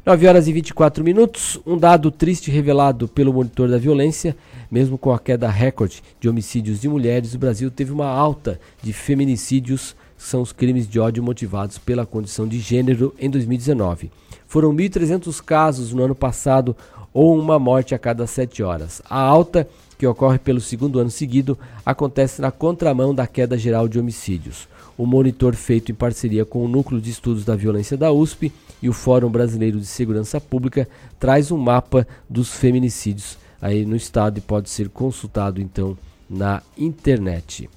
[0.03, 1.59] 9 horas e 24 minutos.
[1.65, 4.35] Um dado triste revelado pelo monitor da violência
[4.71, 8.93] mesmo com a queda recorde de homicídios de mulheres, o Brasil teve uma alta de
[8.93, 14.09] feminicídios, são os crimes de ódio motivados pela condição de gênero, em 2019.
[14.47, 16.75] Foram 1.300 casos no ano passado,
[17.13, 19.01] ou uma morte a cada 7 horas.
[19.09, 23.99] A alta, que ocorre pelo segundo ano seguido, acontece na contramão da queda geral de
[23.99, 24.69] homicídios.
[25.01, 28.87] O monitor feito em parceria com o Núcleo de Estudos da Violência da USP e
[28.87, 30.87] o Fórum Brasileiro de Segurança Pública
[31.19, 35.97] traz um mapa dos feminicídios aí no estado e pode ser consultado então
[36.29, 37.67] na internet.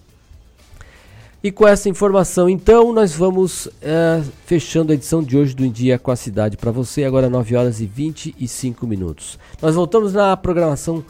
[1.42, 5.70] E com essa informação, então, nós vamos é, fechando a edição de hoje do Em
[5.70, 9.38] Dia com a Cidade para você, agora 9 horas e 25 minutos.
[9.62, 11.02] Nós voltamos na programação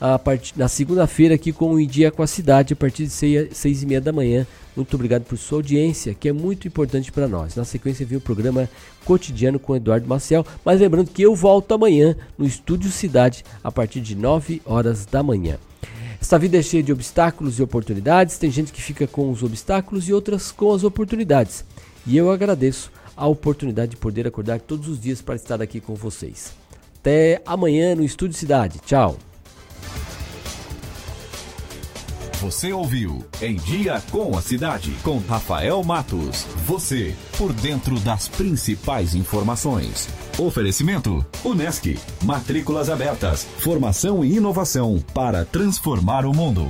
[0.00, 0.20] a
[0.56, 3.82] na segunda-feira aqui com o Em Dia com a Cidade, a partir de seis, seis
[3.82, 4.46] e meia da manhã.
[4.76, 7.54] Muito obrigado por sua audiência, que é muito importante para nós.
[7.54, 8.68] Na sequência vem o programa
[9.04, 14.00] cotidiano com Eduardo Maciel, mas lembrando que eu volto amanhã no Estúdio Cidade a partir
[14.00, 15.58] de 9 horas da manhã.
[16.20, 20.08] Essa vida é cheia de obstáculos e oportunidades, tem gente que fica com os obstáculos
[20.08, 21.64] e outras com as oportunidades.
[22.06, 25.94] E eu agradeço a oportunidade de poder acordar todos os dias para estar aqui com
[25.94, 26.52] vocês.
[26.98, 28.80] Até amanhã no Estúdio Cidade.
[28.80, 29.18] Tchau.
[32.44, 36.44] Você ouviu Em Dia com a Cidade, com Rafael Matos.
[36.66, 40.10] Você, por dentro das principais informações.
[40.38, 41.98] Oferecimento: Unesc.
[42.22, 43.46] Matrículas abertas.
[43.60, 46.68] Formação e inovação para transformar o mundo.